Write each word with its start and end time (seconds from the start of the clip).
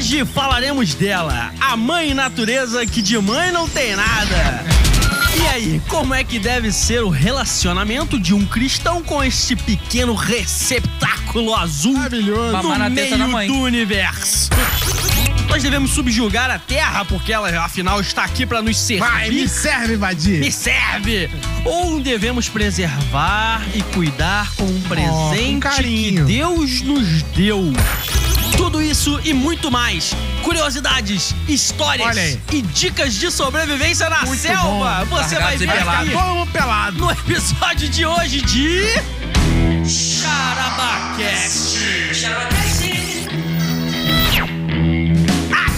Hoje 0.00 0.24
falaremos 0.24 0.94
dela, 0.94 1.52
a 1.60 1.76
mãe 1.76 2.14
natureza 2.14 2.86
que 2.86 3.02
de 3.02 3.18
mãe 3.18 3.52
não 3.52 3.68
tem 3.68 3.94
nada. 3.94 4.64
E 5.38 5.46
aí, 5.48 5.82
como 5.88 6.14
é 6.14 6.24
que 6.24 6.38
deve 6.38 6.72
ser 6.72 7.02
o 7.02 7.10
relacionamento 7.10 8.18
de 8.18 8.32
um 8.32 8.46
cristão 8.46 9.02
com 9.02 9.22
este 9.22 9.54
pequeno 9.54 10.14
receptáculo 10.14 11.54
azul 11.54 11.98
no 12.62 12.88
meio 12.88 13.46
do 13.46 13.58
universo? 13.58 14.48
Nós 15.50 15.62
devemos 15.62 15.90
subjugar 15.90 16.50
a 16.50 16.58
Terra 16.58 17.04
porque 17.04 17.30
ela, 17.30 17.62
afinal, 17.62 18.00
está 18.00 18.24
aqui 18.24 18.46
para 18.46 18.62
nos 18.62 18.78
servir. 18.78 19.06
Vai, 19.06 19.28
me 19.28 19.46
serve, 19.46 19.96
Vadir. 19.96 20.40
Me 20.40 20.50
serve! 20.50 21.28
Ou 21.62 22.00
devemos 22.00 22.48
preservar 22.48 23.60
e 23.74 23.82
cuidar 23.82 24.50
com 24.54 24.64
um 24.64 24.80
presente 24.80 25.54
que 25.56 25.60
carinho. 25.60 26.24
Deus 26.24 26.80
nos 26.80 27.22
deu? 27.34 27.70
Tudo 28.60 28.82
isso 28.82 29.18
e 29.24 29.32
muito 29.32 29.70
mais. 29.70 30.12
Curiosidades, 30.42 31.34
histórias 31.48 32.36
e 32.52 32.60
dicas 32.60 33.14
de 33.14 33.30
sobrevivência 33.30 34.10
na 34.10 34.20
Muito 34.26 34.38
selva. 34.38 35.06
bom. 35.06 35.16
Você 35.16 35.36
vai 35.38 35.56
ver 35.56 35.70
aqui 35.70 36.10
Como 36.10 36.46
pelado. 36.48 36.98
no 36.98 37.10
episódio 37.10 37.88
de 37.88 38.04
hoje 38.04 38.42
de. 38.42 38.82
Charabacast. 39.88 41.78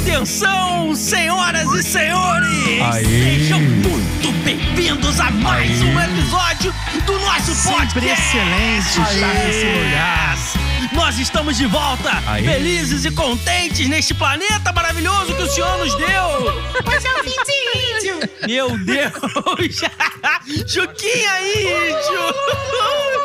Atenção, 0.03 0.95
senhoras 0.97 1.73
e 1.75 1.83
senhores! 1.85 2.83
Aê. 2.95 3.05
Sejam 3.05 3.61
muito 3.61 4.33
bem-vindos 4.45 5.21
a 5.21 5.31
mais 5.31 5.81
um 5.83 6.01
episódio 6.01 6.75
do 7.07 7.13
nosso 7.21 7.55
podcast! 7.63 7.93
Sempre 7.93 8.09
excelente 8.11 8.89
estar 9.15 9.35
nesse 9.35 9.65
lugar. 9.67 10.52
Nós 10.95 11.19
estamos 11.19 11.57
de 11.57 11.67
volta, 11.67 12.11
Aê. 12.27 12.43
felizes 12.45 13.05
e 13.05 13.11
contentes 13.11 13.89
neste 13.89 14.15
planeta 14.15 14.73
maravilhoso 14.73 15.35
que 15.35 15.43
o 15.43 15.51
Senhor 15.51 15.79
nos 15.79 15.95
deu! 15.95 16.07
Hoje 16.07 17.07
é 17.07 17.21
o 17.21 17.25
fim 17.25 17.37
de 17.45 18.09
índio. 18.09 18.31
Meu 18.47 18.79
Deus! 18.79 19.81
Juquinha 20.71 21.41
índio! 21.41 23.22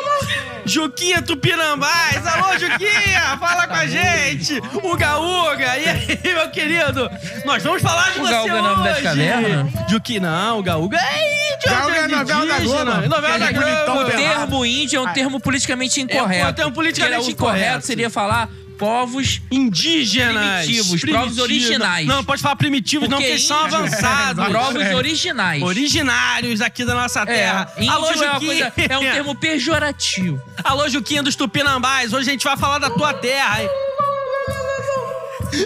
Juquinha 0.68 1.22
Tupinambás! 1.22 2.26
Alô, 2.26 2.58
Juquinha! 2.58 3.38
Fala 3.40 3.66
com 3.66 3.74
a 3.74 3.86
gente! 3.86 4.60
Uga 4.84 5.18
Uga! 5.18 5.78
E 5.78 5.88
aí, 5.88 6.20
meu 6.34 6.50
querido? 6.50 7.10
Nós 7.46 7.62
vamos 7.62 7.80
falar 7.80 8.10
de 8.12 8.20
Uga 8.20 8.28
você 8.28 8.34
Uga 8.50 8.56
é 8.56 8.60
o 8.60 8.62
nome 8.62 8.84
das 8.84 8.92
hoje! 8.94 9.02
cavernas? 9.02 9.72
Juquinha, 9.90 10.20
não, 10.20 10.58
Uga 10.58 10.76
Uga 10.76 10.98
é 10.98 11.54
índio! 11.54 11.72
Uga 11.72 11.86
Uga 11.86 11.96
é 11.96 12.08
novela 12.08 12.46
da 12.46 12.58
Globo. 12.60 12.90
é 13.04 13.08
Novela 13.08 13.38
da 13.38 13.46
bonitão 13.52 13.94
Globo! 13.94 14.00
O 14.00 14.10
termo 14.10 14.66
índio 14.66 14.98
é 14.98 15.00
um 15.08 15.12
termo 15.14 15.40
politicamente 15.40 16.00
É 16.00 16.02
um 16.02 16.06
incorreto. 16.06 16.52
termo 16.52 16.72
politicamente 16.72 17.30
incorreto. 17.30 17.86
seria 17.86 18.10
falar 18.10 18.50
povos 18.78 19.40
Indígenas! 19.50 20.64
Primitivos, 20.66 21.02
povos 21.04 21.38
originais. 21.38 22.06
Não, 22.06 22.22
pode 22.24 22.40
falar 22.40 22.56
primitivos, 22.56 23.08
não, 23.08 23.18
Porque 23.18 23.30
porque 23.30 23.40
eles 23.40 23.46
são 23.46 23.58
avançados. 23.58 24.46
povos 24.52 24.82
É. 24.82 24.94
originais. 24.94 25.62
Originários 25.62 26.60
aqui 26.60 26.84
da 26.84 26.94
nossa 26.94 27.22
É, 27.22 27.26
terra. 27.26 27.72
índio 27.76 27.92
Alô, 27.92 28.10
é, 28.10 28.14
uma 28.16 28.40
coisa, 28.40 28.72
é 28.88 28.98
um 28.98 29.00
termo 29.00 29.34
pejorativo. 29.34 30.40
Alô, 30.64 30.88
Juquinha 30.88 31.22
dos 31.22 31.34
Tupinambás. 31.36 32.12
Hoje 32.12 32.28
a 32.28 32.32
gente 32.32 32.44
vai 32.44 32.56
falar 32.56 32.78
da 32.78 32.88
tua 32.90 33.12
terra. 33.14 33.58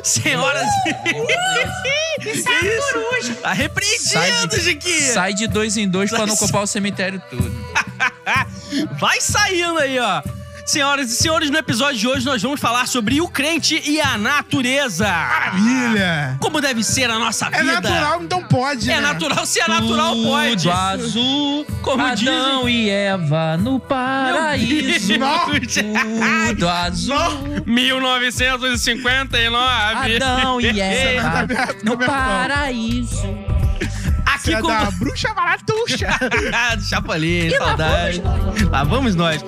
Senhoras 0.02 0.68
e... 0.86 2.30
Isso 2.30 2.48
é 2.48 2.92
coruja. 2.92 3.34
Tá 3.42 3.52
repreendido, 3.52 4.60
Juquinha. 4.60 5.12
Sai 5.12 5.34
de 5.34 5.48
dois 5.48 5.76
em 5.76 5.88
dois 5.88 6.10
pra 6.10 6.24
não 6.24 6.34
ocupar 6.34 6.62
o 6.62 6.66
cemitério 6.66 7.20
todo. 7.28 7.52
Vai 8.98 9.20
saindo 9.20 9.78
aí, 9.78 9.98
ó. 9.98 10.22
Senhoras 10.64 11.10
e 11.10 11.16
senhores, 11.16 11.50
no 11.50 11.58
episódio 11.58 11.98
de 11.98 12.06
hoje 12.08 12.24
nós 12.24 12.40
vamos 12.40 12.60
falar 12.60 12.86
sobre 12.86 13.20
o 13.20 13.26
crente 13.28 13.82
e 13.84 14.00
a 14.00 14.16
natureza. 14.16 15.06
Maravilha. 15.08 16.36
Como 16.40 16.60
deve 16.60 16.84
ser 16.84 17.10
a 17.10 17.18
nossa 17.18 17.48
É 17.52 17.60
vida. 17.60 17.80
natural, 17.80 18.22
então 18.22 18.42
pode, 18.44 18.88
É 18.90 18.94
né? 18.94 19.00
natural, 19.00 19.44
se 19.44 19.60
é 19.60 19.66
natural, 19.68 20.14
pode. 20.22 20.62
Tudo 20.62 20.70
azul, 20.72 21.66
Como 21.82 22.02
Adão 22.04 22.68
e 22.68 22.88
Eva 22.88 23.56
no 23.56 23.80
paraíso. 23.80 25.14
Tudo 26.48 26.68
azul. 26.68 27.16
1959. 27.66 30.14
Adão 30.16 30.60
e 30.60 30.68
Eva 30.80 31.46
no 31.82 31.94
é 31.94 31.96
que 31.96 32.04
é? 32.04 32.06
paraíso. 32.06 33.36
Aqui 34.24 34.54
é 34.54 34.60
com... 34.60 34.68
da 34.68 34.90
bruxa 34.92 35.34
baratuxa. 35.34 36.06
do 36.78 36.84
Chapolin, 36.84 37.50
saudade. 37.50 38.22
Lá 38.70 38.84
vamos 38.84 39.14
nós. 39.16 39.44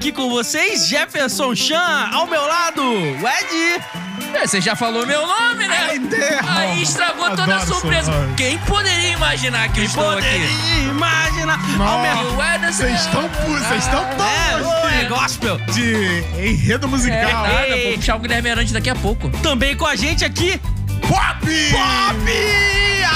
Aqui 0.00 0.12
com 0.12 0.30
vocês, 0.30 0.88
Jefferson 0.88 1.54
Chan, 1.54 2.08
ao 2.14 2.26
meu 2.26 2.40
lado, 2.48 2.82
o 2.82 3.16
Ed. 3.18 3.84
É, 4.32 4.46
Você 4.46 4.58
já 4.58 4.74
falou 4.74 5.06
meu 5.06 5.26
nome, 5.26 5.68
né? 5.68 5.98
Ai. 6.42 6.70
Aí 6.70 6.82
estragou 6.82 7.28
toda 7.28 7.42
a 7.42 7.56
Adoro 7.60 7.66
surpresa. 7.66 8.10
Quem 8.34 8.56
poderia 8.60 9.10
imaginar 9.10 9.70
que 9.70 9.80
eu 9.80 9.84
estou 9.84 10.08
aqui? 10.12 10.22
Poderia 10.22 10.84
imaginar. 10.90 11.60
Ao 11.78 12.00
meu... 12.00 12.32
E 12.32 12.34
o 12.34 12.42
Ederson... 12.42 12.82
Vocês 12.84 13.00
estão 13.02 13.28
vocês 13.28 13.84
estão 13.84 14.02
É, 14.02 14.58
todos 14.58 14.92
é 14.94 15.04
gospel. 15.04 15.58
de 15.74 16.24
enredo 16.48 16.86
É 16.86 16.88
musical. 16.88 17.32
nada, 17.42 17.68
Ei. 17.68 17.88
vou 17.90 17.98
puxar 17.98 18.16
o 18.16 18.20
Guilherme 18.20 18.50
Arantes 18.52 18.72
daqui 18.72 18.88
a 18.88 18.94
pouco. 18.94 19.28
Também 19.42 19.76
com 19.76 19.84
a 19.84 19.96
gente 19.96 20.24
aqui, 20.24 20.58
Pop! 21.02 21.10
Pop! 21.10 22.32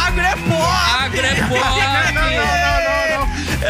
Agro 0.07 0.21
é 0.21 0.37
pop! 0.37 1.03
Agro 1.03 1.27
é 1.27 1.35
pop! 1.35 1.51
não, 2.13 2.13
não, 2.13 2.31
não, 2.31 2.79
não. 2.79 2.84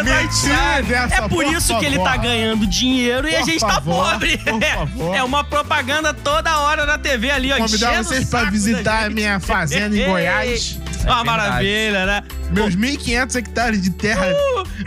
Me 0.02 0.28
tire 0.28 0.82
dessa, 0.88 1.14
É 1.24 1.28
por 1.28 1.44
isso 1.44 1.78
que 1.78 1.84
ele 1.86 1.96
favor. 1.96 2.10
tá 2.10 2.16
ganhando 2.16 2.66
dinheiro 2.66 3.28
e 3.28 3.34
a 3.36 3.38
Por 3.40 3.46
gente 3.46 3.60
tá 3.60 3.68
favor, 3.74 4.10
pobre. 4.12 4.38
por 4.38 4.60
favor. 4.60 5.14
É 5.14 5.22
uma 5.22 5.44
propaganda 5.44 6.12
toda 6.12 6.58
hora 6.60 6.84
na 6.86 6.98
TV 6.98 7.30
ali, 7.30 7.52
ó. 7.52 7.58
Convidar 7.58 8.02
vocês 8.02 8.28
pra 8.28 8.44
visitar 8.50 9.06
a 9.06 9.10
minha 9.10 9.38
fazenda 9.40 9.96
em 9.96 10.04
Goiás. 10.08 10.78
Uma 11.04 11.16
verdade. 11.22 11.26
maravilha, 11.26 12.06
né? 12.06 12.22
Meus 12.50 12.74
1.500 12.76 13.34
hectares 13.36 13.82
de 13.82 13.90
terra. 13.90 14.26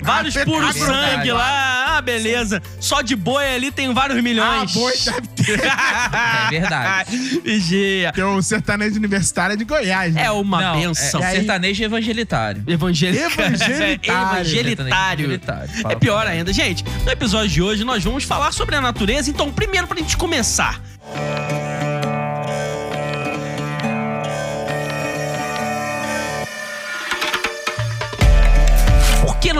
Vários 0.01 0.35
Ah, 0.38 0.45
puros 0.45 0.75
é 0.75 0.79
sangue 0.79 1.31
lá. 1.31 1.97
Ah, 1.97 2.01
beleza. 2.01 2.61
Só 2.79 3.01
de 3.01 3.16
boi 3.16 3.45
ali 3.55 3.72
tem 3.72 3.94
vários 3.94 4.19
Ah, 4.19 4.22
milhões. 4.22 4.72
boi 4.73 4.94
deve 5.05 5.28
ter. 5.28 5.59
É 5.67 6.50
verdade. 6.50 7.17
Vigia. 7.44 8.11
Tem 8.13 8.23
o 8.23 8.41
sertanejo 8.41 8.95
universitário 8.97 9.55
de 9.57 9.63
Goiás. 9.63 10.13
né? 10.13 10.25
É 10.25 10.31
uma 10.31 10.61
Não, 10.61 10.79
benção. 10.81 11.22
é, 11.22 11.23
E 11.23 11.25
aí- 11.28 11.35
sertanejo 11.38 11.83
evangelitário. 11.83 12.63
Evangelitário. 12.67 13.34
Evangelitário. 13.45 14.38
Evangelitário. 14.38 15.25
Evangelitário. 15.25 15.69
É 15.91 15.95
pior 15.95 16.28
ainda. 16.28 16.51
Gente, 16.53 16.84
no 17.05 17.11
episódio 17.11 17.49
de 17.49 17.61
hoje 17.61 17.84
nós 17.84 18.03
vamos 18.03 18.23
falar 18.23 18.51
sobre 18.51 18.75
a 18.75 18.81
natureza. 18.81 19.29
Então, 19.29 19.51
primeiro, 19.51 19.88
pra 19.88 19.97
gente 19.97 20.16
começar. 20.17 20.79
Por 21.01 21.66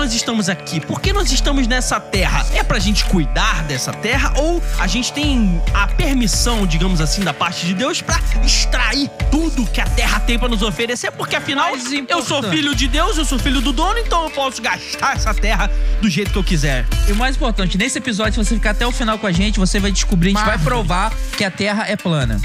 nós 0.08 0.16
estamos 0.16 0.48
aqui? 0.48 0.80
Por 0.80 1.02
que 1.02 1.12
nós 1.12 1.30
estamos 1.34 1.68
nessa 1.68 2.00
terra? 2.00 2.46
É 2.54 2.64
pra 2.64 2.80
gente 2.80 3.04
cuidar 3.04 3.64
dessa 3.64 3.92
terra 3.92 4.32
ou 4.38 4.64
a 4.80 4.88
gente 4.88 5.12
tem 5.12 5.62
a 5.74 5.86
permissão, 5.86 6.66
digamos 6.66 7.02
assim, 7.02 7.26
da 7.26 7.34
parte 7.34 7.66
de 7.66 7.74
Deus 7.74 8.02
pra 8.02 8.18
extrair 8.42 9.10
tudo 9.30 9.66
que 9.66 9.82
a 9.82 9.86
terra 9.86 10.22
tem 10.22 10.40
pra 10.40 10.48
nos 10.48 10.62
oferecer? 10.62 11.12
Porque 11.12 11.36
afinal, 11.36 11.72
eu 12.08 12.24
sou 12.24 12.42
filho 12.44 12.74
de 12.74 12.88
Deus, 12.88 13.18
eu 13.18 13.26
sou 13.26 13.38
filho 13.38 13.60
do 13.60 13.74
dono, 13.74 14.00
então 14.00 14.24
eu 14.24 14.30
posso 14.30 14.62
gastar 14.62 15.18
essa 15.18 15.34
terra 15.34 15.70
do 16.02 16.10
jeito 16.10 16.32
que 16.32 16.38
eu 16.38 16.44
quiser. 16.44 16.86
E 17.06 17.12
o 17.12 17.16
mais 17.18 17.36
importante, 17.36 17.78
nesse 17.78 17.98
episódio, 17.98 18.42
se 18.42 18.50
você 18.50 18.56
ficar 18.56 18.70
até 18.72 18.88
o 18.88 18.94
final 18.94 19.20
com 19.20 19.28
a 19.28 19.32
gente, 19.34 19.60
você 19.60 19.78
vai 19.78 19.92
descobrir, 19.92 20.30
a 20.30 20.40
gente 20.40 20.46
vai 20.46 20.58
provar 20.58 21.12
que 21.36 21.44
a 21.44 21.52
Terra 21.52 21.84
é 21.86 21.98
plana. 21.98 22.40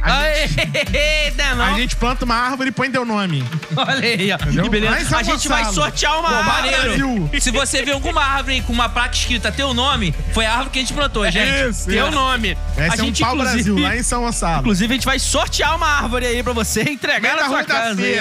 Eita, 0.93 1.55
não. 1.55 1.65
A 1.67 1.79
gente 1.79 1.95
planta 1.95 2.25
uma 2.25 2.35
árvore 2.35 2.71
e 2.71 2.73
põe 2.73 2.91
teu 2.91 3.05
nome. 3.05 3.45
Olha 3.77 4.01
aí, 4.01 4.33
ó. 4.33 4.39
Que 4.39 4.69
beleza. 4.69 4.97
Mas 5.11 5.13
A 5.13 5.23
gente 5.23 5.49
vai 5.49 5.65
sortear 5.67 6.19
uma 6.19 6.29
Pô, 6.29 6.35
árvore. 6.35 6.71
Brasil. 6.71 7.31
Se 7.41 7.52
você 7.53 7.83
vê 7.85 7.93
alguma 7.93 8.23
árvore 8.25 8.61
com 8.63 8.73
uma 8.73 8.89
placa 8.89 9.15
escrita 9.15 9.53
teu 9.53 9.73
nome, 9.75 10.15
foi 10.33 10.45
a 10.47 10.51
árvore 10.53 10.71
que 10.71 10.79
a 10.79 10.83
gente 10.83 10.93
plantou, 10.93 11.31
gente. 11.31 11.71
Isso, 11.71 11.87
Teu 11.89 12.07
isso. 12.09 12.15
nome. 12.15 12.57
Vai 12.77 12.89
a 12.89 12.93
ser 12.93 13.03
um 13.03 13.05
gente, 13.07 13.23
pau 13.23 13.37
Brasil, 13.37 13.79
lá 13.79 13.97
em 13.97 14.03
São 14.03 14.23
Gonçalo. 14.23 14.61
Inclusive, 14.61 14.93
a 14.93 14.97
gente 14.97 15.05
vai 15.05 15.19
sortear 15.19 15.77
uma 15.77 15.87
árvore 15.87 16.27
aí 16.27 16.43
pra 16.43 16.53
você 16.53 16.83
entregar 16.83 17.37
na 17.37 17.47
sua 17.47 17.65
casa. 17.65 18.01
aí. 18.01 18.17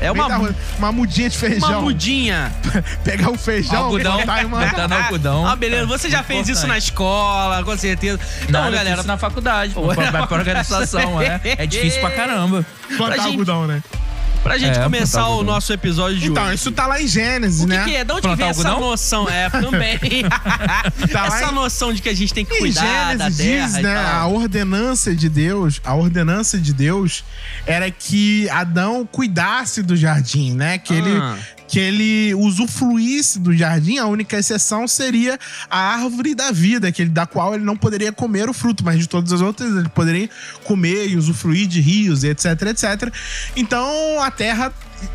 É 0.00 0.10
uma, 0.10 0.28
da 0.28 0.40
uma 0.78 0.92
mudinha 0.92 1.28
de 1.30 1.36
uma 1.36 1.48
feijão. 1.48 1.82
mudinha. 1.82 2.52
Pegar 3.04 3.30
o 3.30 3.38
feijão, 3.38 3.84
Algodão. 3.84 4.18
botar 4.18 4.42
em 4.42 4.46
uma... 4.46 4.66
Botando 4.66 4.92
algodão. 4.92 5.46
Ah, 5.46 5.56
beleza. 5.56 5.86
Você 5.86 6.10
já 6.10 6.22
fez 6.22 6.48
isso 6.48 6.66
na 6.66 6.76
escola, 6.78 7.62
com 7.64 7.76
certeza. 7.76 8.18
Então, 8.42 8.60
Não, 8.62 8.70
galera, 8.70 8.84
galera, 8.84 9.02
na 9.04 9.16
faculdade, 9.18 9.72
pô, 9.74 9.82
vai 9.94 10.26
pra 10.26 10.36
organização, 10.36 11.20
é. 11.20 11.40
É 11.44 11.66
difícil 11.66 12.00
pra 12.00 12.10
caramba. 12.10 12.64
plantar 12.96 13.16
gente- 13.16 13.26
algodão, 13.28 13.66
né? 13.66 13.82
Pra 14.42 14.58
gente 14.58 14.78
É, 14.78 14.82
começar 14.82 15.22
o 15.22 15.24
algodão. 15.32 15.54
nosso 15.54 15.72
episódio 15.72 16.18
de 16.18 16.28
Então, 16.28 16.44
hoje. 16.44 16.54
isso 16.54 16.72
tá 16.72 16.86
lá 16.86 17.00
em 17.00 17.06
Gênesis, 17.06 17.60
O 17.62 17.66
que, 17.66 17.74
né? 17.74 17.84
que 17.84 17.96
é? 17.96 18.04
De 18.04 18.12
onde 18.12 18.20
que 18.22 18.26
Plantar 18.28 18.42
vem 18.42 18.50
essa 18.50 18.68
algodão? 18.68 18.90
noção? 18.90 19.28
É, 19.28 19.50
também. 19.50 19.98
Tá 21.12 21.26
essa 21.26 21.50
em- 21.50 21.54
noção 21.54 21.92
de 21.92 22.00
que 22.02 22.08
a 22.08 22.14
gente 22.14 22.32
tem 22.34 22.44
que 22.44 22.58
cuidar 22.58 23.16
da 23.16 23.28
Gênesis 23.30 23.36
terra 23.36 23.66
diz, 23.66 23.82
né, 23.82 23.96
a 23.96 24.26
ordenança 24.26 25.14
de 25.14 25.28
Deus, 25.28 25.80
a 25.84 25.94
ordenança 25.94 26.58
de 26.58 26.72
Deus 26.72 27.24
era 27.66 27.90
que 27.90 28.48
Adão 28.50 29.06
cuidasse 29.10 29.82
do 29.82 29.96
jardim, 29.96 30.52
né? 30.54 30.78
Que 30.78 30.94
Ah. 30.94 30.96
ele 30.96 31.20
que 31.72 31.78
ele 31.78 32.34
usufruísse 32.34 33.38
do 33.38 33.56
jardim, 33.56 33.96
a 33.96 34.04
única 34.04 34.36
exceção 34.36 34.86
seria 34.86 35.38
a 35.70 35.78
árvore 35.94 36.34
da 36.34 36.52
vida, 36.52 36.92
que 36.92 37.00
ele, 37.00 37.08
da 37.08 37.24
qual 37.24 37.54
ele 37.54 37.64
não 37.64 37.78
poderia 37.78 38.12
comer 38.12 38.46
o 38.46 38.52
fruto, 38.52 38.84
mas 38.84 38.98
de 38.98 39.06
todas 39.06 39.32
as 39.32 39.40
outras 39.40 39.74
ele 39.74 39.88
poderia 39.88 40.28
comer 40.64 41.08
e 41.08 41.16
usufruir 41.16 41.66
de 41.66 41.80
rios, 41.80 42.24
etc, 42.24 42.60
etc. 42.68 43.10
Então 43.56 44.22
a 44.22 44.30
terra 44.30 44.70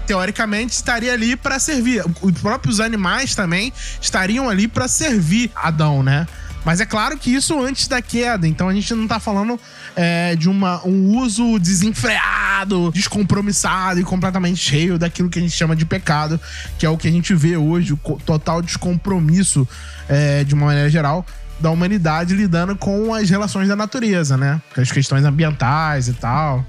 teoricamente 0.08 0.74
estaria 0.74 1.14
ali 1.14 1.36
para 1.36 1.60
servir. 1.60 2.04
Os 2.24 2.32
próprios 2.42 2.80
animais 2.80 3.36
também 3.36 3.72
estariam 4.02 4.50
ali 4.50 4.68
para 4.68 4.88
servir 4.88 5.52
Adão, 5.56 6.02
né? 6.02 6.26
Mas 6.68 6.82
é 6.82 6.86
claro 6.86 7.18
que 7.18 7.34
isso 7.34 7.58
antes 7.64 7.88
da 7.88 8.02
queda, 8.02 8.46
então 8.46 8.68
a 8.68 8.74
gente 8.74 8.94
não 8.94 9.08
tá 9.08 9.22
falando 9.22 9.58
é, 9.96 10.36
de 10.36 10.50
uma, 10.50 10.86
um 10.86 11.16
uso 11.18 11.58
desenfreado, 11.58 12.92
descompromissado 12.92 14.02
e 14.02 14.04
completamente 14.04 14.58
cheio 14.58 15.00
daquilo 15.00 15.30
que 15.30 15.40
a 15.40 15.42
gente 15.42 15.54
chama 15.54 15.78
de 15.78 15.86
pecado, 15.86 16.38
que 16.78 16.86
é 16.86 16.90
o 16.90 16.98
que 16.98 17.08
a 17.08 17.12
gente 17.12 17.34
vê 17.34 17.56
hoje, 17.56 17.94
o 17.94 17.98
total 18.18 18.62
descompromisso 18.62 19.66
é, 20.10 20.44
de 20.44 20.54
uma 20.56 20.66
maneira 20.66 20.90
geral 20.90 21.26
da 21.58 21.72
humanidade 21.72 22.36
lidando 22.36 22.76
com 22.76 23.14
as 23.14 23.30
relações 23.30 23.70
da 23.70 23.76
natureza, 23.78 24.36
né? 24.36 24.62
Com 24.76 24.82
as 24.82 24.92
questões 24.92 25.24
ambientais 25.24 26.10
e 26.10 26.14
tal. 26.16 26.66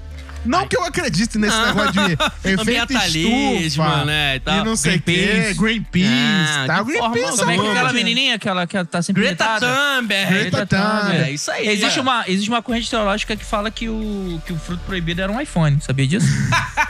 Não 0.49 0.67
que 0.67 0.75
eu 0.75 0.83
acredite 0.83 1.37
nesse 1.37 1.55
negócio 1.61 1.91
de 1.91 2.13
efeito 2.43 2.61
Ambientalismo, 2.61 3.55
estufa 3.61 4.05
né, 4.05 4.37
e 4.37 4.39
tal. 4.39 4.55
e 4.57 4.63
não 4.63 4.75
sei 4.75 4.95
o 4.95 5.01
quê, 5.01 5.53
Greenpeace. 5.55 6.09
Ah, 6.09 6.63
tá? 6.65 6.81
Greenpeace 6.81 7.37
Como 7.37 7.51
é 7.51 7.53
que 7.53 7.59
é 7.59 7.63
um 7.63 7.71
aquela 7.71 7.93
menininha, 7.93 8.35
aquela 8.35 8.65
que 8.65 8.83
tá 8.85 9.01
sempre 9.03 9.21
Greta 9.21 9.43
irritada? 9.43 9.67
Thunberg. 9.67 10.33
Greta 10.33 10.65
Thunberg. 10.65 11.23
É 11.23 11.31
isso 11.31 11.51
aí. 11.51 11.67
Existe 11.67 11.99
é. 11.99 12.01
uma, 12.01 12.23
existe 12.27 12.49
uma 12.49 12.63
corrente 12.63 12.89
teológica 12.89 13.35
que 13.35 13.45
fala 13.45 13.69
que 13.69 13.87
o, 13.89 14.41
que 14.43 14.51
o 14.51 14.57
fruto 14.57 14.81
proibido 14.87 15.21
era 15.21 15.31
um 15.31 15.39
iPhone, 15.39 15.79
sabia 15.81 16.07
disso? 16.07 16.25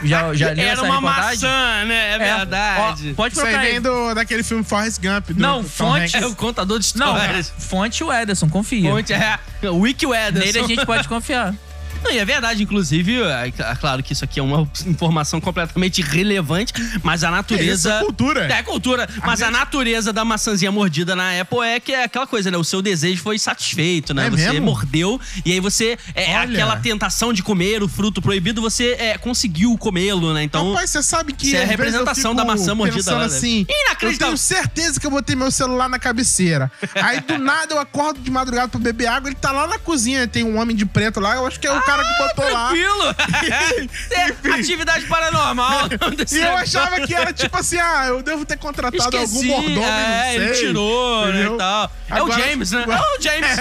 já, 0.02 0.32
já 0.32 0.52
leu 0.56 0.64
Era 0.64 0.72
essa 0.72 0.82
uma 0.82 0.94
reportagem? 0.94 1.48
maçã, 1.48 1.84
né? 1.84 2.14
É, 2.14 2.18
verdade. 2.18 3.10
Ó, 3.10 3.14
pode 3.14 3.34
Isso 3.34 3.44
aí 3.44 3.52
procurar 3.52 3.70
vem 3.70 3.80
do, 3.82 4.14
daquele 4.14 4.42
filme 4.42 4.64
Forrest 4.64 4.98
Gump. 5.02 5.32
Do, 5.32 5.38
Não, 5.40 5.62
fonte-. 5.62 6.16
É 6.16 6.26
o 6.26 6.34
contador 6.34 6.78
de 6.78 6.96
Não, 6.96 7.14
histórias. 7.14 7.52
fonte 7.58 8.02
o 8.02 8.10
Ederson, 8.10 8.48
confia. 8.48 8.90
Fonte 8.90 9.12
é 9.12 9.38
o 9.64 9.76
Wiki 9.80 10.06
Weather. 10.06 10.42
Nele 10.42 10.60
a 10.60 10.66
gente 10.66 10.86
pode 10.86 11.06
confiar. 11.08 11.54
Não, 12.02 12.10
e 12.10 12.18
é 12.18 12.24
verdade, 12.24 12.62
inclusive, 12.62 13.22
é, 13.22 13.48
é 13.58 13.74
claro 13.76 14.02
que 14.02 14.12
isso 14.12 14.24
aqui 14.24 14.40
é 14.40 14.42
uma 14.42 14.68
informação 14.86 15.40
completamente 15.40 16.00
irrelevante, 16.00 16.72
mas 17.02 17.22
a 17.24 17.30
natureza. 17.30 17.92
É 17.94 17.96
é 18.00 18.04
cultura. 18.04 18.40
É 18.52 18.62
cultura. 18.62 19.08
Mas 19.24 19.42
a, 19.42 19.46
gente- 19.46 19.54
natureza 19.56 20.12
da 20.12 20.24
maçãzinha 20.24 20.70
mordida 20.72 21.14
na 21.14 21.40
Apple 21.40 21.60
é 21.60 21.78
que 21.80 21.92
é 21.92 22.04
aquela 22.04 22.26
coisa, 22.26 22.50
né? 22.50 22.56
O 22.56 22.64
seu 22.64 22.80
desejo 22.82 23.22
foi 23.22 23.38
satisfeito, 23.38 24.14
né? 24.14 24.26
É 24.26 24.30
você 24.30 24.50
mesmo? 24.52 24.66
mordeu 24.66 25.20
e 25.44 25.52
aí 25.52 25.60
você. 25.60 25.98
É 26.14 26.36
Olha. 26.38 26.42
aquela 26.52 26.76
tentação 26.76 27.32
de 27.32 27.42
comer 27.42 27.82
o 27.82 27.88
fruto 27.88 28.20
proibido, 28.22 28.60
você 28.60 28.96
é, 28.98 29.18
conseguiu 29.18 29.76
comê-lo, 29.78 30.32
né? 30.32 30.42
Então. 30.42 30.70
Rapaz, 30.72 30.90
você 30.90 31.02
sabe 31.02 31.32
que. 31.32 31.46
Isso 31.48 31.56
é 31.56 31.60
a 31.60 31.62
eu 31.62 31.68
representação 31.68 32.34
da 32.34 32.44
maçã 32.44 32.74
mordida 32.74 33.12
lá, 33.12 33.20
né? 33.20 33.24
assim. 33.26 33.66
Eu 33.68 33.76
Inacreditável. 33.86 34.18
tenho 34.34 34.38
certeza 34.38 34.98
que 35.00 35.06
eu 35.06 35.10
botei 35.10 35.36
meu 35.36 35.50
celular 35.50 35.88
na 35.88 35.98
cabeceira. 35.98 36.70
Aí 36.94 37.20
do 37.20 37.36
nada 37.38 37.74
eu 37.74 37.78
acordo 37.78 38.20
de 38.20 38.30
madrugada 38.30 38.68
pra 38.68 38.80
beber 38.80 39.06
água, 39.06 39.28
ele 39.28 39.36
tá 39.36 39.52
lá 39.52 39.66
na 39.66 39.78
cozinha. 39.78 40.26
Tem 40.26 40.44
um 40.44 40.58
homem 40.58 40.74
de 40.76 40.86
preto 40.86 41.20
lá, 41.20 41.36
eu 41.36 41.46
acho 41.46 41.58
que 41.60 41.66
é 41.66 41.72
o 41.72 41.80
cara 41.90 42.04
que 42.04 42.18
botou 42.18 42.52
lá. 42.52 42.68
Tranquilo! 42.68 43.90
é, 44.50 44.52
atividade 44.54 45.06
paranormal. 45.06 45.88
E 46.30 46.38
eu 46.38 46.56
achava 46.56 47.00
que 47.06 47.14
era 47.14 47.32
tipo 47.32 47.56
assim, 47.56 47.78
ah, 47.78 48.06
eu 48.08 48.22
devo 48.22 48.44
ter 48.44 48.56
contratado 48.58 49.16
Esqueci, 49.16 49.50
algum 49.52 49.62
mordomo, 49.62 49.86
é, 49.86 49.98
não 50.06 50.22
sei. 50.24 50.36
ele 50.36 50.54
tirou, 50.54 51.26
né, 51.26 51.30
entendeu? 51.32 51.54
e 51.54 51.58
tal. 51.58 51.92
É 52.08 52.14
Agora- 52.14 52.34
o 52.34 52.38
James, 52.48 52.70
né? 52.72 52.82
agora- 52.82 52.98
É 53.00 53.18
o 53.18 53.22
James. 53.22 53.56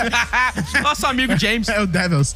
Nosso 0.83 1.07
amigo 1.07 1.37
James. 1.37 1.67
É 1.69 1.81
o 1.81 1.87
Devils. 1.87 2.35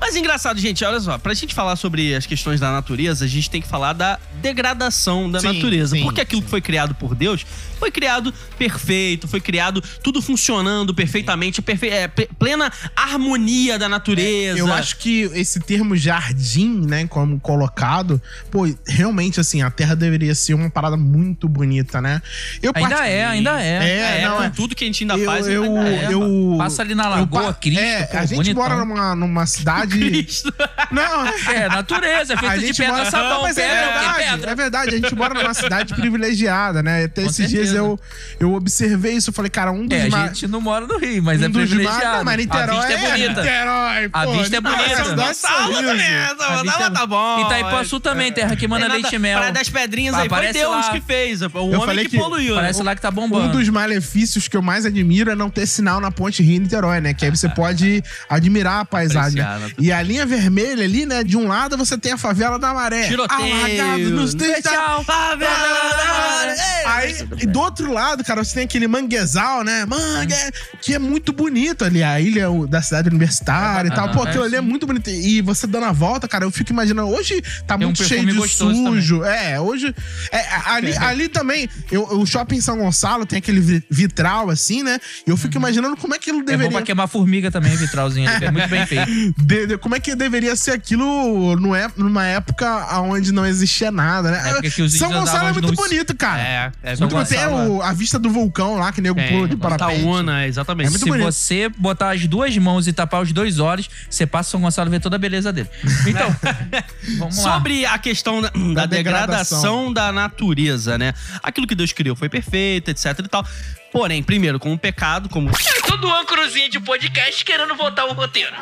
Mas 0.00 0.16
engraçado, 0.16 0.58
gente, 0.60 0.84
olha 0.84 1.00
só, 1.00 1.18
pra 1.18 1.34
gente 1.34 1.54
falar 1.54 1.76
sobre 1.76 2.14
as 2.14 2.26
questões 2.26 2.60
da 2.60 2.70
natureza, 2.70 3.24
a 3.24 3.28
gente 3.28 3.48
tem 3.50 3.60
que 3.62 3.68
falar 3.68 3.92
da 3.92 4.18
degradação 4.40 5.30
da 5.30 5.40
Sim, 5.40 5.54
natureza. 5.54 5.96
sim, 5.96 6.02
Porque 6.02 6.20
aquilo 6.20 6.40
sim. 6.40 6.44
que 6.44 6.50
foi 6.50 6.60
criado 6.60 6.94
por 6.94 7.14
Deus 7.14 7.44
foi 7.82 7.90
criado 7.90 8.32
perfeito, 8.56 9.26
foi 9.26 9.40
criado 9.40 9.82
tudo 10.04 10.22
funcionando 10.22 10.94
perfeitamente, 10.94 11.60
perfe 11.60 11.88
é, 11.88 12.06
plena 12.06 12.70
harmonia 12.94 13.76
da 13.76 13.88
natureza. 13.88 14.56
Eu 14.56 14.72
acho 14.72 14.98
que 14.98 15.22
esse 15.34 15.58
termo 15.58 15.96
jardim, 15.96 16.86
né, 16.86 17.08
como 17.08 17.40
colocado, 17.40 18.22
pô, 18.52 18.72
realmente, 18.86 19.40
assim, 19.40 19.62
a 19.62 19.70
Terra 19.70 19.96
deveria 19.96 20.32
ser 20.32 20.54
uma 20.54 20.70
parada 20.70 20.96
muito 20.96 21.48
bonita, 21.48 22.00
né? 22.00 22.22
Eu 22.62 22.70
Ainda 22.72 23.04
é, 23.08 23.24
ainda 23.24 23.60
é. 23.60 23.66
É, 23.82 24.20
É, 24.20 24.28
não, 24.28 24.36
com 24.36 24.42
é. 24.44 24.50
tudo 24.50 24.76
que 24.76 24.84
a 24.84 24.86
gente 24.86 25.02
ainda 25.02 25.16
Eu, 25.16 25.24
faz. 25.26 25.48
eu, 25.48 25.64
ainda 25.64 25.88
é. 25.90 26.14
eu- 26.14 26.54
Passa 26.58 26.82
ali 26.82 26.94
na 26.94 27.08
Lagoa, 27.08 27.42
pa- 27.52 27.54
Cristo, 27.54 27.80
É, 27.80 28.04
pô, 28.04 28.16
a 28.16 28.20
gente 28.26 28.36
bonitão. 28.36 28.62
mora 28.62 28.76
numa, 28.76 29.14
numa 29.16 29.44
cidade. 29.46 29.98
Cristo. 29.98 30.54
Não, 30.92 31.26
É, 31.52 31.68
natureza, 31.68 32.34
é 32.34 32.36
a 32.36 32.38
feito 32.38 32.60
de 32.60 32.66
gente 32.68 32.76
pedra 32.76 32.96
mora... 32.98 33.10
sabão, 33.10 33.42
mas 33.42 33.58
é 33.58 33.66
pedra, 33.68 33.82
verdade, 33.92 34.30
pedra. 34.30 34.50
é 34.50 34.54
verdade. 34.54 34.88
A 34.94 34.98
gente 34.98 35.14
mora 35.16 35.34
numa 35.34 35.54
cidade 35.54 35.94
privilegiada, 35.98 36.80
né? 36.82 37.04
Até 37.04 37.22
Com 37.22 37.28
esses 37.30 37.48
dias 37.48 37.71
certeza. 37.72 38.00
eu, 38.40 38.48
eu 38.48 38.54
observei 38.54 39.14
isso. 39.14 39.30
Eu 39.30 39.34
falei, 39.34 39.50
cara, 39.50 39.72
um 39.72 39.86
dos 39.86 39.98
É, 39.98 40.06
a 40.06 40.10
ma- 40.10 40.26
gente 40.28 40.46
não 40.48 40.60
mora 40.60 40.86
no 40.86 40.98
Rio, 40.98 41.22
mas 41.22 41.40
um 41.40 41.44
é 41.44 41.48
dos 41.48 41.56
ma- 41.62 41.66
privilegiado. 41.66 42.16
Não, 42.18 42.24
mas 42.24 42.36
Niterói 42.36 42.76
a 42.76 42.80
vista 42.86 42.92
é 42.92 43.10
bonita. 43.10 43.40
Niterói, 43.42 44.10
A 44.12 44.24
pô, 44.24 44.32
vista 44.32 44.56
é 44.56 44.60
Niterói 44.60 44.76
bonita. 44.82 45.04
cidade 45.04 45.28
Gonçalo 45.28 45.62
sorriso. 45.72 45.82
também, 45.82 46.06
A 46.06 46.22
essa, 46.22 46.62
vista 46.62 46.78
lá 46.80 46.86
é- 46.86 46.90
tá 46.90 47.06
bom. 47.06 47.40
Itaipuaçu 47.46 48.00
também, 48.00 48.32
terra 48.32 48.56
que 48.56 48.68
manda 48.68 48.86
É 48.86 48.88
leite 48.88 49.14
e 49.14 49.18
mel. 49.18 49.38
Praia 49.38 49.52
das 49.52 49.68
Pedrinhas 49.68 50.14
aí, 50.14 50.28
foi 50.28 50.38
Aparece 50.38 50.58
Deus 50.58 50.70
lá. 50.86 50.90
que 50.92 51.00
fez. 51.00 51.42
O 51.42 51.50
homem 51.58 51.80
falei 51.80 52.04
que, 52.04 52.10
que 52.12 52.18
poluiu. 52.18 52.54
Parece 52.54 52.78
né? 52.80 52.84
lá 52.84 52.94
que 52.94 53.00
tá 53.02 53.08
Um 53.08 53.12
bombando. 53.12 53.58
dos 53.58 53.68
malefícios 53.68 54.48
que 54.48 54.56
eu 54.56 54.62
mais 54.62 54.84
admiro 54.86 55.30
é 55.30 55.34
não 55.34 55.50
ter 55.50 55.66
sinal 55.66 56.00
na 56.00 56.10
ponte 56.10 56.42
Rio-Niterói, 56.42 57.00
né? 57.00 57.14
Que 57.14 57.24
aí 57.26 57.30
você 57.30 57.48
pode 57.48 58.02
admirar 58.28 58.80
a 58.80 58.84
paisagem. 58.84 59.40
Apreciar, 59.40 59.68
né? 59.68 59.74
E 59.78 59.92
a 59.92 60.02
linha 60.02 60.24
vermelha 60.26 60.84
ali, 60.84 61.06
né? 61.06 61.22
De 61.24 61.36
um 61.36 61.46
lado 61.48 61.76
você 61.76 61.96
tem 61.98 62.12
a 62.12 62.18
favela 62.18 62.58
da 62.58 62.72
Maré. 62.74 63.06
Tiroteio. 63.08 63.54
Alagado 63.54 64.10
nos 64.10 64.34
Tchau. 64.34 65.04
Favela 65.04 65.96
da 65.96 66.04
Maré. 66.06 66.82
Aí, 66.86 67.28
e 67.40 67.46
do 67.46 67.61
outro 67.62 67.92
lado, 67.92 68.22
cara, 68.24 68.42
você 68.44 68.54
tem 68.54 68.64
aquele 68.64 68.86
manguezal, 68.88 69.62
né? 69.64 69.84
Mangue, 69.86 70.34
que 70.80 70.94
é 70.94 70.98
muito 70.98 71.32
bonito 71.32 71.84
ali, 71.84 72.02
a 72.02 72.20
ilha 72.20 72.46
da 72.68 72.82
cidade 72.82 73.08
universitária 73.08 73.88
e 73.88 73.94
tal. 73.94 74.10
Pô, 74.10 74.22
Ah, 74.22 74.28
aquilo 74.28 74.44
é, 74.44 74.46
ali 74.46 74.56
é 74.56 74.60
muito 74.60 74.86
bonito. 74.86 75.08
E 75.10 75.40
você 75.42 75.66
dando 75.66 75.86
a 75.86 75.92
volta, 75.92 76.26
cara, 76.28 76.44
eu 76.44 76.50
fico 76.50 76.72
imaginando. 76.72 77.08
Hoje 77.08 77.42
tá 77.66 77.76
Tem 77.78 77.86
um 77.86 77.90
muito 77.90 78.04
cheio 78.04 78.24
perfume 78.24 78.42
de 78.74 78.76
sujo. 78.76 79.24
É, 79.24 79.60
hoje. 79.60 79.94
é, 80.30 80.44
ali, 80.66 80.96
ali 80.98 81.28
também, 81.28 81.68
eu, 81.90 82.02
o 82.18 82.26
shopping 82.26 82.60
São 82.60 82.78
Gonçalo 82.78 83.24
tem 83.26 83.38
aquele 83.38 83.60
vi- 83.60 83.84
vitral, 83.90 84.50
assim, 84.50 84.82
né? 84.82 84.98
E 85.26 85.30
eu 85.30 85.36
fico 85.36 85.56
imaginando 85.56 85.96
como 85.96 86.14
é 86.14 86.18
que 86.18 86.30
ele 86.30 86.38
É 86.38 86.40
bom 86.42 86.46
deveria. 86.46 86.72
pra 86.72 86.82
queimar 86.82 87.08
formiga 87.08 87.50
também, 87.50 87.74
vitralzinho. 87.76 88.28
É 88.28 88.50
muito 88.50 88.68
bem 88.68 88.86
feito. 88.86 89.06
de- 89.38 89.66
de- 89.66 89.78
como 89.78 89.94
é 89.94 90.00
que 90.00 90.14
deveria 90.14 90.54
ser 90.56 90.72
aquilo 90.72 91.56
no 91.56 91.74
é- 91.74 91.90
numa 91.96 92.24
época 92.26 93.00
onde 93.00 93.32
não 93.32 93.46
existia 93.46 93.90
nada, 93.90 94.30
né? 94.30 94.42
São 94.88 95.10
Gonçalo 95.12 95.48
é 95.48 95.52
muito 95.52 95.72
bonito, 95.74 96.14
cara. 96.16 96.40
É, 96.42 96.72
é 96.82 96.96
Muito 96.96 97.10
bom. 97.10 97.18
Gonçalo, 97.48 97.76
o- 97.78 97.82
a 97.82 97.92
vista 97.92 98.18
do 98.18 98.30
vulcão 98.30 98.76
lá, 98.76 98.92
que 98.92 99.00
nego 99.00 99.14
Tem, 99.16 99.28
pula 99.28 99.48
de 99.48 99.56
parapente. 99.56 100.00
Itaúna, 100.00 100.46
exatamente. 100.46 100.86
É 100.86 100.90
muito 100.90 101.02
Se 101.04 101.08
bonito. 101.10 101.24
você 101.24 101.68
botar 101.68 102.10
as 102.10 102.26
duas 102.26 102.56
mãos 102.58 102.86
e 102.86 102.92
tapar 102.92 103.22
os 103.22 103.32
dois 103.32 103.58
olhos, 103.58 103.88
você 104.08 104.26
passa 104.26 104.50
São 104.50 104.60
Gonçalo 104.60 104.88
e 104.88 104.92
vê 104.92 105.00
toda 105.00 105.16
a 105.16 105.18
beleza 105.18 105.52
dele. 105.52 105.68
Então, 106.06 106.34
vamos 107.18 107.36
lá. 107.38 107.54
Sobre 107.54 107.86
a 107.86 107.98
questão 107.98 108.40
da, 108.42 108.48
da 108.50 108.86
degradação. 108.86 108.86
degradação. 108.86 109.92
da 109.92 110.12
natureza, 110.12 110.98
né? 110.98 111.14
Aquilo 111.42 111.66
que 111.66 111.74
Deus 111.74 111.92
criou 111.92 112.14
foi 112.16 112.28
perfeito, 112.28 112.90
etc 112.90 113.18
e 113.18 113.28
tal. 113.28 113.46
Porém, 113.92 114.22
primeiro, 114.22 114.58
como 114.58 114.78
pecado, 114.78 115.28
como. 115.28 115.50
Todo 115.86 116.10
âncorozinho 116.14 116.70
de 116.70 116.80
podcast 116.80 117.44
querendo 117.44 117.74
voltar 117.74 118.06
o 118.06 118.12
roteiro, 118.14 118.54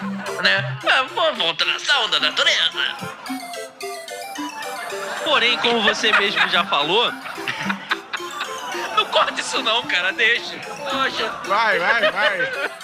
né? 0.43 0.77
Vou- 1.15 1.35
Volta 1.37 1.65
na 1.65 1.79
saúde 1.79 2.11
da 2.13 2.21
natureza. 2.21 2.71
Porém, 5.25 5.57
como 5.59 5.83
você 5.83 6.11
mesmo 6.19 6.49
já 6.49 6.65
falou, 6.65 7.13
corta 9.11 9.41
isso 9.41 9.63
não, 9.63 9.83
cara, 9.85 10.13
deixa. 10.13 10.59
Poxa. 10.59 11.29
Vai, 11.47 11.79
vai, 11.79 12.11
vai. 12.11 12.39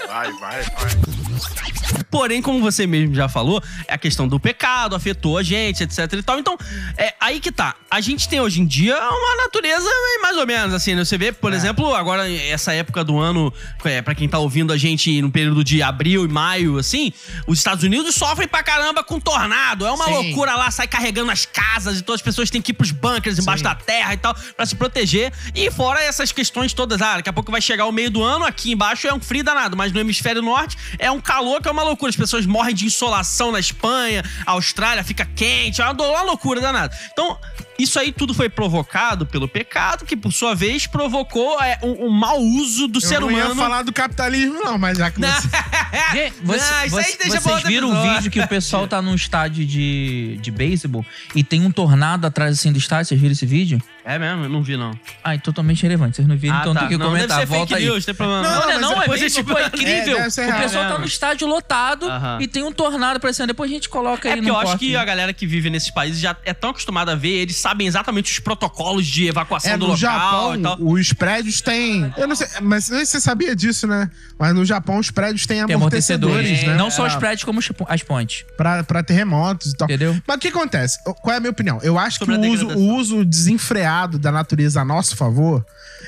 Vai, 0.07 0.33
vai, 0.33 0.63
vai. 0.63 1.76
Porém, 2.11 2.41
como 2.41 2.61
você 2.61 2.87
mesmo 2.87 3.15
já 3.15 3.29
falou, 3.29 3.63
é 3.87 3.95
a 3.95 3.99
questão 3.99 4.27
do 4.27 4.39
pecado, 4.39 4.95
afetou 4.95 5.39
a 5.39 5.43
gente, 5.43 5.83
etc 5.83 6.13
e 6.13 6.23
tal. 6.23 6.39
Então, 6.39 6.57
é 6.97 7.15
aí 7.21 7.41
que 7.41 7.53
tá. 7.53 7.75
A 7.91 8.01
gente 8.01 8.29
tem 8.29 8.41
hoje 8.41 8.61
em 8.61 8.67
dia 8.67 8.97
uma 8.97 9.45
natureza 9.45 9.89
mais 10.23 10.37
ou 10.37 10.47
menos 10.47 10.75
assim, 10.75 10.95
né? 10.95 11.05
Você 11.05 11.17
vê, 11.17 11.33
por 11.33 11.53
exemplo, 11.53 11.95
agora 11.95 12.31
essa 12.31 12.73
época 12.73 13.05
do 13.05 13.19
ano, 13.19 13.53
é, 13.85 14.03
para 14.03 14.15
quem 14.15 14.29
tá 14.29 14.39
ouvindo 14.39 14.73
a 14.73 14.77
gente 14.77 15.21
no 15.23 15.31
período 15.31 15.63
de 15.63 15.83
abril 15.83 16.25
e 16.25 16.29
maio, 16.29 16.79
assim, 16.79 17.13
os 17.47 17.59
Estados 17.59 17.85
Unidos 17.85 18.15
sofrem 18.15 18.49
pra 18.49 18.63
caramba 18.63 19.03
com 19.03 19.21
tornado. 19.21 19.87
É 19.87 19.91
uma 19.91 20.07
Sim. 20.07 20.13
loucura 20.13 20.57
lá, 20.57 20.71
sai 20.71 20.89
carregando 20.89 21.31
as 21.31 21.47
casas 21.47 21.99
e 21.99 22.03
todas 22.03 22.21
as 22.21 22.25
pessoas 22.25 22.51
têm 22.51 22.61
que 22.61 22.73
ir 22.73 22.75
pros 22.75 22.91
bunkers 22.91 23.39
embaixo 23.39 23.63
da 23.63 23.75
terra 23.75 24.15
e 24.15 24.17
tal, 24.17 24.35
pra 24.57 24.67
se 24.67 24.75
proteger. 24.75 25.33
E 25.55 25.71
fora 25.71 26.03
essas 26.03 26.33
questões 26.33 26.73
todas, 26.73 27.01
ah, 27.01 27.17
daqui 27.17 27.29
a 27.29 27.33
pouco 27.33 27.51
vai 27.51 27.61
chegar 27.61 27.87
o 27.87 27.93
meio 27.93 28.11
do 28.11 28.23
ano, 28.23 28.45
aqui 28.45 28.73
embaixo 28.73 29.07
é 29.07 29.15
um 29.15 29.21
frio 29.21 29.45
danado, 29.45 29.77
mas 29.77 29.93
no 29.93 30.01
hemisfério 30.01 30.43
norte 30.43 30.77
é 30.99 31.11
um 31.11 31.21
calor 31.21 31.61
que 31.63 31.69
é 31.69 31.71
uma 31.71 31.83
loucura. 31.87 32.11
As 32.11 32.17
pessoas 32.17 32.47
morrem 32.47 32.75
de 32.75 32.87
insolação 32.87 33.51
na 33.53 33.61
Espanha, 33.61 34.23
a 34.45 34.53
Austrália 34.53 35.03
fica 35.03 35.25
quente, 35.25 35.81
é 35.81 35.85
uma, 35.85 36.23
loucura 36.23 36.61
danada. 36.61 36.97
Então, 37.13 37.39
isso 37.79 37.99
aí 37.99 38.13
tudo 38.13 38.33
foi 38.35 38.49
provocado 38.49 39.27
pelo 39.27 39.47
pecado, 39.49 40.05
que 40.05 40.17
por 40.17 40.33
sua 40.33 40.55
vez 40.55 40.87
provocou 40.87 41.61
é, 41.63 41.79
um, 41.83 42.07
um 42.07 42.11
mau 42.11 42.41
uso 42.41 42.87
do 42.89 42.99
Eu 42.99 43.01
ser 43.01 43.21
não 43.21 43.29
humano. 43.29 43.51
ia 43.51 43.55
falar 43.55 43.83
do 43.83 43.93
capitalismo, 43.93 44.55
não, 44.65 44.79
mas 44.79 44.99
já 44.99 45.11
que 45.11 45.21
Não. 45.21 45.29
você... 45.29 45.49
Gente, 46.13 46.35
você- 46.43 46.59
Não, 46.71 46.87
isso 46.87 46.99
aí 46.99 47.05
você- 47.13 47.19
deixa 47.19 47.41
vocês 47.41 47.63
viram 47.63 47.91
o 47.91 48.15
vídeo 48.15 48.31
que 48.31 48.41
o 48.41 48.49
pessoal 48.49 48.87
tá 48.89 49.01
num 49.03 49.15
estádio 49.15 49.65
de, 49.65 50.39
de 50.41 50.51
beisebol 50.51 51.05
e 51.35 51.43
tem 51.43 51.65
um 51.65 51.71
tornado 51.71 52.27
atrás 52.27 52.59
assim 52.59 52.73
do 52.73 52.79
estádio? 52.79 53.07
Vocês 53.07 53.21
viram 53.21 53.33
esse 53.33 53.47
vídeo? 53.47 53.81
É 54.05 54.19
mesmo? 54.21 54.45
Eu 54.45 54.49
não 54.49 54.63
vi, 54.63 54.77
não. 54.77 54.93
Ai, 55.25 55.37
totalmente 55.39 55.83
relevante. 55.83 56.15
Vocês 56.17 56.29
não 56.29 56.37
viram, 56.37 56.57
Ah, 56.57 56.61
então 56.61 56.75
tá. 56.75 56.81
tem 56.81 56.89
que 56.91 56.97
não, 56.97 57.07
comentar. 57.07 57.39
deve 57.39 57.41
ser 57.41 57.47
Volta 57.57 57.75
fake 57.75 57.83
aí. 57.83 57.91
news, 57.91 58.05
tem 58.05 58.15
problema. 58.15 58.43
Não, 58.43 58.51
Não, 58.51 58.61
não, 58.61 58.67
mas 58.71 58.81
não, 58.81 59.03
é 59.03 59.17
a 59.17 59.29
gente- 59.29 59.43
pô, 59.43 59.59
é 59.59 59.67
incrível. 59.67 60.17
É, 60.17 60.19
deve 60.21 60.31
ser 60.31 60.49
o 60.49 60.57
pessoal 60.59 60.83
tá 60.85 60.89
mesmo. 60.91 60.99
no 61.01 61.07
estádio 61.07 61.49
lotado 61.49 62.09
Aham. 62.09 62.39
e 62.41 62.47
tem 62.47 62.63
um 62.63 62.71
tornado 62.71 63.17
aparecendo. 63.17 63.49
Depois 63.49 63.69
a 63.69 63.75
gente 63.75 63.89
coloca 63.89 64.29
É 64.29 64.33
aí 64.33 64.37
porque 64.39 64.51
no 64.53 64.57
eu 64.57 64.61
acho 64.61 64.79
que 64.79 64.95
a 64.95 65.05
galera 65.05 65.33
que 65.33 65.45
vive 65.45 65.71
nesses 65.71 65.91
países 65.91 66.21
já 66.21 66.37
é 66.45 66.55
tão 66.55 66.71
acostumada 66.71 67.13
a 67.13 67.15
ver, 67.17 67.31
eles 67.31 67.57
sabem 67.67 67.87
exatamente 67.89 68.31
os 68.31 68.39
protocolos 68.39 69.05
de 69.07 69.27
evacuação 69.27 69.73
É, 69.73 69.77
do 69.77 69.87
no 69.89 69.93
local 69.93 69.97
Japão, 69.99 70.55
e 70.55 70.63
tal. 70.63 70.77
os 70.81 71.13
prédios 71.13 71.61
têm. 71.61 72.13
Eu 72.17 72.29
não 72.29 72.37
sei, 72.37 72.47
mas 72.63 72.89
você 72.89 73.21
sabia 73.21 73.57
disso, 73.57 73.89
né? 73.89 74.09
Mas 74.39 74.55
no 74.55 74.65
Japão, 74.65 74.99
os 74.99 75.11
prédios 75.11 75.47
têm 75.47 75.67
Tem 75.67 75.75
amortecedores, 75.75 76.35
amortecedores, 76.37 76.69
né? 76.69 76.77
Não 76.77 76.91
só 76.93 77.05
É, 77.07 77.09
os 77.09 77.17
prédios, 77.17 77.43
como 77.45 77.59
as 77.89 78.03
pontes. 78.05 78.45
Pra, 78.57 78.85
pra 78.85 79.03
terremotos 79.03 79.73
e 79.73 79.77
tal. 79.77 79.87
Entendeu? 79.89 80.17
Mas 80.27 80.37
o 80.37 80.39
que 80.39 80.49
acontece? 80.49 80.99
Qual 81.03 81.35
é 81.35 81.39
a 81.39 81.41
minha 81.41 81.51
opinião? 81.51 81.81
Eu 81.83 81.99
acho 81.99 82.19
Sobre 82.19 82.39
que 82.39 82.47
o 82.47 82.53
uso, 82.53 82.69
o 82.69 82.95
uso 82.95 83.25
desenfreado 83.25 84.17
da 84.19 84.31
natureza 84.31 84.81
a 84.81 84.85
nosso 84.85 85.17
favor 85.17 85.65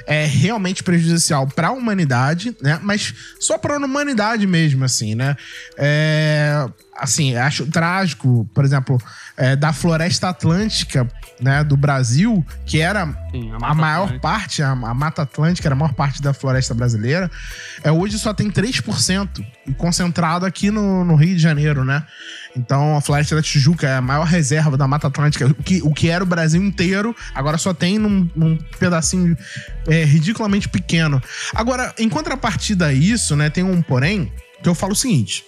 é 0.07 0.25
realmente 0.27 0.83
prejudicial 0.85 1.47
para 1.49 1.69
a 1.69 1.73
humanidade, 1.73 2.55
né? 2.63 2.79
Mas 2.83 3.13
só 3.41 3.59
para 3.59 3.75
a 3.75 3.79
humanidade 3.79 4.47
mesmo, 4.47 4.85
assim, 4.85 5.17
né? 5.17 5.37
É, 5.77 6.67
assim, 6.99 7.37
acho 7.37 7.67
trágico, 7.67 8.49
por 8.53 8.65
exemplo, 8.65 8.99
é, 9.37 9.55
da 9.55 9.73
floresta 9.73 10.29
atlântica, 10.29 11.09
né, 11.41 11.63
do 11.63 11.77
Brasil, 11.77 12.45
que 12.67 12.81
era 12.81 13.07
Sim, 13.31 13.53
a 13.53 13.57
a, 13.57 13.75
maior 13.75 14.05
Atlântica. 14.05 14.21
parte, 14.21 14.63
a, 14.63 14.71
a 14.71 14.95
Mata 14.95 15.23
Atlântica 15.23 15.69
era 15.69 15.75
a 15.75 15.79
maior 15.79 15.95
parte 15.95 16.21
da 16.21 16.35
floresta 16.35 16.75
brasileira, 16.75 17.31
é, 17.85 17.93
hoje 17.93 18.19
só 18.19 18.35
tem 18.35 18.51
3% 18.51 19.45
e 19.67 19.73
concentrado 19.75 20.45
aqui 20.45 20.71
no, 20.71 21.05
no 21.05 21.15
Rio 21.15 21.37
de 21.37 21.43
Janeiro, 21.43 21.85
né? 21.85 22.05
Então 22.57 22.97
a 22.97 23.01
Floresta 23.01 23.37
da 23.37 23.43
Tijuca 23.43 23.87
é 23.87 23.97
a 23.97 24.03
maior 24.03 24.25
reserva 24.25 24.77
da 24.77 24.89
Mata 24.89 25.07
Atlântica, 25.07 25.47
o 25.47 25.55
que, 25.55 25.81
o 25.83 25.95
que 25.95 26.09
era 26.09 26.25
o 26.25 26.27
Brasil 26.27 26.63
inteiro, 26.63 27.15
agora 27.33 27.57
só 27.57 27.73
tem 27.73 27.99
num, 27.99 28.29
num 28.35 28.57
pedacinho 28.79 29.37
é, 29.87 30.05
ridiculamente 30.05 30.69
pequeno. 30.69 31.23
Agora, 31.55 31.95
em 31.97 32.09
contrapartida 32.09 32.87
a 32.87 32.93
isso, 32.93 33.37
né, 33.37 33.49
tem 33.49 33.63
um 33.63 33.81
porém, 33.81 34.33
que 34.63 34.69
eu 34.69 34.75
falo 34.75 34.93
o 34.93 34.97
seguinte. 34.97 35.45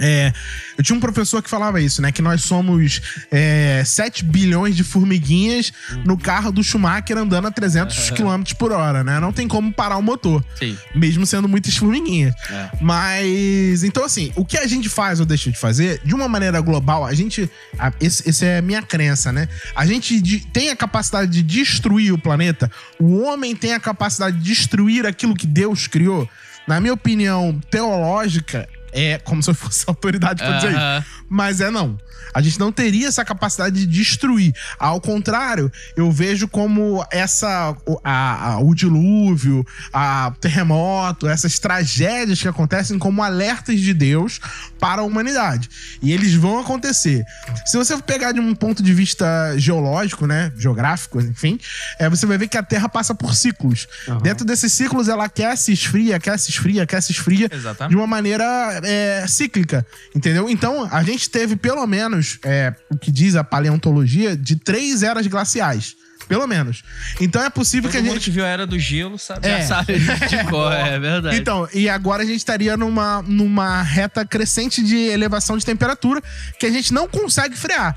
É, 0.00 0.32
eu 0.76 0.84
tinha 0.84 0.96
um 0.96 1.00
professor 1.00 1.42
que 1.42 1.50
falava 1.50 1.80
isso, 1.80 2.00
né? 2.00 2.12
Que 2.12 2.22
nós 2.22 2.42
somos 2.42 3.00
é, 3.30 3.82
7 3.84 4.24
bilhões 4.24 4.76
de 4.76 4.84
formiguinhas 4.84 5.72
no 6.04 6.16
carro 6.16 6.52
do 6.52 6.62
Schumacher 6.62 7.16
andando 7.18 7.48
a 7.48 7.50
300 7.50 8.10
km 8.10 8.42
por 8.58 8.72
hora, 8.72 9.02
né? 9.02 9.18
Não 9.20 9.32
tem 9.32 9.48
como 9.48 9.72
parar 9.72 9.96
o 9.96 10.02
motor, 10.02 10.44
Sim. 10.58 10.76
mesmo 10.94 11.26
sendo 11.26 11.48
muitas 11.48 11.76
formiguinhas. 11.76 12.34
É. 12.50 12.70
Mas, 12.80 13.82
então 13.82 14.04
assim, 14.04 14.32
o 14.36 14.44
que 14.44 14.56
a 14.58 14.66
gente 14.66 14.88
faz 14.88 15.20
ou 15.20 15.26
deixa 15.26 15.50
de 15.50 15.58
fazer, 15.58 16.00
de 16.04 16.14
uma 16.14 16.28
maneira 16.28 16.60
global, 16.60 17.04
a 17.04 17.12
gente. 17.14 17.50
a- 17.78 17.92
esse, 18.00 18.28
esse 18.28 18.44
é 18.44 18.58
a 18.58 18.62
minha 18.62 18.82
crença, 18.82 19.32
né? 19.32 19.48
A 19.74 19.84
gente 19.86 20.20
de- 20.20 20.40
tem 20.40 20.70
a 20.70 20.76
capacidade 20.76 21.30
de 21.30 21.42
destruir 21.42 22.12
o 22.12 22.18
planeta, 22.18 22.70
o 22.98 23.20
homem 23.22 23.54
tem 23.56 23.72
a 23.74 23.80
capacidade 23.80 24.36
de 24.38 24.42
destruir 24.44 25.06
aquilo 25.06 25.34
que 25.34 25.46
Deus 25.46 25.86
criou. 25.86 26.28
Na 26.66 26.80
minha 26.80 26.92
opinião 26.92 27.58
teológica, 27.70 28.68
é 28.92 29.18
como 29.18 29.42
se 29.42 29.50
eu 29.50 29.54
fosse 29.54 29.84
autoridade 29.88 30.42
pra 30.42 30.56
dizer 30.56 30.70
isso. 30.72 31.06
Mas 31.28 31.60
é 31.60 31.70
não. 31.70 31.98
A 32.34 32.40
gente 32.40 32.58
não 32.58 32.70
teria 32.72 33.08
essa 33.08 33.24
capacidade 33.24 33.74
de 33.80 33.86
destruir. 33.86 34.54
Ao 34.78 35.00
contrário, 35.00 35.70
eu 35.96 36.10
vejo 36.10 36.46
como 36.48 37.04
essa 37.10 37.74
o, 37.86 37.98
a- 38.04 38.52
a- 38.54 38.58
o 38.60 38.74
dilúvio, 38.74 39.66
a 39.92 40.32
terremoto, 40.40 41.28
essas 41.28 41.58
tragédias 41.58 42.40
que 42.40 42.48
acontecem 42.48 42.98
como 42.98 43.22
alertas 43.22 43.80
de 43.80 43.92
Deus 43.94 44.40
para 44.78 45.02
a 45.02 45.04
humanidade. 45.04 45.68
E 46.02 46.12
eles 46.12 46.34
vão 46.34 46.58
acontecer. 46.58 47.24
Se 47.66 47.76
você 47.76 47.96
pegar 48.02 48.32
de 48.32 48.40
um 48.40 48.54
ponto 48.54 48.82
de 48.82 48.94
vista 48.94 49.26
geológico, 49.58 50.26
né, 50.26 50.52
geográfico, 50.56 51.20
enfim, 51.20 51.58
é, 51.98 52.08
você 52.08 52.24
vai 52.26 52.38
ver 52.38 52.48
que 52.48 52.56
a 52.56 52.62
Terra 52.62 52.88
passa 52.88 53.14
por 53.14 53.34
ciclos. 53.34 53.86
Dentro 54.22 54.44
desses 54.44 54.72
ciclos 54.72 55.08
ela 55.08 55.24
aquece, 55.24 55.72
esfria, 55.72 56.16
aquece, 56.16 56.50
esfria, 56.50 56.82
aquece, 56.84 57.12
esfria 57.12 57.48
Exatamente. 57.52 57.90
de 57.90 57.96
uma 57.96 58.06
maneira 58.06 58.44
é, 58.84 59.24
cíclica, 59.26 59.84
entendeu? 60.14 60.48
Então, 60.48 60.88
a 60.90 61.02
gente 61.02 61.28
teve 61.28 61.56
pelo 61.56 61.86
menos, 61.86 62.07
é, 62.44 62.74
o 62.90 62.96
que 62.96 63.10
diz 63.10 63.36
a 63.36 63.44
paleontologia, 63.44 64.36
de 64.36 64.56
três 64.56 65.02
eras 65.02 65.26
glaciais. 65.26 65.96
Pelo 66.28 66.46
menos. 66.46 66.82
Então 67.20 67.42
é 67.42 67.48
possível 67.48 67.84
Todo 67.84 67.92
que 67.92 67.96
a 67.96 68.02
mundo 68.02 68.14
gente. 68.14 68.24
que 68.24 68.30
viu 68.30 68.44
a 68.44 68.48
Era 68.48 68.66
do 68.66 68.78
Gelo 68.78 69.18
sabe. 69.18 69.48
É. 69.48 69.60
Já 69.62 69.66
sabe 69.66 69.98
de 69.98 70.44
cor, 70.50 70.72
é 70.72 70.98
verdade. 70.98 71.36
Então, 71.36 71.66
e 71.72 71.88
agora 71.88 72.22
a 72.22 72.26
gente 72.26 72.36
estaria 72.36 72.76
numa, 72.76 73.22
numa 73.22 73.82
reta 73.82 74.26
crescente 74.26 74.82
de 74.82 74.96
elevação 74.96 75.56
de 75.56 75.64
temperatura 75.64 76.22
que 76.58 76.66
a 76.66 76.70
gente 76.70 76.92
não 76.92 77.08
consegue 77.08 77.56
frear. 77.56 77.96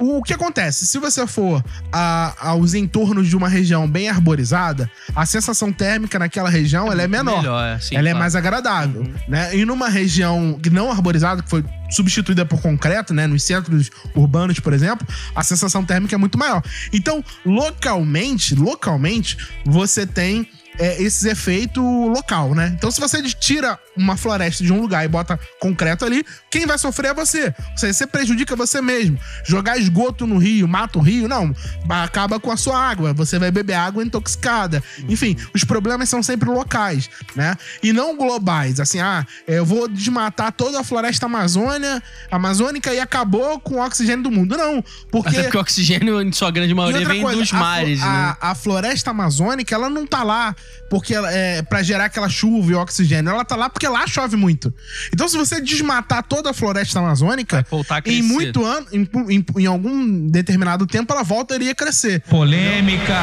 O 0.00 0.22
que 0.22 0.32
acontece? 0.32 0.86
Se 0.86 0.98
você 0.98 1.26
for 1.26 1.62
a- 1.92 2.34
aos 2.38 2.74
entornos 2.74 3.28
de 3.28 3.36
uma 3.36 3.48
região 3.48 3.88
bem 3.88 4.08
arborizada, 4.08 4.90
a 5.14 5.26
sensação 5.26 5.72
térmica 5.72 6.18
naquela 6.18 6.48
região 6.48 6.90
ela 6.90 7.02
é 7.02 7.08
menor. 7.08 7.38
Melhor, 7.38 7.64
é, 7.66 7.78
sim, 7.78 7.96
ela 7.96 8.08
é 8.08 8.12
claro. 8.12 8.18
mais 8.20 8.36
agradável, 8.36 9.12
né? 9.28 9.56
E 9.56 9.64
numa 9.64 9.88
região 9.88 10.58
não 10.70 10.90
arborizada, 10.90 11.42
que 11.42 11.50
foi 11.50 11.64
substituída 11.90 12.44
por 12.44 12.60
concreto, 12.60 13.12
né? 13.14 13.26
Nos 13.26 13.42
centros 13.42 13.90
urbanos, 14.14 14.60
por 14.60 14.72
exemplo, 14.72 15.06
a 15.34 15.42
sensação 15.42 15.84
térmica 15.84 16.14
é 16.14 16.18
muito 16.18 16.38
maior. 16.38 16.62
Então, 16.92 17.24
localmente, 17.44 18.54
localmente, 18.54 19.36
você 19.64 20.06
tem 20.06 20.48
é, 20.78 21.02
esses 21.02 21.24
efeitos 21.24 21.82
local, 21.82 22.54
né? 22.54 22.72
Então, 22.74 22.90
se 22.90 23.00
você 23.00 23.22
tira 23.22 23.78
uma 23.96 24.16
floresta 24.16 24.62
de 24.62 24.72
um 24.72 24.80
lugar 24.80 25.04
e 25.04 25.08
bota 25.08 25.38
concreto 25.58 26.04
ali, 26.04 26.24
quem 26.50 26.66
vai 26.66 26.78
sofrer 26.78 27.10
é 27.10 27.14
você. 27.14 27.54
Ou 27.72 27.78
seja, 27.78 27.92
você 27.92 28.06
prejudica 28.06 28.54
você 28.54 28.80
mesmo. 28.80 29.18
Jogar 29.44 29.76
esgoto 29.76 30.26
no 30.26 30.38
rio, 30.38 30.68
mata 30.68 30.98
o 30.98 31.02
rio, 31.02 31.26
não. 31.26 31.54
Acaba 31.88 32.38
com 32.38 32.52
a 32.52 32.56
sua 32.56 32.78
água. 32.78 33.12
Você 33.12 33.38
vai 33.38 33.50
beber 33.50 33.74
água 33.74 34.04
intoxicada. 34.04 34.82
Enfim, 35.08 35.36
os 35.52 35.64
problemas 35.64 36.08
são 36.08 36.22
sempre 36.22 36.48
locais, 36.48 37.10
né? 37.34 37.56
E 37.82 37.92
não 37.92 38.16
globais. 38.16 38.78
Assim, 38.78 39.00
ah, 39.00 39.26
eu 39.46 39.66
vou 39.66 39.88
desmatar 39.88 40.52
toda 40.52 40.80
a 40.80 40.84
floresta 40.84 41.26
amazônia, 41.26 42.00
amazônica 42.30 42.94
e 42.94 43.00
acabou 43.00 43.58
com 43.58 43.76
o 43.76 43.84
oxigênio 43.84 44.22
do 44.22 44.30
mundo. 44.30 44.56
Não, 44.56 44.82
porque... 45.10 45.28
Até 45.30 45.42
porque 45.42 45.56
o 45.56 45.60
oxigênio, 45.60 46.22
em 46.22 46.32
sua 46.32 46.50
grande 46.50 46.72
maioria, 46.72 47.06
vem 47.06 47.22
coisa, 47.22 47.40
dos 47.40 47.52
a 47.52 47.56
mares, 47.56 48.02
a, 48.02 48.12
né? 48.12 48.36
a 48.40 48.54
floresta 48.54 49.10
amazônica, 49.10 49.74
ela 49.74 49.90
não 49.90 50.06
tá 50.06 50.22
lá 50.22 50.54
porque 50.90 51.14
ela, 51.14 51.30
é 51.32 51.62
para 51.62 51.82
gerar 51.82 52.06
aquela 52.06 52.28
chuva 52.28 52.70
e 52.70 52.74
oxigênio. 52.74 53.30
Ela 53.30 53.44
tá 53.44 53.54
lá 53.56 53.68
porque 53.68 53.86
lá 53.86 54.06
chove 54.06 54.36
muito. 54.36 54.72
Então, 55.12 55.28
se 55.28 55.36
você 55.36 55.60
desmatar 55.60 56.22
toda 56.22 56.50
a 56.50 56.54
floresta 56.54 56.98
amazônica, 56.98 57.64
em 58.10 58.22
muito 58.22 58.64
ano, 58.64 58.86
em, 58.92 59.08
em- 59.28 59.44
em 59.58 59.66
algum 59.66 60.26
determinado 60.28 60.86
tempo, 60.86 61.12
ela 61.12 61.22
voltaria 61.22 61.72
a 61.72 61.74
crescer. 61.74 62.20
Polêmica. 62.28 63.14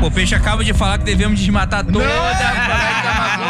Pô, 0.00 0.06
o 0.08 0.10
Peixe 0.10 0.34
acaba 0.34 0.62
de 0.64 0.74
falar 0.74 0.98
que 0.98 1.04
devemos 1.04 1.38
desmatar 1.40 1.84
toda 1.84 2.04
a 2.04 2.10
floresta 2.10 3.10
amazônica. 3.10 3.43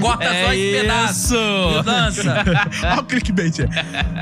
Corta 0.00 0.24
só 0.24 0.30
É 0.30 0.56
esse 0.56 0.80
pedaço. 0.80 1.34
Mudança. 1.76 2.44
Olha 2.84 3.00
o 3.00 3.04
clickbait. 3.04 3.60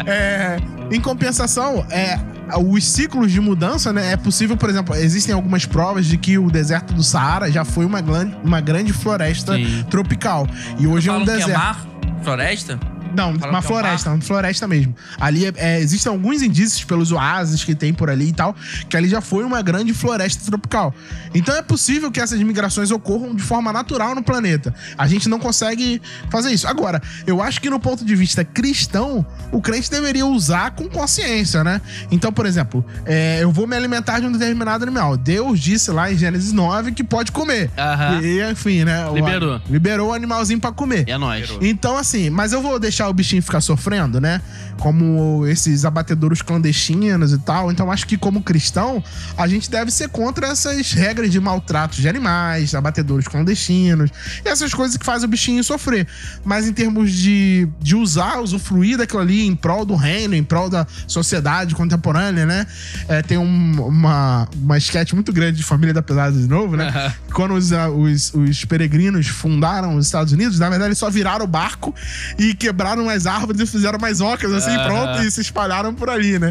É, 0.06 0.58
em 0.90 1.00
compensação, 1.00 1.86
é, 1.90 2.18
os 2.56 2.84
ciclos 2.84 3.30
de 3.30 3.40
mudança, 3.40 3.92
né? 3.92 4.12
É 4.12 4.16
possível, 4.16 4.56
por 4.56 4.70
exemplo, 4.70 4.94
existem 4.94 5.34
algumas 5.34 5.66
provas 5.66 6.06
de 6.06 6.16
que 6.16 6.38
o 6.38 6.50
deserto 6.50 6.94
do 6.94 7.02
Saara 7.02 7.50
já 7.50 7.64
foi 7.64 7.84
uma, 7.84 8.00
uma 8.42 8.60
grande 8.60 8.92
floresta 8.92 9.54
Sim. 9.54 9.84
tropical. 9.90 10.46
E 10.78 10.86
hoje 10.86 11.08
é 11.08 11.12
um 11.12 11.22
é 11.22 11.24
deserto. 11.24 11.97
Floresta? 12.22 12.78
Não, 13.16 13.32
Falam 13.38 13.48
uma 13.48 13.48
que 13.48 13.54
é 13.54 13.58
um 13.58 13.62
floresta, 13.62 14.10
uma 14.10 14.20
floresta 14.20 14.68
mesmo. 14.68 14.94
Ali 15.18 15.46
é- 15.46 15.52
é, 15.56 15.80
existem 15.80 16.12
alguns 16.12 16.42
indícios 16.42 16.84
pelos 16.84 17.10
oásis 17.10 17.64
que 17.64 17.74
tem 17.74 17.92
por 17.92 18.10
ali 18.10 18.28
e 18.28 18.32
tal, 18.34 18.54
que 18.86 18.94
ali 18.98 19.08
já 19.08 19.22
foi 19.22 19.44
uma 19.44 19.62
grande 19.62 19.94
floresta 19.94 20.44
tropical. 20.44 20.94
Então 21.34 21.56
é 21.56 21.62
possível 21.62 22.10
que 22.12 22.20
essas 22.20 22.38
migrações 22.40 22.90
ocorram 22.90 23.34
de 23.34 23.42
forma 23.42 23.72
natural 23.72 24.14
no 24.14 24.22
planeta. 24.22 24.74
A 24.96 25.06
gente 25.08 25.26
não 25.26 25.38
consegue 25.38 26.02
fazer 26.30 26.50
isso. 26.52 26.68
Agora, 26.68 27.00
eu 27.26 27.42
acho 27.42 27.62
que 27.62 27.70
no 27.70 27.80
ponto 27.80 28.04
de 28.04 28.14
vista 28.14 28.44
cristão, 28.44 29.24
o 29.50 29.60
crente 29.62 29.90
deveria 29.90 30.26
usar 30.26 30.72
com 30.72 30.86
consciência, 30.86 31.64
né? 31.64 31.80
Então, 32.10 32.30
por 32.30 32.44
exemplo, 32.44 32.84
é, 33.06 33.38
eu 33.42 33.50
vou 33.50 33.66
me 33.66 33.74
alimentar 33.74 34.20
de 34.20 34.26
um 34.26 34.32
determinado 34.32 34.84
animal. 34.84 35.16
Deus 35.16 35.58
disse 35.58 35.90
lá 35.90 36.12
em 36.12 36.16
Gênesis 36.18 36.52
9 36.52 36.92
que 36.92 37.02
pode 37.02 37.32
comer. 37.32 37.70
Aham. 37.76 38.20
E, 38.22 38.50
enfim, 38.50 38.84
né? 38.84 39.06
o- 39.08 39.14
Liberou. 39.16 39.60
Liberou 39.70 40.10
o 40.10 40.12
animalzinho 40.12 40.60
pra 40.60 40.72
comer. 40.72 41.04
É 41.08 41.16
nóis. 41.16 41.48
Então, 41.62 41.96
assim, 41.96 42.07
mas 42.30 42.52
eu 42.52 42.62
vou 42.62 42.78
deixar 42.78 43.08
o 43.08 43.12
bichinho 43.12 43.42
ficar 43.42 43.60
sofrendo, 43.60 44.20
né? 44.20 44.40
Como 44.78 45.44
esses 45.46 45.84
abatedouros 45.84 46.40
clandestinos 46.42 47.32
e 47.32 47.38
tal. 47.38 47.70
Então 47.70 47.90
acho 47.90 48.06
que 48.06 48.16
como 48.16 48.42
cristão, 48.42 49.02
a 49.36 49.46
gente 49.48 49.70
deve 49.70 49.90
ser 49.90 50.08
contra 50.08 50.46
essas 50.48 50.92
regras 50.92 51.30
de 51.30 51.40
maltrato 51.40 51.96
de 52.00 52.08
animais, 52.08 52.74
abatedouros 52.74 53.26
clandestinos, 53.26 54.10
e 54.44 54.48
essas 54.48 54.72
coisas 54.72 54.96
que 54.96 55.04
fazem 55.04 55.26
o 55.26 55.30
bichinho 55.30 55.62
sofrer. 55.64 56.06
Mas 56.44 56.66
em 56.68 56.72
termos 56.72 57.12
de, 57.12 57.68
de 57.80 57.94
usar, 57.96 58.38
usufruir 58.40 58.96
daquilo 58.98 59.20
ali 59.20 59.46
em 59.46 59.54
prol 59.56 59.84
do 59.84 59.94
reino, 59.96 60.34
em 60.34 60.44
prol 60.44 60.68
da 60.70 60.86
sociedade 61.06 61.74
contemporânea, 61.74 62.46
né? 62.46 62.66
É, 63.08 63.22
tem 63.22 63.36
um- 63.38 63.82
uma, 63.88 64.48
uma 64.54 64.78
sketch 64.78 65.12
muito 65.12 65.32
grande 65.32 65.56
de 65.58 65.62
Família 65.64 65.92
da 65.92 66.02
Pesada 66.02 66.36
de 66.38 66.46
novo, 66.46 66.76
né? 66.76 67.12
Quando 67.32 67.54
os, 67.54 67.70
os, 67.72 68.32
os 68.34 68.64
peregrinos 68.64 69.26
fundaram 69.26 69.96
os 69.96 70.06
Estados 70.06 70.32
Unidos, 70.32 70.58
na 70.58 70.68
verdade 70.68 70.88
eles 70.90 70.98
só 70.98 71.10
viraram 71.10 71.44
o 71.44 71.48
barco 71.48 71.94
e 72.38 72.54
quebraram 72.54 73.08
as 73.08 73.26
árvores 73.26 73.60
e 73.60 73.66
fizeram 73.66 73.98
mais 73.98 74.20
ocas, 74.20 74.52
assim, 74.52 74.74
Aham. 74.74 74.84
pronto, 74.84 75.22
e 75.22 75.30
se 75.30 75.40
espalharam 75.40 75.94
por 75.94 76.10
ali, 76.10 76.38
né? 76.38 76.50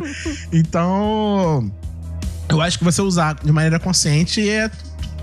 Então. 0.51 1.71
Eu 2.49 2.61
acho 2.61 2.77
que 2.77 2.83
você 2.83 3.01
usar 3.01 3.35
de 3.43 3.51
maneira 3.51 3.77
consciente 3.77 4.47
é 4.49 4.71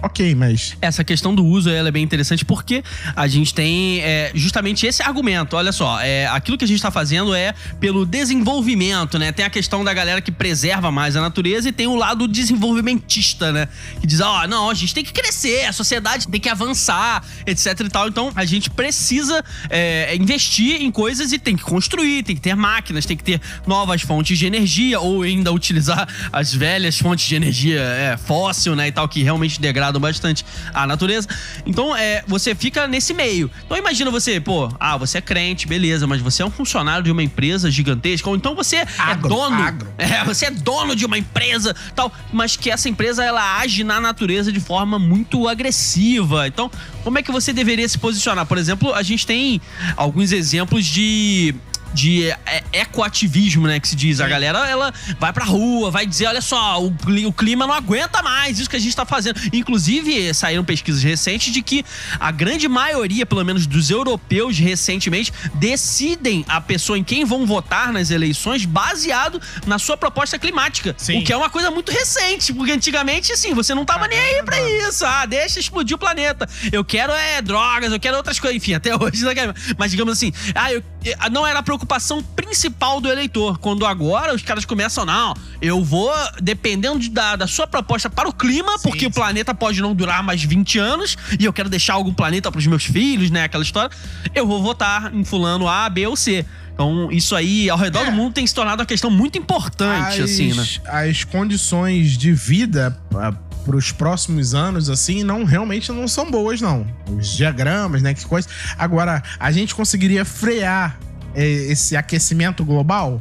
ok, 0.04 0.34
mas. 0.34 0.76
Essa 0.80 1.02
questão 1.02 1.34
do 1.34 1.44
uso 1.44 1.70
ela 1.70 1.88
é 1.88 1.90
bem 1.90 2.02
interessante 2.02 2.44
porque 2.44 2.84
a 3.16 3.26
gente 3.26 3.54
tem 3.54 4.00
é, 4.00 4.30
justamente 4.34 4.87
esse 4.87 5.02
argumento. 5.02 5.56
Olha 5.56 5.73
só, 5.73 6.00
é, 6.00 6.26
aquilo 6.26 6.58
que 6.58 6.64
a 6.64 6.68
gente 6.68 6.76
está 6.76 6.90
fazendo 6.90 7.34
é 7.34 7.54
pelo 7.80 8.04
desenvolvimento, 8.04 9.18
né? 9.18 9.32
Tem 9.32 9.44
a 9.44 9.50
questão 9.50 9.82
da 9.82 9.92
galera 9.94 10.20
que 10.20 10.30
preserva 10.30 10.90
mais 10.90 11.16
a 11.16 11.20
natureza 11.20 11.68
e 11.68 11.73
tem 11.73 11.87
o 11.87 11.96
lado 11.96 12.28
desenvolvimentista, 12.28 13.52
né? 13.52 13.68
Que 14.00 14.06
diz, 14.06 14.20
ó, 14.20 14.46
não, 14.46 14.70
a 14.70 14.75
gente 14.75 14.94
tem 14.94 15.02
que 15.02 15.12
crescer, 15.12 15.64
a 15.64 15.73
sociedade 15.73 16.28
tem 16.28 16.40
que 16.40 16.49
avançar, 16.49 17.25
etc 17.46 17.80
e 17.80 17.88
tal. 17.88 18.08
Então 18.08 18.30
a 18.34 18.44
gente 18.44 18.70
precisa 18.70 19.42
é, 19.70 20.14
investir 20.16 20.82
em 20.82 20.90
coisas 20.90 21.32
e 21.32 21.38
tem 21.38 21.56
que 21.56 21.62
construir, 21.62 22.23
tem 22.23 22.37
que 22.37 22.42
ter 22.42 22.54
máquinas, 22.54 23.06
tem 23.06 23.16
que 23.16 23.25
ter 23.25 23.40
novas 23.66 24.02
fontes 24.02 24.38
de 24.38 24.46
energia 24.46 25.00
ou 25.00 25.23
ainda 25.23 25.50
utilizar 25.52 26.06
as 26.32 26.54
velhas 26.54 26.99
fontes 26.99 27.26
de 27.26 27.34
energia 27.34 27.80
é, 27.80 28.16
fóssil, 28.16 28.76
né? 28.76 28.88
E 28.88 28.92
tal, 28.92 29.08
que 29.08 29.23
realmente 29.23 29.61
degradam 29.61 29.94
bastante 30.01 30.45
a 30.73 30.87
natureza. 30.87 31.29
Então, 31.67 31.97
é, 31.97 32.25
você 32.27 32.55
fica 32.55 32.87
nesse 32.87 33.15
meio. 33.15 33.51
Então, 33.65 33.77
imagina 33.77 34.11
você, 34.11 34.41
pô, 34.41 34.71
ah, 34.79 34.97
você 34.97 35.19
é 35.19 35.21
crente, 35.21 35.67
beleza, 35.67 36.07
mas 36.07 36.21
você 36.21 36.43
é 36.43 36.47
um 36.47 36.51
funcionário 36.51 37.05
de 37.05 37.11
uma 37.11 37.23
empresa 37.23 37.71
gigantesca, 37.71 38.29
ou 38.29 38.37
então 38.37 38.55
você 38.55 38.85
Agro, 38.99 39.27
é 39.27 39.29
dono. 39.29 39.63
agro. 39.63 39.95
É, 40.05 40.23
você 40.25 40.47
é 40.47 40.51
dono 40.51 40.95
de 40.95 41.07
uma 41.07 41.17
empresa, 41.17 41.75
tal, 41.95 42.13
mas 42.33 42.57
que 42.57 42.71
essa 42.71 42.89
empresa 42.89 43.25
ela 43.25 43.59
age 43.59 43.83
na 43.83 44.01
natureza 44.01 44.53
de 44.53 44.61
forma 44.61 44.99
muito 44.99 45.49
agressiva. 45.49 46.47
Então, 46.47 46.71
como 47.03 47.19
é 47.19 47.23
que 47.23 47.33
você 47.33 47.53
deveria 47.53 47.89
se 47.89 47.99
posicionar? 47.99 48.47
Por 48.47 48.59
exemplo, 48.59 48.93
a 48.95 49.03
gente 49.03 49.27
tem 49.27 49.61
alguns 49.97 50.33
exemplos 50.33 50.85
de 50.85 51.55
de 51.95 52.29
é, 52.31 52.63
ecoativismo, 52.73 53.67
né, 53.67 53.79
que 53.81 53.89
se 53.89 53.97
diz. 53.97 54.21
A 54.21 54.27
galera, 54.29 54.69
ela 54.69 54.93
vai 55.19 55.33
pra 55.33 55.45
rua, 55.45 55.91
vai 55.91 56.07
dizer, 56.07 56.27
olha 56.27 56.41
só, 56.43 56.83
o, 56.83 56.95
o 57.27 57.33
clima 57.33 57.67
não 57.67 57.75
aguenta 57.75 58.23
mais 58.23 58.59
isso 58.59 58.69
que 58.69 58.77
a 58.77 58.79
gente 58.81 58.95
tá 58.95 59.05
fazendo. 59.07 59.41
Inclusive, 59.53 60.35
saíram 60.35 60.65
pesquisas 60.65 61.03
recentes 61.03 61.53
de 61.53 61.63
que 61.63 61.85
a 62.19 62.31
grande 62.31 62.69
maioria, 62.69 63.25
pelo 63.25 63.45
menos 63.45 63.67
dos 63.67 63.91
europeus 63.91 64.59
recentemente, 64.59 65.33
decidem 65.55 66.45
a 66.49 66.61
pessoa 66.61 66.99
em 66.99 67.05
quem 67.05 67.25
vão 67.25 67.47
votar 67.47 67.93
nas 67.93 68.11
eleições 68.11 68.65
baseado 68.65 69.41
na 69.67 69.79
sua 69.79 69.97
proposta 69.97 70.39
climática. 70.39 70.95
Sim. 70.99 71.21
O 71.21 71.25
que 71.25 71.33
é 71.33 71.37
uma 71.37 71.51
coisa 71.51 71.71
muito 71.71 71.91
recente, 71.93 72.53
porque 72.53 72.73
antigamente, 72.73 73.33
assim, 73.33 73.55
você 73.55 73.75
não 73.75 73.85
tava 73.85 74.07
nem 74.09 74.19
aí 74.19 74.43
pra 74.43 74.61
isso. 74.89 75.05
Ah, 75.07 75.27
deixa 75.27 75.61
explodir 75.61 75.95
o 75.97 75.99
planeta. 75.99 76.49
Eu 76.73 76.85
quero 76.85 77.13
é 77.13 77.41
drogas, 77.41 77.93
eu 77.93 78.01
quero 78.01 78.17
outras 78.17 78.39
coisas. 78.41 78.57
Enfim, 78.57 78.75
até 78.75 78.95
hoje. 78.97 79.25
não 79.25 79.35
quero. 79.35 79.55
Mas 79.79 79.91
digamos 79.91 80.13
assim, 80.13 80.33
ah, 80.55 80.73
eu- 80.73 80.83
eh, 81.05 81.17
não 81.31 81.47
era 81.47 81.59
a 81.59 81.63
preocupação 81.85 82.23
principal 82.23 83.00
do 83.00 83.09
eleitor. 83.11 83.59
Quando 83.59 83.85
agora 83.87 84.35
os 84.35 84.43
caras 84.43 84.64
começam, 84.64 85.05
não, 85.05 85.35
eu 85.61 85.85
vou, 85.85 86.11
dependendo 86.43 86.99
de- 86.99 87.11
da, 87.11 87.37
da 87.37 87.47
sua 87.47 87.67
proposta 87.67 88.09
para 88.09 88.29
o 88.29 88.33
clima, 88.33 88.79
porque 88.83 89.07
o 89.07 89.11
planeta 89.11 89.55
pode 89.55 89.81
não 89.81 89.95
durar 89.95 90.23
mais 90.23 90.43
20 90.43 90.79
anos 90.79 91.17
e 91.38 91.45
eu 91.45 91.53
quero 91.53 91.69
deixar 91.69 91.95
algum 91.95 92.12
planeta 92.12 92.50
pros 92.50 92.67
meus 92.67 92.85
filhos, 92.85 93.31
né? 93.31 93.45
Aquela 93.45 93.62
história. 93.62 93.95
Eu 94.35 94.47
vou 94.47 94.62
votar 94.62 95.14
em 95.14 95.25
fulano 95.25 95.69
A, 95.69 95.88
B 95.88 96.07
ou 96.07 96.17
C. 96.17 96.45
Então, 96.73 97.11
isso 97.12 97.37
aí, 97.37 97.71
ao 97.71 97.79
redor 97.79 98.00
É. 98.00 98.05
do 98.07 98.12
mundo, 98.12 98.33
tem 98.35 98.45
se 98.47 98.53
tornado 98.55 98.81
uma 98.81 98.87
questão 98.87 99.09
muito 99.11 99.38
importante, 99.38 100.21
as, 100.21 100.31
assim, 100.31 100.53
né? 100.53 100.64
as 100.87 101.23
condições 101.23 102.19
de 102.19 102.33
vida 102.33 102.99
para 103.09 103.76
os 103.76 103.93
próximos 103.93 104.55
anos, 104.55 104.91
assim, 104.91 105.23
não 105.23 105.45
realmente 105.45 105.93
não 105.93 106.09
são 106.09 106.29
boas, 106.29 106.61
não. 106.61 106.85
Os 107.17 107.29
diagramas, 107.37 108.03
né? 108.03 108.12
Que 108.12 108.25
coisa. 108.26 108.49
Agora, 108.76 109.23
a 109.38 109.53
gente 109.53 109.73
conseguiria 109.75 110.25
frear 110.25 110.99
esse 111.43 111.97
aquecimento 111.97 112.64
global? 112.64 113.21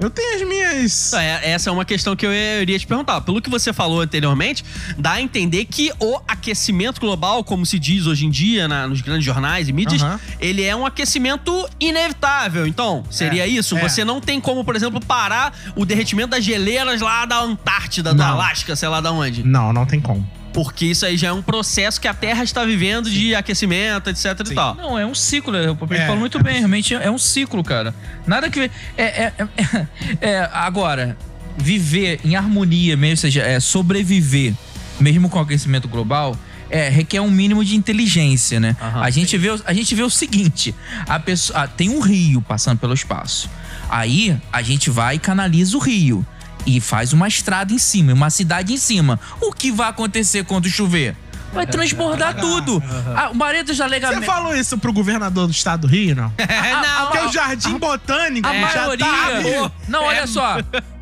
Eu 0.00 0.08
tenho 0.08 0.36
as 0.36 0.48
minhas. 0.48 1.12
É, 1.12 1.50
essa 1.50 1.70
é 1.70 1.72
uma 1.72 1.84
questão 1.84 2.14
que 2.14 2.24
eu 2.24 2.32
iria 2.32 2.78
te 2.78 2.86
perguntar. 2.86 3.20
Pelo 3.22 3.42
que 3.42 3.50
você 3.50 3.72
falou 3.72 4.00
anteriormente, 4.00 4.64
dá 4.96 5.14
a 5.14 5.20
entender 5.20 5.64
que 5.64 5.90
o 5.98 6.20
aquecimento 6.28 7.00
global, 7.00 7.42
como 7.42 7.66
se 7.66 7.80
diz 7.80 8.06
hoje 8.06 8.24
em 8.24 8.30
dia 8.30 8.68
na- 8.68 8.86
nos 8.86 9.00
grandes 9.00 9.24
jornais 9.24 9.68
e 9.68 9.72
mídias, 9.72 10.00
Aham. 10.00 10.20
ele 10.38 10.62
é 10.62 10.76
um 10.76 10.86
aquecimento 10.86 11.68
inevitável. 11.80 12.64
Então, 12.64 13.02
seria 13.10 13.42
É, 13.42 13.48
isso? 13.48 13.76
é. 13.76 13.80
Você 13.88 14.04
não 14.04 14.20
tem 14.20 14.40
como, 14.40 14.62
por 14.64 14.76
exemplo, 14.76 15.00
parar 15.04 15.52
o 15.74 15.84
derretimento 15.84 16.28
das 16.28 16.44
geleiras 16.44 17.00
lá 17.00 17.26
da 17.26 17.40
Antártida, 17.40 18.14
do 18.14 18.18
Não. 18.18 18.26
Alasca, 18.34 18.76
sei 18.76 18.88
lá 18.88 19.00
da 19.00 19.10
onde. 19.10 19.42
Não, 19.42 19.72
não 19.72 19.84
tem 19.84 19.98
como. 20.00 20.24
Porque 20.52 20.86
isso 20.86 21.04
aí 21.06 21.16
já 21.16 21.28
é 21.28 21.32
um 21.32 21.42
processo 21.42 22.00
que 22.00 22.08
a 22.08 22.14
Terra 22.14 22.42
está 22.42 22.64
vivendo 22.64 23.10
de 23.10 23.34
aquecimento, 23.34 24.10
etc 24.10 24.24
e 24.50 24.54
tal. 24.54 24.74
Não, 24.74 24.98
é 24.98 25.06
um 25.06 25.14
ciclo. 25.14 25.52
O 25.72 25.76
Papel 25.76 25.98
É, 25.98 26.06
falou 26.06 26.18
muito 26.20 26.38
é 26.38 26.42
bem, 26.42 26.58
realmente 26.58 26.94
é 26.94 27.10
um 27.10 27.18
ciclo, 27.18 27.62
cara. 27.62 27.94
Nada 28.26 28.50
que. 28.50 28.60
É, 28.96 29.02
é, 29.02 29.32
é- 29.38 29.86
é, 30.20 30.50
agora, 30.52 31.16
viver 31.56 32.20
em 32.24 32.34
harmonia 32.36 32.96
mesmo, 32.96 33.12
ou 33.12 33.16
seja, 33.18 33.42
é, 33.42 33.60
sobreviver, 33.60 34.54
mesmo 34.98 35.28
com 35.28 35.38
o 35.38 35.42
aquecimento 35.42 35.86
global. 35.88 36.36
É, 36.70 36.90
requer 36.90 37.20
um 37.22 37.30
mínimo 37.30 37.64
de 37.64 37.74
inteligência, 37.76 38.60
né? 38.60 38.76
Aham. 38.78 39.00
a, 39.02 39.08
gente 39.08 39.38
vê, 39.38 39.48
o- 39.50 39.62
a 39.64 39.72
gente 39.72 39.94
vê 39.94 40.02
o 40.02 40.10
seguinte: 40.10 40.74
a 41.06 41.18
pessoa, 41.18 41.60
ah, 41.62 41.66
tem 41.66 41.88
um 41.88 42.00
rio 42.00 42.42
passando 42.42 42.78
pelo 42.78 42.92
espaço. 42.92 43.48
Aí 43.88 44.36
a 44.52 44.60
gente 44.60 44.90
vai 44.90 45.14
e 45.16 45.18
canaliza 45.18 45.76
o 45.78 45.80
rio 45.80 46.26
e 46.76 46.80
faz 46.80 47.12
uma 47.14 47.26
estrada 47.26 47.72
em 47.72 47.78
cima, 47.78 48.12
uma 48.12 48.28
cidade 48.30 48.72
em 48.74 48.76
cima. 48.76 49.18
O 49.40 49.52
que 49.52 49.72
vai 49.72 49.88
acontecer 49.88 50.44
quando 50.44 50.68
chover? 50.68 51.16
Vai 51.52 51.66
transbordar 51.66 52.36
tudo. 52.38 52.82
Ah, 53.16 53.30
o 53.30 53.34
Barreto 53.34 53.72
já 53.72 53.84
Você 53.84 53.90
legalmente. 53.90 54.26
falou 54.26 54.54
isso 54.54 54.76
pro 54.76 54.92
governador 54.92 55.46
do 55.46 55.50
estado 55.50 55.82
do 55.82 55.86
Rio, 55.86 56.14
não? 56.14 56.30
não, 56.36 57.06
Porque 57.06 57.18
o 57.26 57.32
Jardim 57.32 57.78
Botânico 57.78 58.46
A 58.46 58.52
já 58.52 58.82
maioria. 58.82 59.06
tá... 59.06 59.72
não, 59.88 60.04
olha 60.04 60.26
só. 60.26 60.58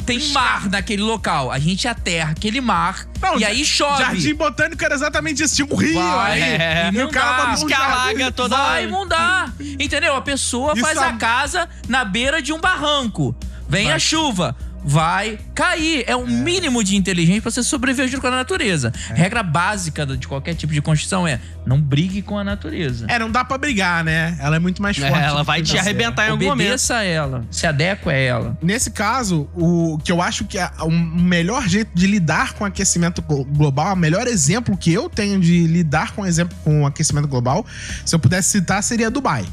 Tem 0.06 0.20
mar 0.28 0.68
naquele 0.70 1.02
local. 1.02 1.50
A 1.50 1.58
gente 1.58 1.88
aterra 1.88 2.30
aquele 2.30 2.60
mar 2.60 3.08
Não, 3.20 3.40
e 3.40 3.44
aí 3.44 3.64
chove. 3.64 4.04
Jardim 4.04 4.34
Botânico 4.36 4.84
era 4.84 4.94
exatamente 4.94 5.42
isso. 5.42 5.56
Tinha 5.56 5.66
um 5.68 5.74
rio 5.74 6.00
Vai, 6.00 6.32
aí. 6.40 6.42
é, 6.42 6.90
e 6.94 7.02
o 7.02 7.08
cara 7.08 7.56
um 7.58 7.66
Que 7.66 7.74
alaga 7.74 8.30
toda 8.30 8.56
Vai 8.56 8.84
inundar. 8.84 9.52
Entendeu? 9.58 10.14
A 10.14 10.22
pessoa 10.22 10.74
Isso 10.74 10.80
faz 10.82 10.96
é- 10.96 11.04
a 11.04 11.12
casa 11.14 11.68
na 11.88 12.04
beira 12.04 12.40
de 12.40 12.52
um 12.52 12.60
barranco. 12.60 13.34
Vem 13.68 13.90
a 13.90 13.98
chuva. 13.98 14.54
Vai 14.88 15.38
cair. 15.52 16.04
É 16.06 16.14
um 16.14 16.26
mínimo 16.26 16.84
de 16.84 16.94
inteligência 16.96 17.42
pra 17.42 17.50
você 17.50 17.62
sobreviver 17.62 18.06
junto 18.08 18.20
com 18.20 18.28
a 18.28 18.30
natureza. 18.30 18.92
Regra 19.08 19.42
básica 19.42 20.06
de 20.06 20.28
qualquer 20.28 20.54
tipo 20.54 20.72
de 20.72 20.80
construção 20.80 21.26
é 21.26 21.40
não 21.66 21.80
brigue 21.80 22.22
com 22.22 22.38
a 22.38 22.44
natureza. 22.44 23.04
É, 23.08 23.18
não 23.18 23.28
dá 23.30 23.44
pra 23.44 23.58
brigar, 23.58 24.04
né? 24.04 24.36
Ela 24.40 24.56
é 24.56 24.58
muito 24.60 24.80
mais 24.80 24.96
É, 24.98 25.08
forte. 25.08 25.24
ela 25.24 25.40
do 25.40 25.44
vai 25.44 25.60
te 25.62 25.76
arrebentar 25.76 26.28
em 26.28 26.30
algum 26.30 26.44
momento. 26.44 26.66
Obedeça 26.68 26.96
a 26.98 27.02
ela. 27.02 27.44
Se 27.50 27.66
adequa 27.66 28.12
a 28.12 28.14
ela. 28.14 28.56
Nesse 28.62 28.92
caso, 28.92 29.48
o 29.54 29.98
que 30.04 30.12
eu 30.12 30.22
acho 30.22 30.44
que 30.44 30.56
é 30.56 30.70
o 30.82 30.90
melhor 30.90 31.66
jeito 31.68 31.90
de 31.92 32.06
lidar 32.06 32.52
com 32.54 32.62
o 32.62 32.66
aquecimento 32.66 33.20
glo- 33.22 33.44
global, 33.44 33.94
o 33.94 33.96
melhor 33.96 34.28
exemplo 34.28 34.76
que 34.76 34.92
eu 34.92 35.10
tenho 35.10 35.40
de 35.40 35.66
lidar 35.66 36.12
com, 36.12 36.24
exemplo, 36.24 36.56
com 36.62 36.82
o 36.82 36.86
aquecimento 36.86 37.26
global, 37.26 37.66
se 38.04 38.14
eu 38.14 38.18
pudesse 38.20 38.50
citar, 38.50 38.82
seria 38.84 39.10
Dubai. 39.10 39.44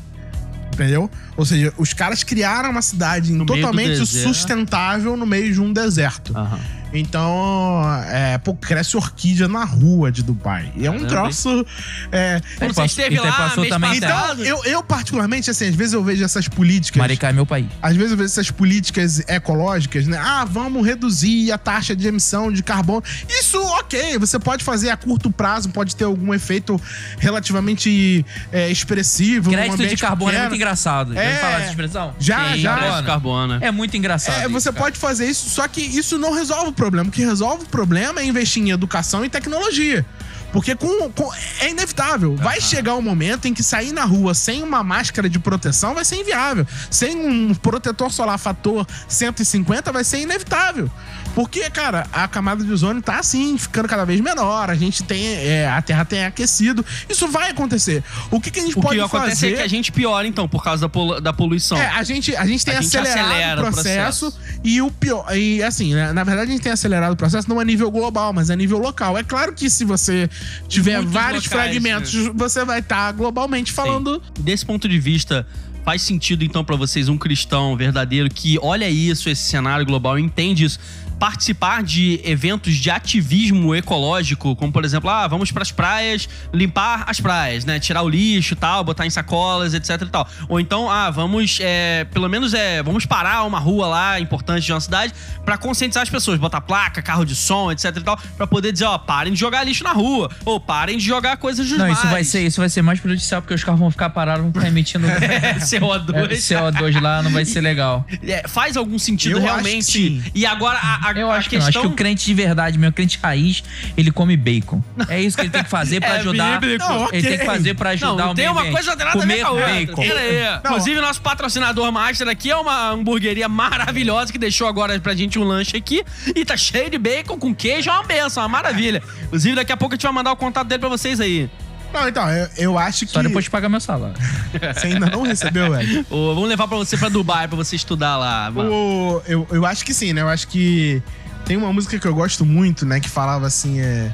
Entendeu? 0.73 1.09
Ou 1.37 1.45
seja, 1.45 1.73
os 1.77 1.93
caras 1.93 2.23
criaram 2.23 2.71
uma 2.71 2.81
cidade 2.81 3.35
do 3.35 3.45
totalmente 3.45 4.05
sustentável 4.05 5.15
no 5.15 5.25
meio 5.25 5.53
de 5.53 5.61
um 5.61 5.71
deserto. 5.71 6.35
Aham. 6.35 6.59
Então, 6.93 7.81
é, 8.07 8.37
pô, 8.37 8.53
cresce 8.53 8.95
orquídea 8.95 9.47
na 9.47 9.63
rua 9.65 10.11
de 10.11 10.21
Dubai. 10.21 10.71
E 10.75 10.85
é 10.85 10.91
um 10.91 11.05
troço. 11.05 11.65
É, 12.11 12.39
Você 12.59 12.67
posso- 12.67 12.85
esteve 12.85 13.15
então 13.15 13.25
lá 13.25 13.31
passou 13.33 13.61
mês 13.61 13.73
também, 13.73 13.99
passado? 13.99 14.41
então, 14.43 14.45
eu, 14.45 14.63
eu, 14.65 14.83
particularmente, 14.83 15.49
assim, 15.49 15.67
às 15.69 15.75
vezes 15.75 15.93
eu 15.93 16.03
vejo 16.03 16.23
essas 16.23 16.47
políticas. 16.47 16.99
Maricá 16.99 17.29
é 17.29 17.33
meu 17.33 17.45
país. 17.45 17.65
Às 17.81 17.95
vezes 17.95 18.11
eu 18.11 18.17
vejo 18.17 18.29
essas 18.29 18.51
políticas 18.51 19.19
ecológicas, 19.27 20.05
né? 20.07 20.17
Ah, 20.23 20.45
vamos 20.45 20.85
reduzir 20.85 21.51
a 21.51 21.57
taxa 21.57 21.95
de 21.95 22.07
emissão 22.07 22.51
de 22.51 22.61
carbono. 22.61 23.03
Isso, 23.27 23.59
ok, 23.79 24.17
você 24.19 24.37
pode 24.37 24.63
fazer 24.63 24.89
a 24.91 24.97
curto 24.97 25.31
prazo, 25.31 25.69
pode 25.69 25.95
ter 25.95 26.03
algum 26.03 26.31
efeito 26.33 26.79
relativamente 27.17 28.23
é, 28.51 28.69
expressivo. 28.69 29.49
Crédito 29.49 29.87
de 29.87 29.97
carbono 29.97 30.29
é 30.29 30.33
pequeno. 30.33 30.49
muito 30.49 30.55
engraçado. 30.61 31.13
Já 31.15 31.21
É. 31.21 31.35
falar 31.37 31.59
essa 31.61 31.69
expressão? 31.69 32.13
Já, 32.19 32.53
Sim, 32.53 32.59
já. 32.59 32.75
Crédito 32.77 32.97
de 33.01 33.05
carbono. 33.07 33.53
carbono. 33.53 33.65
É 33.65 33.71
muito 33.71 33.97
engraçado. 33.97 34.35
É, 34.35 34.41
isso, 34.41 34.49
você 34.51 34.71
cara. 34.71 34.83
pode 34.83 34.97
fazer 34.99 35.25
isso, 35.25 35.49
só 35.49 35.67
que 35.67 35.81
isso 35.81 36.17
não 36.19 36.33
resolve 36.33 36.67
o 36.69 36.73
problema. 36.73 36.82
O 37.09 37.11
que 37.11 37.23
resolve 37.23 37.63
o 37.63 37.67
problema 37.67 38.19
é 38.21 38.25
investir 38.25 38.61
em 38.63 38.71
educação 38.71 39.23
e 39.23 39.29
tecnologia. 39.29 40.05
Porque 40.51 40.75
com, 40.75 41.09
com- 41.11 41.31
é 41.61 41.69
inevitável. 41.71 42.35
Vai 42.35 42.61
chegar 42.61 42.93
um 42.95 43.01
momento 43.01 43.47
em 43.47 43.53
que 43.53 43.63
sair 43.63 43.91
na 43.91 44.05
rua 44.05 44.33
sem 44.35 44.61
uma 44.61 44.83
máscara 44.83 45.27
de 45.27 45.39
proteção 45.39 45.95
vai 45.95 46.05
ser 46.05 46.17
inviável. 46.17 46.67
Sem 46.91 47.15
um 47.17 47.55
protetor 47.55 48.11
solar 48.11 48.37
fator 48.37 48.85
150 49.07 49.91
vai 49.91 50.03
ser 50.03 50.19
inevitável. 50.19 50.91
Porque, 51.35 51.67
cara, 51.71 52.05
a 52.13 52.27
camada 52.27 52.63
de 52.63 52.71
ozônio 52.71 53.01
tá 53.01 53.17
assim, 53.17 53.57
ficando 53.57 53.87
cada 53.87 54.05
vez 54.05 54.21
menor. 54.21 54.69
A 54.69 54.75
gente 54.75 55.03
tem. 55.03 55.25
é, 55.25 55.67
a 55.67 55.81
Terra 55.81 56.05
tem 56.05 56.23
aquecido. 56.25 56.85
Isso 57.09 57.27
vai 57.27 57.49
acontecer. 57.49 58.03
O 58.29 58.39
que, 58.39 58.51
que 58.51 58.59
a 58.59 58.63
gente 58.63 58.77
O 58.77 58.81
pode 58.81 58.97
que 58.97 59.01
acontece 59.03 59.35
fazer? 59.37 59.53
é 59.53 59.55
que 59.57 59.61
a 59.63 59.67
gente 59.67 59.91
piora, 59.91 60.27
então, 60.27 60.47
por 60.47 60.63
causa 60.63 60.81
da, 60.81 60.89
polu- 60.89 61.19
da 61.19 61.33
poluição. 61.33 61.77
É, 61.77 61.87
a 61.87 62.03
gente, 62.03 62.35
a 62.35 62.45
gente 62.45 62.63
tem 62.63 62.75
A 62.75 62.81
gente 62.81 62.95
acelerado 62.97 63.27
acelera 63.29 63.61
o 63.61 63.63
o 63.67 63.71
processo, 63.71 64.31
processo. 64.31 64.59
e 64.63 64.81
o 64.81 64.91
pior. 64.91 65.25
E 65.35 65.63
assim, 65.63 65.93
né, 65.95 66.13
na 66.13 66.23
verdade, 66.23 66.49
a 66.49 66.53
gente 66.53 66.61
tem 66.63 66.71
acelerado 66.71 67.13
o 67.13 67.17
processo 67.17 67.49
não 67.49 67.59
a 67.59 67.65
nível 67.65 67.89
global, 67.89 68.31
mas 68.31 68.49
a 68.51 68.55
nível 68.55 68.77
local. 68.77 69.17
É 69.17 69.23
claro 69.23 69.53
que 69.53 69.69
se 69.69 69.83
você 69.83 70.29
tiver 70.67 70.97
muitos 70.97 71.13
vários 71.13 71.43
locais, 71.45 71.63
fragmentos, 71.71 72.13
você 72.35 72.63
vai 72.63 72.79
estar 72.79 73.11
globalmente 73.13 73.71
falando. 73.71 74.21
Desse 74.39 74.65
ponto 74.65 74.87
de 74.87 74.99
vista, 74.99 75.47
faz 75.83 76.01
sentido 76.01 76.43
então 76.43 76.63
pra 76.63 76.75
vocês, 76.75 77.09
um 77.09 77.17
cristão 77.17 77.75
verdadeiro 77.75 78.29
que 78.29 78.57
olha 78.61 78.89
isso, 78.89 79.29
esse 79.29 79.41
cenário 79.41 79.85
global, 79.85 80.17
entende 80.17 80.63
isso, 80.65 80.79
participar 81.23 81.81
de 81.81 82.19
eventos 82.25 82.75
de 82.75 82.91
ativismo 82.91 83.73
ecológico, 83.73 84.57
como 84.57 84.73
por 84.73 84.83
exemplo, 84.83 85.09
ah, 85.09 85.25
vamos 85.25 85.53
pras 85.53 85.71
praias, 85.71 86.27
limpar 86.53 87.05
as 87.07 87.21
praias, 87.21 87.63
né? 87.63 87.79
Tirar 87.79 88.01
o 88.01 88.09
lixo 88.09 88.55
e 88.55 88.57
tal, 88.57 88.83
botar 88.83 89.05
em 89.05 89.09
sacolas, 89.09 89.73
etc 89.73 90.01
e 90.01 90.05
tal. 90.07 90.27
Ou 90.49 90.59
então, 90.59 90.91
ah, 90.91 91.09
vamos, 91.09 91.59
é, 91.61 92.05
pelo 92.11 92.27
menos 92.27 92.53
é, 92.53 92.83
vamos 92.83 93.05
parar 93.05 93.43
uma 93.45 93.57
rua 93.57 93.87
lá 93.87 94.19
importante 94.19 94.65
de 94.65 94.73
uma 94.73 94.81
cidade 94.81 95.13
pra 95.45 95.57
conscientizar 95.57 96.03
as 96.03 96.09
pessoas, 96.09 96.37
botar 96.37 96.59
placa, 96.59 97.01
carro 97.01 97.23
de 97.23 97.37
som, 97.37 97.71
etc 97.71 97.95
e 97.95 98.01
tal, 98.01 98.19
pra 98.35 98.45
poder 98.45 98.73
dizer, 98.73 98.83
ó, 98.83 98.97
parem 98.97 99.31
de 99.31 99.39
jogar 99.39 99.63
lixo 99.63 99.85
na 99.85 99.93
rua, 99.93 100.29
ou 100.43 100.59
parem 100.59 100.97
de 100.97 101.05
jogar 101.05 101.37
coisas 101.37 101.69
dos 101.69 101.77
Não, 101.77 101.87
isso 101.89 102.01
vai, 102.01 102.11
mares. 102.11 102.27
ser, 102.27 102.41
isso 102.45 102.59
vai 102.59 102.67
ser 102.67 102.81
mais 102.81 102.99
prejudicial, 102.99 103.41
porque 103.41 103.53
os 103.53 103.63
carros 103.63 103.79
vão 103.79 103.89
ficar 103.89 104.09
parados, 104.09 104.43
vão 104.43 104.51
ficar 104.51 104.67
emitindo 104.67 105.07
É, 105.23 105.51
é, 105.51 105.55
CO2. 105.55 106.33
CO2 106.33 106.99
lá, 106.99 107.23
não 107.23 107.31
vai 107.31 107.45
ser 107.45 107.61
legal. 107.61 108.05
É, 108.27 108.45
faz 108.45 108.75
algum 108.75 108.99
sentido 108.99 109.37
Eu 109.37 109.37
acho 109.37 109.45
realmente? 109.45 109.85
que 109.85 109.91
sim. 109.93 110.23
E 110.35 110.45
agora 110.45 110.77
a, 110.77 111.09
a, 111.09 111.12
Eu 111.19 111.31
a 111.31 111.35
acho 111.35 111.49
que 111.49 111.57
não. 111.57 111.65
questão 111.65 111.81
Acho 111.81 111.89
que 111.89 111.93
o 111.93 111.95
crente 111.97 112.25
de 112.25 112.33
verdade, 112.33 112.77
meu 112.77 112.91
crente 112.91 113.19
raiz, 113.21 113.63
ele 113.97 114.11
come 114.11 114.35
bacon. 114.37 114.81
É 115.09 115.21
isso 115.21 115.35
que 115.37 115.43
ele 115.43 115.49
tem 115.49 115.63
que 115.63 115.69
fazer 115.69 115.99
pra 115.99 116.15
É 116.15 116.19
ajudar. 116.19 116.59
bíblico. 116.59 116.83
Não, 116.87 117.03
ok. 117.05 117.19
Ele 117.19 117.27
tem 117.29 117.37
que 117.39 117.45
fazer 117.45 117.73
pra 117.73 117.89
ajudar 117.91 118.15
não, 118.25 118.31
o 118.31 118.35
tem 118.35 118.43
meio 118.45 118.51
uma 118.51 118.61
ambiente. 118.61 118.73
coisa 118.75 118.89
não 118.91 118.97
tem 118.97 119.05
nada 119.05 119.17
a 119.23 119.25
ver 119.25 119.27
Comer 119.33 119.41
com 119.41 119.47
a 119.47 119.51
outra. 119.51 119.73
bacon. 119.73 120.01
Pera 120.01 120.19
aí. 120.19 120.59
Inclusive, 120.65 121.01
nosso 121.01 121.21
patrocinador 121.21 121.91
master 121.91 122.27
aqui 122.27 122.49
é 122.51 122.55
uma 122.55 122.89
hamburgueria 122.91 123.47
maravilhosa 123.49 124.31
que 124.31 124.37
deixou 124.37 124.67
agora 124.67 124.99
pra 124.99 125.13
gente 125.13 125.37
um 125.39 125.43
lanche 125.43 125.75
aqui. 125.77 126.03
E 126.35 126.43
tá 126.45 126.55
cheio 126.57 126.89
de 126.89 126.97
bacon 126.97 127.37
com 127.37 127.53
queijo, 127.53 127.89
é 127.89 127.93
uma 127.93 128.03
benção, 128.03 128.43
uma 128.43 128.49
maravilha. 128.49 129.01
Inclusive, 129.25 129.55
daqui 129.55 129.71
a 129.71 129.77
pouco 129.77 129.93
a 129.93 129.95
gente 129.95 130.03
vai 130.03 130.11
mandar 130.13 130.31
o 130.31 130.35
contato 130.35 130.67
dele 130.67 130.79
pra 130.79 130.89
vocês 130.89 131.19
aí. 131.19 131.49
Não, 131.93 132.07
então, 132.07 132.27
eu, 132.29 132.49
eu 132.57 132.77
acho 132.77 133.05
que. 133.05 133.11
Só 133.11 133.21
depois 133.21 133.45
de 133.45 133.51
pagar 133.51 133.69
meu 133.69 133.79
salário. 133.79 134.15
Você 134.73 134.87
ainda 134.87 135.05
não 135.05 135.21
recebeu, 135.21 135.71
velho. 135.71 136.05
Ô, 136.09 136.33
vamos 136.33 136.49
levar 136.49 136.67
pra 136.67 136.77
você 136.77 136.97
pra 136.97 137.09
Dubai 137.09 137.47
pra 137.47 137.55
você 137.55 137.75
estudar 137.75 138.17
lá. 138.17 138.51
O, 138.51 139.21
eu, 139.27 139.47
eu 139.51 139.65
acho 139.65 139.85
que 139.85 139.93
sim, 139.93 140.13
né? 140.13 140.21
Eu 140.21 140.29
acho 140.29 140.47
que 140.47 141.01
tem 141.45 141.55
uma 141.57 141.71
música 141.71 141.99
que 141.99 142.07
eu 142.07 142.15
gosto 142.15 142.45
muito, 142.45 142.85
né? 142.85 142.99
Que 142.99 143.09
falava 143.09 143.45
assim, 143.45 143.79
é. 143.79 144.13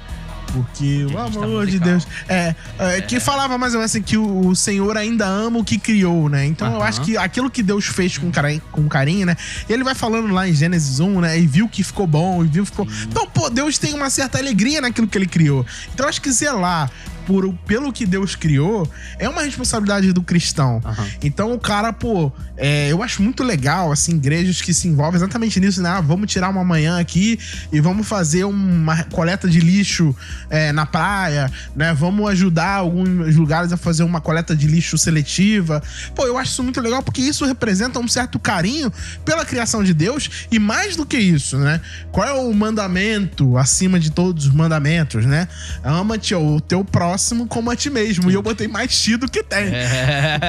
Porque 0.51 1.05
o 1.05 1.09
Revista 1.15 1.45
amor 1.45 1.65
de 1.67 1.73
musical. 1.73 1.87
Deus. 1.87 2.07
É, 2.27 2.55
é, 2.79 3.01
que 3.01 3.19
falava 3.19 3.55
mais 3.57 3.73
ou 3.73 3.79
menos 3.79 3.91
assim 3.91 4.01
que 4.01 4.17
o, 4.17 4.47
o 4.47 4.55
Senhor 4.55 4.97
ainda 4.97 5.25
ama 5.25 5.59
o 5.59 5.63
que 5.63 5.77
criou, 5.77 6.27
né? 6.27 6.43
Então 6.45 6.73
eu 6.73 6.81
acho 6.81 7.01
que 7.01 7.15
aquilo 7.15 7.51
que 7.51 7.61
Deus 7.61 7.85
fez 7.85 8.17
com 8.17 8.31
carinho, 8.31 8.61
com 8.71 8.87
carinho, 8.87 9.27
né? 9.27 9.37
Ele 9.69 9.83
vai 9.83 9.93
falando 9.93 10.33
lá 10.33 10.47
em 10.47 10.53
Gênesis 10.53 10.99
1, 10.99 11.21
né? 11.21 11.39
E 11.39 11.45
viu 11.45 11.69
que 11.69 11.83
ficou 11.83 12.07
bom, 12.07 12.43
e 12.43 12.47
viu 12.47 12.63
que 12.63 12.71
ficou. 12.71 12.87
Então, 13.03 13.27
pô, 13.27 13.47
Deus 13.49 13.77
tem 13.77 13.93
uma 13.93 14.09
certa 14.09 14.39
alegria 14.39 14.81
naquilo 14.81 15.07
que 15.07 15.17
ele 15.17 15.27
criou. 15.27 15.63
Então 15.93 16.05
eu 16.05 16.09
acho 16.09 16.21
que 16.21 16.31
zelar 16.31 16.89
por, 17.29 17.53
pelo 17.67 17.93
que 17.93 18.07
Deus 18.07 18.35
criou 18.35 18.91
é 19.19 19.29
uma 19.29 19.43
responsabilidade 19.43 20.11
do 20.11 20.23
cristão. 20.23 20.81
Aham. 20.83 21.07
Então 21.21 21.53
o 21.53 21.59
cara, 21.59 21.93
pô, 21.93 22.31
é, 22.57 22.91
eu 22.91 23.03
acho 23.03 23.21
muito 23.21 23.43
legal, 23.43 23.91
assim, 23.91 24.15
igrejas 24.15 24.63
que 24.63 24.73
se 24.73 24.87
envolvem 24.87 25.17
exatamente 25.17 25.59
nisso, 25.59 25.79
né? 25.79 25.89
Ah, 25.89 26.01
vamos 26.01 26.31
tirar 26.31 26.49
uma 26.49 26.63
manhã 26.63 26.99
aqui 26.99 27.37
e 27.71 27.79
vamos 27.79 28.07
fazer 28.07 28.45
uma 28.45 29.03
coleta 29.03 29.47
de 29.47 29.59
lixo 29.59 30.15
é, 30.49 30.71
na 30.71 30.87
praia, 30.87 31.51
né? 31.75 31.93
Vamos 31.93 32.27
ajudar 32.31 32.77
alguns 32.77 33.35
lugares 33.35 33.71
a 33.71 33.77
fazer 33.77 34.01
uma 34.01 34.19
coleta 34.19 34.55
de 34.55 34.65
lixo 34.65 34.97
seletiva. 34.97 35.83
Pô, 36.15 36.25
eu 36.25 36.35
acho 36.35 36.53
isso 36.53 36.63
muito 36.63 36.81
legal 36.81 37.03
porque 37.03 37.21
isso 37.21 37.45
representa 37.45 37.99
um 37.99 38.07
certo 38.07 38.39
carinho 38.39 38.91
pela 39.23 39.45
criação 39.45 39.83
de 39.83 39.93
Deus 39.93 40.47
e 40.51 40.57
mais 40.57 40.95
do 40.95 41.05
que 41.05 41.19
isso, 41.19 41.59
né? 41.59 41.79
Qual 42.11 42.27
é 42.27 42.33
o 42.33 42.51
mandamento 42.55 43.55
acima 43.55 43.99
de 43.99 44.09
todos 44.09 44.47
os 44.47 44.51
mandamentos, 44.51 45.27
né? 45.27 45.47
Ama-te 45.83 46.33
o 46.33 46.59
teu 46.59 46.83
próximo 46.83 47.18
como 47.47 47.69
a 47.71 47.75
ti 47.75 47.89
mesmo. 47.89 48.29
E 48.29 48.33
eu 48.33 48.41
botei 48.41 48.67
mais 48.67 49.01
ti 49.01 49.17
do 49.17 49.29
que 49.29 49.43
tem. 49.43 49.65
É. 49.67 50.39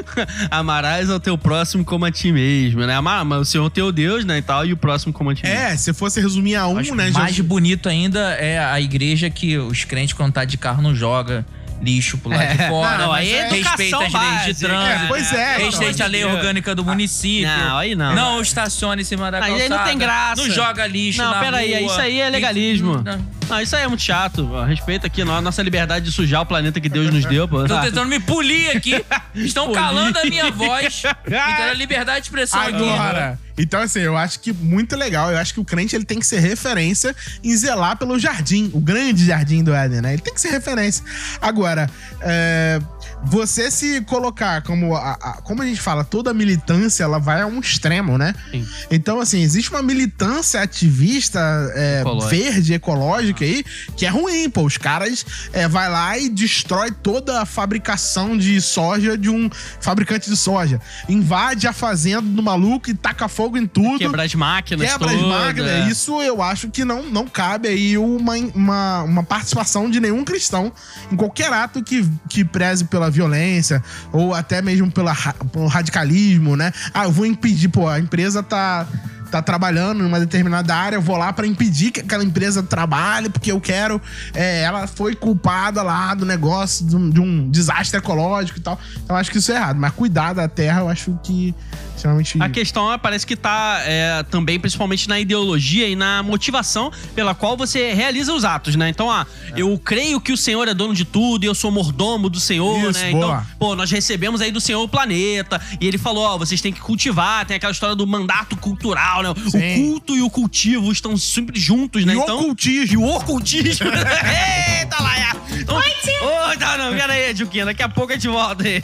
Amarás 0.50 1.10
ao 1.10 1.20
teu 1.20 1.36
próximo 1.36 1.84
como 1.84 2.04
a 2.04 2.10
ti 2.10 2.32
mesmo, 2.32 2.80
né? 2.86 2.94
Amar 2.94 3.24
mas 3.24 3.40
o 3.40 3.44
Senhor 3.44 3.70
teu 3.70 3.90
Deus, 3.92 4.24
né? 4.24 4.38
E 4.38 4.42
tal, 4.42 4.64
e 4.66 4.72
o 4.72 4.76
próximo 4.76 5.12
como 5.12 5.30
a 5.30 5.34
ti 5.34 5.42
mesmo. 5.44 5.58
É, 5.58 5.76
se 5.76 5.92
fosse 5.92 6.20
resumir 6.20 6.56
a 6.56 6.66
um, 6.66 6.78
Acho 6.78 6.94
né? 6.94 7.10
mais 7.10 7.34
Jesus- 7.34 7.46
bonito 7.46 7.88
ainda 7.88 8.32
é 8.34 8.58
a 8.58 8.80
igreja 8.80 9.28
que 9.30 9.58
os 9.58 9.84
crentes, 9.84 10.12
quando 10.14 10.32
tá 10.32 10.44
de 10.44 10.56
carro, 10.56 10.82
não 10.82 10.94
joga 10.94 11.44
lixo 11.82 12.18
pro 12.18 12.30
lado 12.30 12.46
de 12.56 12.68
fora. 12.68 12.98
Não, 12.98 13.08
mas 13.08 13.20
aí 13.26 13.32
é 13.32 13.48
respeita 13.48 13.96
educação 13.96 14.00
as 14.02 14.12
leis 14.12 14.12
de 14.12 14.18
básica, 14.18 14.68
trânsito. 14.68 15.04
É, 15.04 15.08
pois 15.08 15.32
é, 15.32 15.56
Respeita 15.56 16.04
a 16.04 16.06
lei 16.06 16.24
orgânica 16.24 16.74
do 16.74 16.84
município. 16.84 17.48
Não, 17.48 17.78
aí 17.78 17.94
não. 17.94 18.14
Não 18.14 18.40
estacione 18.42 19.00
em 19.00 19.04
cima 19.04 19.30
da 19.30 19.38
Aí 19.42 19.50
calçada. 19.52 19.76
não 19.78 19.84
tem 19.84 19.96
graça. 19.98 20.42
Não 20.42 20.50
joga 20.54 20.86
lixo 20.86 21.22
Não, 21.22 21.30
na 21.30 21.40
peraí, 21.40 21.72
rua. 21.72 21.80
isso 21.92 22.00
aí 22.00 22.20
é 22.20 22.28
legalismo. 22.28 22.96
Não. 22.96 23.02
Não, 23.16 23.24
isso 23.60 23.74
aí 23.76 23.82
é 23.84 23.88
muito 23.88 24.02
chato. 24.02 24.48
ó. 24.52 24.64
Respeita 24.64 25.06
aqui 25.06 25.22
a 25.22 25.40
nossa 25.40 25.62
liberdade 25.62 26.04
de 26.04 26.12
sujar 26.12 26.42
o 26.42 26.46
planeta 26.46 26.80
que 26.80 26.88
Deus 26.88 27.10
nos 27.12 27.24
deu, 27.24 27.48
pô. 27.48 27.64
Tô 27.64 27.80
tentando 27.80 28.06
me 28.06 28.20
polir 28.20 28.76
aqui. 28.76 29.04
Estão 29.34 29.66
Polir. 29.66 29.80
calando 29.80 30.18
a 30.18 30.24
minha 30.24 30.50
voz. 30.50 31.02
Então 31.26 31.70
a 31.70 31.72
liberdade 31.74 32.20
de 32.20 32.26
expressão 32.26 32.60
aqui. 32.60 32.88
Agora. 32.90 33.38
Então, 33.56 33.80
assim, 33.82 34.00
eu 34.00 34.16
acho 34.16 34.40
que 34.40 34.52
muito 34.52 34.96
legal. 34.96 35.30
Eu 35.30 35.38
acho 35.38 35.52
que 35.52 35.60
o 35.60 35.64
crente 35.64 35.94
ele 35.94 36.04
tem 36.04 36.18
que 36.18 36.26
ser 36.26 36.40
referência 36.40 37.14
em 37.44 37.54
zelar 37.56 37.96
pelo 37.96 38.18
jardim, 38.18 38.70
o 38.72 38.80
grande 38.80 39.24
jardim 39.26 39.62
do 39.62 39.74
Éden, 39.74 40.00
né? 40.00 40.14
Ele 40.14 40.22
tem 40.22 40.32
que 40.32 40.40
ser 40.40 40.50
referência. 40.50 41.04
Agora, 41.40 41.88
é, 42.22 42.80
você 43.24 43.70
se 43.70 44.00
colocar 44.02 44.62
como 44.62 44.94
a, 44.96 45.12
a- 45.12 45.32
como 45.42 45.62
a 45.62 45.66
gente 45.66 45.80
fala, 45.80 46.02
toda 46.04 46.32
militância 46.32 47.04
ela 47.04 47.18
vai 47.18 47.42
a 47.42 47.46
um 47.46 47.60
extremo, 47.60 48.16
né? 48.16 48.34
Sim. 48.50 48.66
Então, 48.90 49.20
assim, 49.20 49.40
existe 49.42 49.70
uma 49.70 49.82
militância 49.82 50.60
ativista 50.60 51.38
é, 51.74 52.00
Ecológica. 52.00 52.30
verde, 52.30 52.72
ecológica 52.74 53.44
aí, 53.44 53.64
que 53.96 54.06
é 54.06 54.08
ruim, 54.08 54.48
pô. 54.48 54.62
Os 54.64 54.76
caras 54.78 55.24
é, 55.52 55.68
vai 55.68 55.88
lá 55.90 56.16
e 56.18 56.28
destrói 56.28 56.90
toda 56.90 57.40
a 57.42 57.44
fabricação 57.46 58.36
de 58.36 58.60
soja 58.60 59.16
de 59.18 59.28
um 59.28 59.50
fabricante 59.80 60.30
de 60.30 60.36
soja. 60.36 60.80
Invade 61.08 61.66
a 61.66 61.72
fazenda 61.72 62.22
do 62.22 62.42
maluco 62.42 62.90
e 62.90 62.94
taca 62.94 63.28
fogo 63.28 63.56
em 63.58 63.66
tudo. 63.66 63.98
Quebrar 63.98 64.24
as 64.24 64.34
máquinas 64.34 64.90
Quebra 64.90 65.10
as 65.10 65.16
todas, 65.16 65.28
máquinas. 65.28 65.70
é. 65.70 65.88
Isso 65.88 66.20
eu 66.22 66.42
acho 66.42 66.70
que 66.70 66.84
não, 66.84 67.02
não 67.10 67.26
cabe 67.26 67.68
aí 67.68 67.98
uma, 67.98 68.34
uma, 68.54 69.02
uma 69.02 69.22
participação 69.22 69.90
de 69.90 70.00
nenhum 70.00 70.24
cristão 70.24 70.72
em 71.12 71.16
qualquer 71.16 71.52
ato 71.52 71.82
que, 71.82 72.08
que 72.28 72.44
preze 72.44 72.84
pela 72.84 73.09
violência 73.10 73.82
ou 74.12 74.34
até 74.34 74.62
mesmo 74.62 74.90
pela, 74.90 75.14
pelo 75.52 75.66
radicalismo, 75.66 76.56
né? 76.56 76.72
Ah, 76.92 77.04
eu 77.04 77.12
vou 77.12 77.26
impedir, 77.26 77.68
pô, 77.68 77.88
a 77.88 77.98
empresa 77.98 78.42
tá. 78.42 78.86
Tá 79.30 79.42
trabalhando 79.42 80.02
em 80.02 80.06
uma 80.06 80.18
determinada 80.18 80.74
área, 80.74 80.96
eu 80.96 81.02
vou 81.02 81.16
lá 81.16 81.32
pra 81.32 81.46
impedir 81.46 81.90
que 81.90 82.00
aquela 82.00 82.24
empresa 82.24 82.62
trabalhe, 82.62 83.28
porque 83.28 83.52
eu 83.52 83.60
quero. 83.60 84.00
é, 84.34 84.62
ela 84.62 84.86
foi 84.86 85.14
culpada 85.14 85.82
lá 85.82 86.14
do 86.14 86.26
negócio, 86.26 86.86
de 86.86 86.96
um, 86.96 87.10
de 87.10 87.20
um 87.20 87.50
desastre 87.50 87.98
ecológico 87.98 88.58
e 88.58 88.62
tal. 88.62 88.78
Então 89.04 89.16
eu 89.16 89.20
acho 89.20 89.30
que 89.30 89.38
isso 89.38 89.52
é 89.52 89.56
errado. 89.56 89.76
Mas 89.76 89.92
cuidar 89.92 90.32
da 90.32 90.48
terra, 90.48 90.80
eu 90.80 90.88
acho 90.88 91.18
que 91.22 91.54
extremamente. 92.00 92.42
A 92.42 92.48
questão 92.48 92.92
é, 92.92 92.98
parece 92.98 93.26
que 93.26 93.36
tá 93.36 93.80
é, 93.84 94.22
também, 94.24 94.58
principalmente 94.58 95.08
na 95.08 95.20
ideologia 95.20 95.88
e 95.88 95.94
na 95.94 96.22
motivação 96.22 96.90
pela 97.14 97.34
qual 97.34 97.56
você 97.56 97.92
realiza 97.92 98.32
os 98.32 98.44
atos, 98.44 98.74
né? 98.74 98.88
Então, 98.88 99.10
ah, 99.10 99.26
eu 99.56 99.78
creio 99.78 100.20
que 100.20 100.32
o 100.32 100.36
Senhor 100.36 100.66
é 100.66 100.74
dono 100.74 100.94
de 100.94 101.04
tudo 101.04 101.44
e 101.44 101.46
eu 101.46 101.54
sou 101.54 101.70
mordomo 101.70 102.28
do 102.28 102.40
Senhor, 102.40 102.90
Isso, 102.90 102.98
né? 102.98 103.10
boa. 103.12 103.24
Então, 103.26 103.46
pô, 103.58 103.76
nós 103.76 103.90
recebemos 103.90 104.40
aí 104.40 104.50
do 104.50 104.60
Senhor 104.60 104.82
o 104.82 104.88
planeta 104.88 105.60
e 105.80 105.86
ele 105.86 105.98
falou, 105.98 106.24
ó, 106.24 106.38
vocês 106.38 106.60
têm 106.60 106.72
que 106.72 106.80
cultivar, 106.80 107.44
tem 107.44 107.56
aquela 107.56 107.72
história 107.72 107.94
do 107.94 108.06
mandato 108.06 108.56
cultural, 108.56 109.19
né? 109.22 109.30
O 109.30 109.50
Sim. 109.50 109.74
culto 109.76 110.16
e 110.16 110.22
o 110.22 110.30
cultivo 110.30 110.90
estão 110.92 111.16
sempre 111.16 111.58
juntos, 111.58 112.04
né? 112.04 112.14
E 112.14 112.16
o 112.16 112.22
então, 112.22 112.40
ocultismo. 112.40 112.92
E 112.92 112.96
o 112.96 113.06
ocultismo. 113.08 113.86
Eita, 114.80 115.02
Laia! 115.02 115.36
Então, 115.58 115.76
Oi, 115.76 115.94
tio! 116.02 116.24
Ô, 116.24 116.58
tá, 116.58 116.78
não, 116.78 116.92
pera 116.96 117.12
aí, 117.12 117.34
Juquinha, 117.34 117.66
daqui 117.66 117.82
a 117.82 117.88
pouco 117.88 118.12
a 118.12 118.14
gente 118.14 118.28
volta 118.28 118.64
aí. 118.64 118.82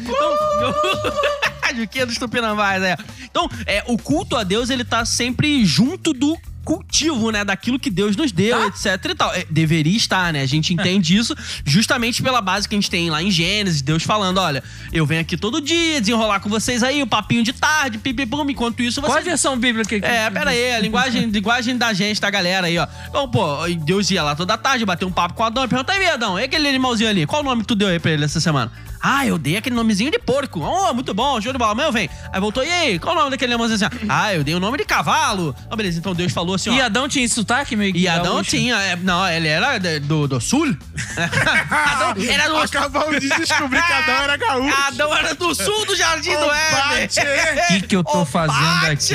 Então, 0.00 1.74
Juquinha 1.76 2.06
dos 2.06 2.18
Tupinambás, 2.18 2.82
é. 2.82 2.96
Então, 3.24 3.48
é, 3.66 3.84
o 3.86 3.96
culto 3.96 4.36
a 4.36 4.42
Deus, 4.42 4.70
ele 4.70 4.84
tá 4.84 5.04
sempre 5.04 5.64
junto 5.64 6.12
do 6.12 6.36
cultivo, 6.68 7.30
né, 7.30 7.46
daquilo 7.46 7.78
que 7.78 7.88
Deus 7.88 8.14
nos 8.14 8.30
deu, 8.30 8.58
Tá. 8.58 8.66
etc 8.66 9.10
e 9.10 9.14
tal. 9.14 9.34
É, 9.34 9.46
deveria 9.48 9.96
estar, 9.96 10.30
né? 10.34 10.42
A 10.42 10.46
gente 10.46 10.74
entende 10.74 11.16
isso 11.16 11.34
justamente 11.64 12.22
pela 12.22 12.42
base 12.42 12.68
que 12.68 12.74
a 12.74 12.78
gente 12.78 12.90
tem 12.90 13.08
lá 13.08 13.22
em 13.22 13.30
Gênesis, 13.30 13.80
Deus 13.80 14.02
falando, 14.02 14.36
olha, 14.36 14.62
eu 14.92 15.06
venho 15.06 15.22
aqui 15.22 15.34
todo 15.34 15.62
dia 15.62 15.98
desenrolar 15.98 16.40
com 16.40 16.50
vocês 16.50 16.82
aí, 16.82 17.02
o 17.02 17.06
papinho 17.06 17.42
de 17.42 17.54
tarde, 17.54 17.96
pipipum, 17.96 18.44
enquanto 18.50 18.82
isso 18.82 19.00
Qual 19.00 19.10
a 19.10 19.14
vocês 19.14 19.24
versão 19.24 19.58
bíblica 19.58 19.98
que 19.98 20.04
é, 20.04 20.28
pera 20.28 20.50
aí, 20.50 20.74
a 20.74 20.80
linguagem, 20.80 21.24
linguagem 21.32 21.74
da 21.74 21.94
gente, 21.94 22.20
da 22.20 22.28
galera 22.28 22.66
aí, 22.66 22.76
ó. 22.76 22.86
Então, 23.08 23.26
pô, 23.30 23.66
Deus 23.86 24.10
ia 24.10 24.22
lá 24.22 24.36
toda 24.36 24.58
tarde, 24.58 24.84
bater 24.84 25.06
um 25.06 25.10
papo 25.12 25.32
com 25.32 25.44
Adão 25.44 25.64
e 25.64 25.68
pergunta, 25.68 25.94
aí, 25.94 26.06
Adão, 26.06 26.38
e 26.38 26.44
aquele 26.44 26.68
animalzinho 26.68 27.08
ali? 27.08 27.24
Qual 27.24 27.40
o 27.40 27.44
nome 27.44 27.62
que 27.62 27.68
tu 27.68 27.74
deu 27.74 27.88
aí 27.88 27.98
pra 27.98 28.10
ele 28.10 28.26
essa 28.26 28.40
semana? 28.40 28.70
Ah, 29.00 29.26
eu 29.26 29.38
dei 29.38 29.56
aquele 29.56 29.74
nomezinho 29.76 30.10
de 30.10 30.18
porco. 30.18 30.60
Oh, 30.60 30.92
muito 30.94 31.14
bom, 31.14 31.40
show 31.40 31.52
de 31.52 31.58
bola. 31.58 31.72
Amanhã 31.72 31.90
vem. 31.90 32.10
Aí 32.32 32.40
voltou, 32.40 32.64
e 32.64 32.70
aí, 32.70 32.98
qual 32.98 33.14
o 33.14 33.18
nome 33.18 33.30
daquele 33.30 33.52
animalzinho 33.52 33.76
assim? 33.86 34.06
Ah, 34.08 34.34
eu 34.34 34.42
dei 34.44 34.54
o 34.54 34.60
nome 34.60 34.78
de 34.78 34.84
cavalo. 34.84 35.54
Ah, 35.70 35.76
beleza, 35.76 35.98
então 35.98 36.14
Deus 36.14 36.32
falou 36.32 36.54
assim, 36.54 36.70
ó. 36.70 36.74
E 36.74 36.80
Adão 36.80 37.08
tinha 37.08 37.24
esse 37.24 37.34
sotaque 37.34 37.76
meio 37.76 37.92
que 37.92 38.00
E 38.00 38.08
Adão 38.08 38.34
gaúcho? 38.34 38.50
tinha, 38.50 38.76
é, 38.76 38.96
não, 38.96 39.26
ele 39.28 39.48
era 39.48 39.78
do, 40.00 40.26
do 40.26 40.40
sul. 40.40 40.66
Adão 41.16 42.22
era 42.24 42.48
do 42.48 42.56
Acabamos 42.58 43.20
de 43.20 43.28
descobrir 43.28 43.82
que 43.82 43.92
Adão 43.92 44.14
era 44.16 44.36
gaúcho. 44.36 44.76
Adão 44.86 45.14
era 45.16 45.34
do 45.34 45.54
sul 45.54 45.86
do 45.86 45.96
Jardim 45.96 46.32
do 46.32 46.50
Éden. 46.50 46.78
Bate! 47.00 47.20
Que 47.68 47.82
que 47.82 47.96
eu 47.96 48.02
tô 48.04 48.22
Ô, 48.22 48.24
fazendo 48.24 48.80
Bate! 48.80 49.14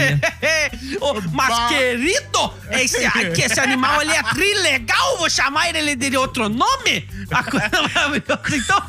Ô, 1.01 1.13
mas, 1.31 1.49
Bate! 1.49 1.73
querido, 1.73 2.53
esse, 2.71 3.05
aqui, 3.05 3.41
esse 3.41 3.59
animal 3.59 3.99
ali 3.99 4.11
é 4.11 4.23
trilegal, 4.23 5.17
vou 5.17 5.29
chamar 5.29 5.69
ele 5.69 5.95
de 5.95 6.15
outro 6.17 6.47
nome? 6.49 7.07
A 7.31 7.43
coisa 7.43 7.69
maravilhosa. 7.93 8.41
Então, 8.53 8.83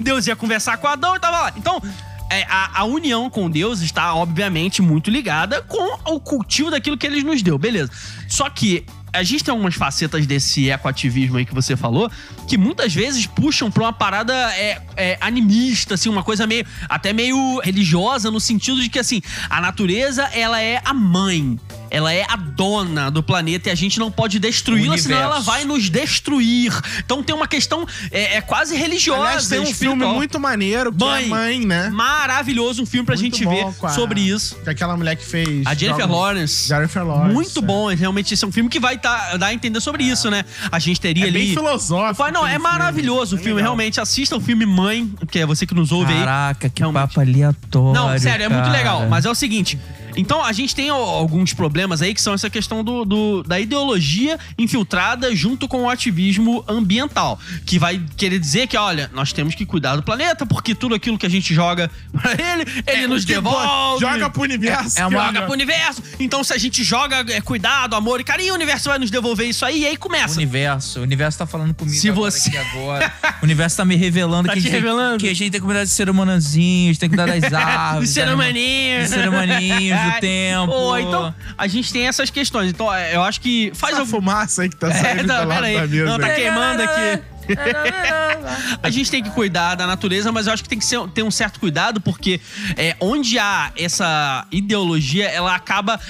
Deus 0.00 0.15
ia 0.24 0.36
conversar 0.36 0.76
com 0.76 0.86
Adão 0.86 1.16
e 1.16 1.20
tava 1.20 1.42
lá. 1.42 1.52
Então, 1.56 1.82
é, 2.30 2.42
a, 2.44 2.80
a 2.80 2.84
união 2.84 3.28
com 3.30 3.50
Deus 3.50 3.80
está, 3.80 4.14
obviamente, 4.14 4.82
muito 4.82 5.10
ligada 5.10 5.62
com 5.62 6.12
o 6.12 6.20
cultivo 6.20 6.70
daquilo 6.70 6.96
que 6.96 7.06
ele 7.06 7.22
nos 7.22 7.42
deu, 7.42 7.58
beleza. 7.58 7.90
Só 8.28 8.48
que 8.50 8.84
a 9.12 9.22
gente 9.22 9.42
tem 9.42 9.52
algumas 9.52 9.74
facetas 9.74 10.26
desse 10.26 10.68
ecoativismo 10.68 11.38
aí 11.38 11.46
que 11.46 11.54
você 11.54 11.76
falou, 11.76 12.10
que 12.46 12.58
muitas 12.58 12.94
vezes 12.94 13.26
puxam 13.26 13.70
pra 13.70 13.84
uma 13.84 13.92
parada 13.92 14.34
é, 14.54 14.82
é, 14.96 15.18
animista, 15.20 15.94
assim, 15.94 16.08
uma 16.08 16.22
coisa 16.22 16.46
meio, 16.46 16.66
até 16.88 17.12
meio 17.12 17.60
religiosa, 17.60 18.30
no 18.30 18.40
sentido 18.40 18.80
de 18.80 18.88
que, 18.88 18.98
assim, 18.98 19.22
a 19.48 19.60
natureza, 19.60 20.24
ela 20.34 20.60
é 20.60 20.82
a 20.84 20.92
mãe. 20.92 21.58
Ela 21.96 22.12
é 22.12 22.24
a 22.28 22.36
dona 22.36 23.10
do 23.10 23.22
planeta 23.22 23.68
e 23.68 23.72
a 23.72 23.74
gente 23.74 23.98
não 23.98 24.10
pode 24.10 24.38
destruí-la, 24.38 24.98
senão 24.98 25.16
ela 25.18 25.40
vai 25.40 25.64
nos 25.64 25.88
destruir. 25.88 26.72
Então 26.98 27.22
tem 27.22 27.34
uma 27.34 27.48
questão 27.48 27.86
é, 28.10 28.36
é 28.36 28.40
quase 28.40 28.76
religiosa. 28.76 29.22
Aliás, 29.22 29.48
tem 29.48 29.60
um 29.60 29.64
filme 29.64 29.72
espiritual. 29.94 30.14
muito 30.14 30.38
maneiro 30.38 30.92
que 30.92 30.98
Mãe. 31.04 31.24
é 31.24 31.28
Mãe, 31.28 31.60
né? 31.60 31.88
maravilhoso, 31.90 32.82
um 32.82 32.86
filme 32.86 33.06
pra 33.06 33.14
Muito 33.16 33.24
gente 33.36 33.44
bom, 33.44 33.70
ver 33.70 33.86
a- 33.86 33.88
sobre 33.90 34.20
isso. 34.20 34.56
Que 34.62 34.70
aquela 34.70 34.96
mulher 34.96 35.16
que 35.16 35.24
fez... 35.24 35.66
A 35.66 35.74
Jennifer 35.74 36.02
Jogos- 36.02 36.16
Lawrence. 36.16 36.68
Jennifer 36.68 37.04
Lawrence. 37.06 37.32
Muito 37.34 37.58
é. 37.58 37.62
bom, 37.62 37.86
realmente 37.94 38.34
esse 38.34 38.44
é 38.44 38.46
um 38.48 38.52
filme 38.52 38.68
que 38.68 38.78
vai 38.78 38.98
tá, 38.98 39.36
dar 39.38 39.46
a 39.46 39.54
entender 39.54 39.80
sobre 39.80 40.04
isso, 40.04 40.30
né? 40.30 40.44
A 40.70 40.78
gente 40.78 41.00
teria 41.00 41.24
É 41.24 41.28
ali. 41.28 41.38
bem 41.38 41.54
filosófico. 41.54 42.14
Vai, 42.22 42.30
não, 42.30 42.46
é 42.46 42.58
maravilhoso 42.58 43.34
o 43.34 43.38
Bem 43.38 43.44
filme, 43.44 43.56
legal. 43.62 43.72
realmente. 43.74 44.00
Assista 44.00 44.36
o 44.36 44.40
filme 44.40 44.66
Mãe, 44.66 45.10
que 45.30 45.38
é 45.38 45.46
você 45.46 45.64
que 45.66 45.74
nos 45.74 45.92
ouve 45.92 46.12
aí. 46.12 46.18
Caraca, 46.18 46.68
que 46.68 46.80
Realmente. 46.82 47.02
papo 47.08 47.20
aleatório. 47.20 47.92
Não, 47.94 48.18
sério, 48.18 48.44
é 48.44 48.48
muito 48.48 48.64
cara. 48.64 48.76
legal. 48.76 49.06
Mas 49.08 49.24
é 49.24 49.30
o 49.30 49.34
seguinte. 49.34 49.78
Então, 50.16 50.42
a 50.42 50.52
gente 50.52 50.74
tem 50.74 50.88
alguns 50.88 51.52
problemas 51.52 52.02
aí 52.02 52.14
que 52.14 52.20
são 52.20 52.32
essa 52.34 52.48
questão 52.50 52.82
do, 52.82 53.04
do- 53.04 53.42
da 53.42 53.58
ideologia 53.60 54.38
infiltrada 54.58 55.34
junto 55.34 55.68
com 55.68 55.82
o 55.82 55.90
ativismo 55.90 56.64
ambiental. 56.68 57.38
Que 57.64 57.78
vai 57.78 58.00
querer 58.16 58.38
dizer 58.38 58.66
que, 58.66 58.76
olha, 58.76 59.10
nós 59.14 59.32
temos 59.32 59.54
que 59.54 59.64
cuidar 59.66 59.96
do 59.96 60.02
planeta, 60.02 60.44
porque 60.46 60.74
tudo 60.74 60.94
aquilo 60.94 61.18
que 61.18 61.26
a 61.26 61.30
gente 61.30 61.52
joga 61.54 61.90
pra 62.20 62.32
ele, 62.32 62.64
ele 62.86 63.06
nos 63.06 63.24
Que 63.24 63.38
bom, 63.40 63.50
devolve. 63.50 64.00
Joga 64.00 64.30
pro 64.30 64.42
universo. 64.42 64.98
É- 64.98 65.02
é 65.02 65.06
uma- 65.06 65.26
Joga 65.26 65.42
pro 65.42 65.52
universo. 65.52 66.02
Então, 66.18 66.42
se 66.42 66.52
a 66.52 66.58
gente 66.58 66.82
joga 66.82 67.24
é, 67.32 67.40
cuidado, 67.40 67.94
amor 67.94 68.20
e 68.20 68.24
carinho, 68.24 68.52
o 68.52 68.56
universo 68.56 68.88
vai 68.88 68.98
nos 68.98 69.10
devolver 69.10 69.48
isso 69.48 69.64
aí. 69.64 69.82
E 69.82 69.86
aí 69.86 69.94
O 69.94 69.98
começa. 69.98 70.36
universo, 70.36 71.00
o 71.00 71.02
universo 71.02 71.38
tá 71.38 71.46
falando 71.46 71.74
comigo 71.74 71.96
Se 71.96 72.08
agora, 72.08 72.30
você- 72.30 72.48
aqui 72.48 72.56
agora. 72.58 73.12
O 73.40 73.44
universo 73.44 73.76
tá 73.76 73.84
me 73.84 73.96
revelando 73.96 74.46
Tá 74.48 74.52
que, 74.54 74.58
a 74.58 74.62
gente, 74.62 74.70
revelando? 74.72 75.18
que 75.18 75.26
a 75.28 75.34
gente 75.34 75.50
tem 75.50 75.60
que 75.60 75.66
cuidar 75.66 75.84
de 75.84 75.90
ser 75.90 76.08
humanozinhos, 76.08 76.98
tem 76.98 77.08
que 77.10 77.16
cuidar 77.16 77.32
das 77.38 77.52
árvores. 77.52 78.08
De 78.08 78.14
ser. 78.14 78.20
De 78.26 79.08
ser 79.08 79.28
humaninhos, 79.28 79.98
do 80.14 80.20
tempo. 80.20 80.72
Pô, 80.72 80.96
então, 80.98 81.34
a 81.56 81.66
gente 81.66 81.92
tem 81.92 82.06
essas 82.06 82.30
questões. 82.30 82.70
Então, 82.70 82.92
é, 82.92 83.14
eu 83.14 83.22
acho 83.22 83.40
que 83.40 83.70
faz 83.74 83.92
Essa 83.94 84.02
algum. 84.02 84.10
fumaça 84.12 84.62
aí 84.62 84.68
que 84.68 84.76
tá 84.76 84.88
É, 84.90 84.92
saindo 84.94 85.26
não, 85.26 85.34
pela 85.40 85.54
pera 85.54 85.66
aí. 85.66 85.74
da 85.74 85.86
mesa. 85.86 86.04
Não, 86.06 86.18
tá 86.18 86.30
queimando 86.30 86.82
aqui. 86.82 87.22
A 88.82 88.90
gente 88.90 89.10
tem 89.10 89.22
que 89.22 89.30
cuidar 89.30 89.74
da 89.76 89.86
natureza, 89.86 90.32
mas 90.32 90.46
eu 90.46 90.52
acho 90.52 90.62
que 90.62 90.68
tem 90.68 90.78
que 90.78 90.84
ser- 90.84 91.06
ter 91.10 91.22
um 91.22 91.30
certo 91.30 91.60
cuidado, 91.60 92.00
porque 92.00 92.40
é, 92.76 92.96
onde 93.00 93.38
há 93.38 93.70
essa 93.78 94.44
ideologia, 94.50 95.28
ela 95.28 95.54
acaba 95.54 96.00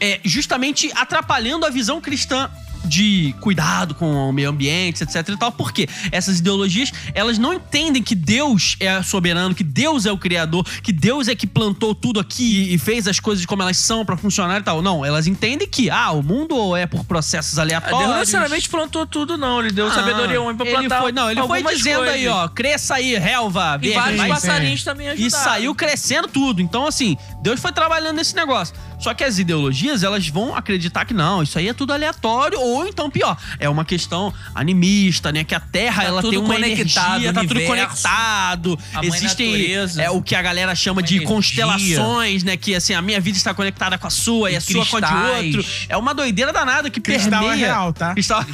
é, 0.00 0.20
justamente 0.24 0.90
atrapalhando 0.94 1.66
a 1.66 1.70
visão 1.70 2.00
cristã 2.00 2.48
de 2.86 3.34
cuidado 3.40 3.94
com 3.94 4.28
o 4.28 4.32
meio 4.32 4.48
ambiente, 4.50 5.02
etc 5.02 5.28
e 5.28 5.36
tal. 5.36 5.52
Porque 5.52 5.88
essas 6.12 6.38
ideologias, 6.38 6.92
elas 7.14 7.38
não 7.38 7.52
entendem 7.54 8.02
que 8.02 8.14
Deus 8.14 8.76
é 8.80 9.02
soberano, 9.02 9.54
que 9.54 9.64
Deus 9.64 10.06
é 10.06 10.12
o 10.12 10.18
criador, 10.18 10.64
que 10.82 10.92
Deus 10.92 11.28
é 11.28 11.34
que 11.34 11.46
plantou 11.46 11.94
tudo 11.94 12.20
aqui 12.20 12.72
e 12.72 12.78
fez 12.78 13.06
as 13.06 13.18
coisas 13.20 13.44
como 13.46 13.62
elas 13.62 13.76
são 13.76 14.04
pra 14.04 14.16
funcionar 14.16 14.60
e 14.60 14.62
tal. 14.62 14.80
Não, 14.82 15.04
elas 15.04 15.26
entendem 15.26 15.68
que, 15.68 15.90
ah, 15.90 16.10
o 16.12 16.22
mundo 16.22 16.74
é 16.76 16.86
por 16.86 17.04
processos 17.04 17.54
Deus 17.54 17.58
aleatórios. 17.58 18.08
não 18.08 18.18
necessariamente 18.18 18.68
plantou 18.68 19.06
tudo, 19.06 19.36
não. 19.36 19.60
Ele 19.60 19.72
deu 19.72 19.86
Ah, 19.88 19.90
sabedoria 19.94 20.40
homem 20.40 20.56
pra 20.56 20.66
plantar 20.66 21.00
foi, 21.02 21.12
Não, 21.12 21.30
ele 21.30 21.42
foi 21.42 21.62
dizendo 21.74 22.02
aí, 22.02 22.24
coisas. 22.24 22.32
ó, 22.32 22.48
cresça 22.48 22.94
aí, 22.96 23.16
relva, 23.18 23.78
E 23.82 23.88
verde. 23.88 23.94
vários 23.98 24.18
vai- 24.18 24.28
passarinhos 24.28 24.84
também 24.84 25.08
ajudaram. 25.08 25.26
E 25.26 25.30
saiu 25.30 25.74
crescendo 25.74 26.28
tudo. 26.28 26.60
Então, 26.60 26.86
assim, 26.86 27.16
Deus 27.42 27.60
foi 27.60 27.72
trabalhando 27.72 28.16
nesse 28.16 28.34
negócio. 28.34 28.74
Só 28.98 29.12
que 29.14 29.22
as 29.22 29.38
ideologias, 29.38 30.02
elas 30.02 30.26
vão 30.28 30.54
acreditar 30.56 31.04
que 31.04 31.12
não, 31.14 31.42
isso 31.42 31.58
aí 31.58 31.68
é 31.68 31.72
tudo 31.74 31.92
aleatório, 31.92 32.58
ou 32.60 32.86
então 32.86 33.10
pior, 33.10 33.36
é 33.58 33.68
uma 33.68 33.84
questão 33.84 34.32
animista, 34.54 35.30
né? 35.30 35.44
Que 35.44 35.54
a 35.54 35.60
Terra, 35.60 36.02
Tá 36.02 36.08
ela 36.08 36.22
tem 36.22 36.38
uma 36.38 36.54
conectado, 36.54 37.06
energia, 37.16 37.32
tá 37.32 37.40
tudo 37.42 37.60
conectado. 37.66 38.78
a 38.94 39.04
Existem 39.04 39.50
natureza, 39.52 40.02
é 40.02 40.10
o 40.10 40.22
que 40.22 40.34
a 40.34 40.42
galera 40.42 40.74
chama 40.74 41.02
de 41.02 41.16
energia. 41.16 41.28
constelações, 41.34 42.42
né? 42.42 42.56
Que 42.56 42.74
assim, 42.74 42.94
a 42.94 43.02
minha 43.02 43.20
vida 43.20 43.36
está 43.36 43.52
conectada 43.54 43.98
com 43.98 44.06
a 44.06 44.10
sua 44.10 44.50
e, 44.50 44.54
E 44.54 44.56
a 44.56 44.60
sua 44.60 44.86
com 44.86 44.96
a 44.96 45.00
de 45.00 45.06
cristais. 45.06 45.54
outro. 45.56 45.64
É 45.88 45.96
uma 45.96 46.14
doideira 46.14 46.52
danada 46.52 46.88
que 46.90 47.00
Cristal 47.00 47.44
é 47.44 47.48
permeia. 47.48 47.66
real, 47.66 47.92
tá? 47.92 48.12
Cristal, 48.14 48.44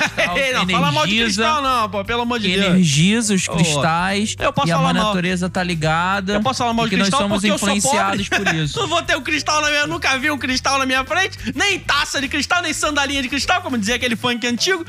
não, 0.55 0.69
fala 0.69 0.93
mal 0.93 1.07
de 1.07 1.17
energiza- 1.17 1.43
cristal 1.45 1.63
não, 1.63 1.89
pô, 1.89 2.05
pelo 2.05 2.23
amor 2.23 2.39
de 2.39 2.49
Deus. 2.49 2.67
energiza 2.67 3.35
os 3.35 3.47
cristais. 3.47 4.35
eu 4.39 4.53
posso 4.53 4.69
e 4.69 4.73
a 4.73 4.77
falar 4.77 4.93
mal. 4.95 5.05
natureza 5.07 5.49
tá 5.49 5.63
ligada. 5.63 6.35
Eu 6.35 6.41
posso 6.43 6.59
falar 6.59 6.73
mal 6.73 6.87
de 6.87 6.91
porque 6.97 7.03
cristal 7.03 7.29
nós 7.29 7.29
somos 7.29 7.41
porque 7.43 7.53
eu 7.53 7.59
sou 7.59 7.69
influenciados 7.77 8.29
pobre. 8.29 8.45
por 8.45 8.55
isso. 8.55 8.79
Não 8.83 8.89
vou 8.89 9.03
ter 9.03 9.17
um 9.17 9.23
cristal 9.23 9.61
na 9.63 9.69
minha... 9.69 9.81
Eu 9.83 9.87
nunca 9.89 10.19
vi 10.19 10.31
um 10.33 10.39
cristal 10.39 10.79
na 10.79 10.87
minha 10.87 11.05
frente. 11.05 11.39
Nem 11.55 11.79
taça 11.79 12.21
de 12.21 12.29
cristal, 12.29 12.63
nem 12.63 12.73
sandalinha 12.73 13.23
de 13.23 13.29
cristal, 13.29 13.63
como 13.63 13.79
dizia 13.79 13.97
aquele 13.97 14.17
funk 14.17 14.47
antigo. 14.47 14.85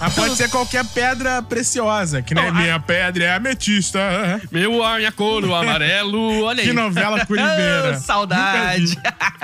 Mas 0.00 0.14
pode 0.14 0.36
ser 0.36 0.48
qualquer 0.48 0.84
pedra 0.86 1.42
preciosa, 1.42 2.22
que 2.22 2.34
nem 2.34 2.46
Não, 2.46 2.54
minha 2.54 2.80
pedra 2.80 3.24
é 3.24 3.34
ametista. 3.34 4.40
Meu, 4.50 4.82
a 4.82 4.96
minha 4.96 5.12
cor, 5.12 5.44
o 5.44 5.54
amarelo. 5.54 6.44
Olha 6.44 6.60
aí. 6.60 6.68
Que 6.68 6.72
novela 6.72 7.24
curibeira. 7.26 7.90
Ah, 7.96 8.00
Saudade. 8.00 8.98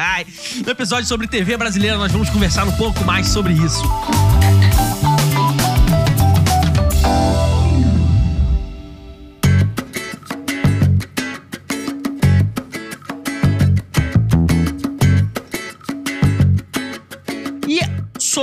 no 0.65 0.71
episódio 0.71 1.07
sobre 1.07 1.27
TV 1.27 1.57
brasileira, 1.57 1.97
nós 1.97 2.13
vamos 2.13 2.31
conversar 2.31 2.65
um 2.65 2.73
pouco 2.73 3.05
mais 3.05 3.29
sobre 3.29 3.53
isso. 3.53 3.83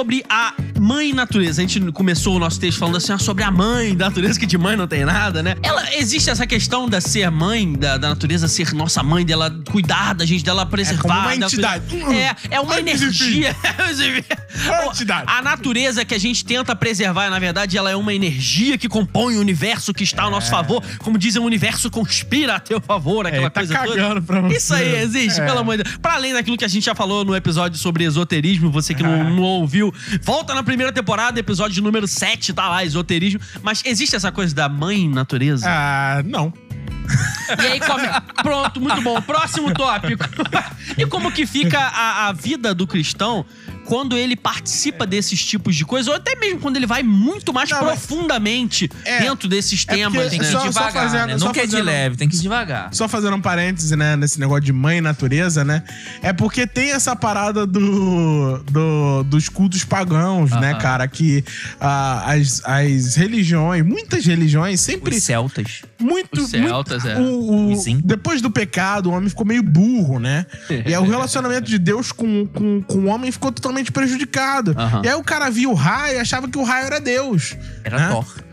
Sobre 0.05 0.23
a 0.29 0.53
mãe 0.79 1.13
natureza. 1.13 1.63
A 1.63 1.65
gente 1.65 1.91
começou 1.91 2.35
o 2.35 2.39
nosso 2.39 2.59
texto 2.59 2.77
falando 2.77 2.97
assim 2.97 3.11
ah, 3.11 3.17
sobre 3.17 3.43
a 3.43 3.49
mãe 3.49 3.95
da 3.95 4.05
natureza, 4.05 4.39
que 4.39 4.45
de 4.45 4.55
mãe 4.55 4.75
não 4.75 4.87
tem 4.87 5.03
nada, 5.03 5.41
né? 5.41 5.55
Ela 5.63 5.95
existe 5.95 6.29
essa 6.29 6.45
questão 6.45 6.87
da 6.87 7.01
ser 7.01 7.31
mãe 7.31 7.73
da, 7.73 7.97
da 7.97 8.09
natureza, 8.09 8.47
ser 8.47 8.71
nossa 8.73 9.01
mãe, 9.01 9.25
dela 9.25 9.51
cuidar 9.71 10.13
da 10.13 10.23
gente, 10.23 10.43
dela 10.43 10.63
preservar. 10.63 11.01
como 11.01 11.19
uma 11.21 11.35
entidade. 11.35 11.85
É, 12.13 12.55
é 12.55 12.59
uma 12.59 12.75
Antes, 12.75 13.01
energia. 13.01 13.55
A 15.27 15.41
natureza 15.41 16.03
que 16.05 16.13
a 16.13 16.17
gente 16.19 16.43
tenta 16.45 16.75
preservar, 16.75 17.29
na 17.29 17.39
verdade, 17.39 17.77
ela 17.77 17.89
é 17.91 17.95
uma 17.95 18.13
energia 18.13 18.77
que 18.77 18.87
compõe 18.87 19.35
o 19.37 19.39
universo 19.39 19.93
que 19.93 20.03
está 20.03 20.23
ao 20.23 20.31
nosso 20.31 20.49
favor. 20.49 20.83
Como 20.99 21.17
dizem, 21.17 21.41
o 21.41 21.45
universo 21.45 21.89
conspira 21.89 22.55
a 22.55 22.59
teu 22.59 22.79
favor, 22.81 23.27
aquela 23.27 23.47
É, 23.47 23.49
tá 23.49 23.59
coisa 23.61 23.73
cagando 23.73 23.97
toda. 24.15 24.21
pra 24.21 24.41
você. 24.41 24.55
Isso 24.57 24.73
aí 24.73 24.95
existe, 25.01 25.41
É. 25.41 25.45
pelo 25.45 25.59
amor 25.59 25.77
de 25.77 25.83
Deus. 25.83 25.97
Pra 25.97 26.13
além 26.13 26.33
daquilo 26.33 26.57
que 26.57 26.65
a 26.65 26.67
gente 26.69 26.83
já 26.85 26.95
falou 26.95 27.23
no 27.25 27.35
episódio 27.35 27.77
sobre 27.77 28.03
esoterismo, 28.03 28.69
você 28.71 28.93
que 28.93 29.03
não, 29.03 29.29
não 29.29 29.43
ouviu, 29.43 29.93
volta 30.21 30.53
na 30.53 30.63
primeira 30.63 30.91
temporada, 30.91 31.39
episódio 31.39 31.83
número 31.83 32.07
7, 32.07 32.53
tá 32.53 32.69
lá, 32.69 32.83
esoterismo. 32.83 33.39
Mas 33.61 33.81
existe 33.85 34.15
essa 34.15 34.31
coisa 34.31 34.53
da 34.55 34.69
mãe 34.69 35.07
natureza? 35.09 35.65
Ah, 35.69 36.21
não. 36.25 36.53
E 37.59 37.61
aí 37.67 37.79
come. 37.79 38.07
Pronto, 38.41 38.81
muito 38.81 39.01
bom. 39.01 39.21
Próximo 39.21 39.71
tópico. 39.73 40.23
e 40.97 41.05
como 41.05 41.31
que 41.31 41.45
fica 41.45 41.79
a, 41.79 42.27
a 42.27 42.31
vida 42.31 42.73
do 42.73 42.87
cristão 42.87 43.45
quando 43.85 44.17
ele 44.17 44.35
participa 44.35 45.05
desses 45.05 45.43
tipos 45.45 45.75
de 45.75 45.85
coisa, 45.85 46.09
ou 46.09 46.15
até 46.15 46.35
mesmo 46.35 46.59
quando 46.59 46.75
ele 46.77 46.85
vai 46.87 47.03
muito 47.03 47.53
mais 47.53 47.69
Não, 47.69 47.79
profundamente 47.79 48.89
É, 49.03 49.19
dentro 49.21 49.47
desses 49.47 49.85
é 49.87 49.95
temas, 49.95 50.29
Tem 50.29 50.39
que 50.39 50.45
né? 50.45 50.49
ir 50.49 50.51
só- 50.51 50.59
só 50.61 50.67
devagar, 50.69 50.91
fazendo- 50.93 51.27
né? 51.27 51.37
só 51.39 51.45
Nunca 51.47 51.61
é 51.61 51.67
de 51.67 51.81
leve, 51.81 52.17
tem 52.17 52.27
que 52.29 52.35
ir 52.35 52.39
devagar. 52.39 52.89
Só 52.93 53.07
fazendo 53.07 53.35
um 53.35 53.41
parêntese, 53.41 53.95
né, 53.95 54.15
nesse 54.15 54.39
negócio 54.39 54.63
de 54.63 54.73
mãe 54.73 55.01
natureza, 55.01 55.63
né? 55.63 55.83
É 56.21 56.33
porque 56.33 56.65
tem 56.67 56.91
essa 56.91 57.15
parada 57.15 57.65
do, 57.65 58.57
do- 58.63 59.23
dos 59.23 59.49
cultos 59.49 59.83
pagãos, 59.83 60.51
né, 60.51 60.71
Aham. 60.71 60.79
cara? 60.79 61.07
Que 61.07 61.43
ah, 61.79 62.31
as, 62.33 62.61
as 62.65 63.15
religiões, 63.15 63.85
muitas 63.85 64.25
religiões, 64.25 64.81
sempre 64.81 65.15
Os 65.15 65.23
celtas. 65.23 65.81
muito. 65.99 66.41
Os 66.41 66.49
celtas, 66.49 67.03
muito, 67.03 67.17
é. 67.17 67.21
o- 67.21 67.73
o- 67.73 68.01
depois 68.03 68.41
do 68.41 68.49
pecado, 68.49 69.09
o 69.09 69.13
homem 69.13 69.29
ficou 69.29 69.45
meio 69.45 69.61
burro, 69.63 70.19
né? 70.19 70.45
e 70.85 70.93
aí 70.93 70.97
o 70.97 71.03
relacionamento 71.09 71.67
de 71.69 71.77
Deus 71.77 72.11
com, 72.11 72.45
com, 72.47 72.81
com 72.81 72.97
o 72.99 73.05
homem 73.07 73.31
ficou 73.31 73.51
totalmente 73.51 73.74
prejudicado. 73.91 74.75
Aham. 74.77 75.01
E 75.03 75.07
aí 75.07 75.15
o 75.15 75.23
cara 75.23 75.49
via 75.49 75.69
o 75.69 75.73
raio 75.73 76.17
e 76.17 76.19
achava 76.19 76.47
que 76.47 76.57
o 76.57 76.63
raio 76.63 76.85
era 76.87 76.99
Deus. 76.99 77.55
Era 77.83 77.99
né? 77.99 78.09
Thor. 78.09 78.44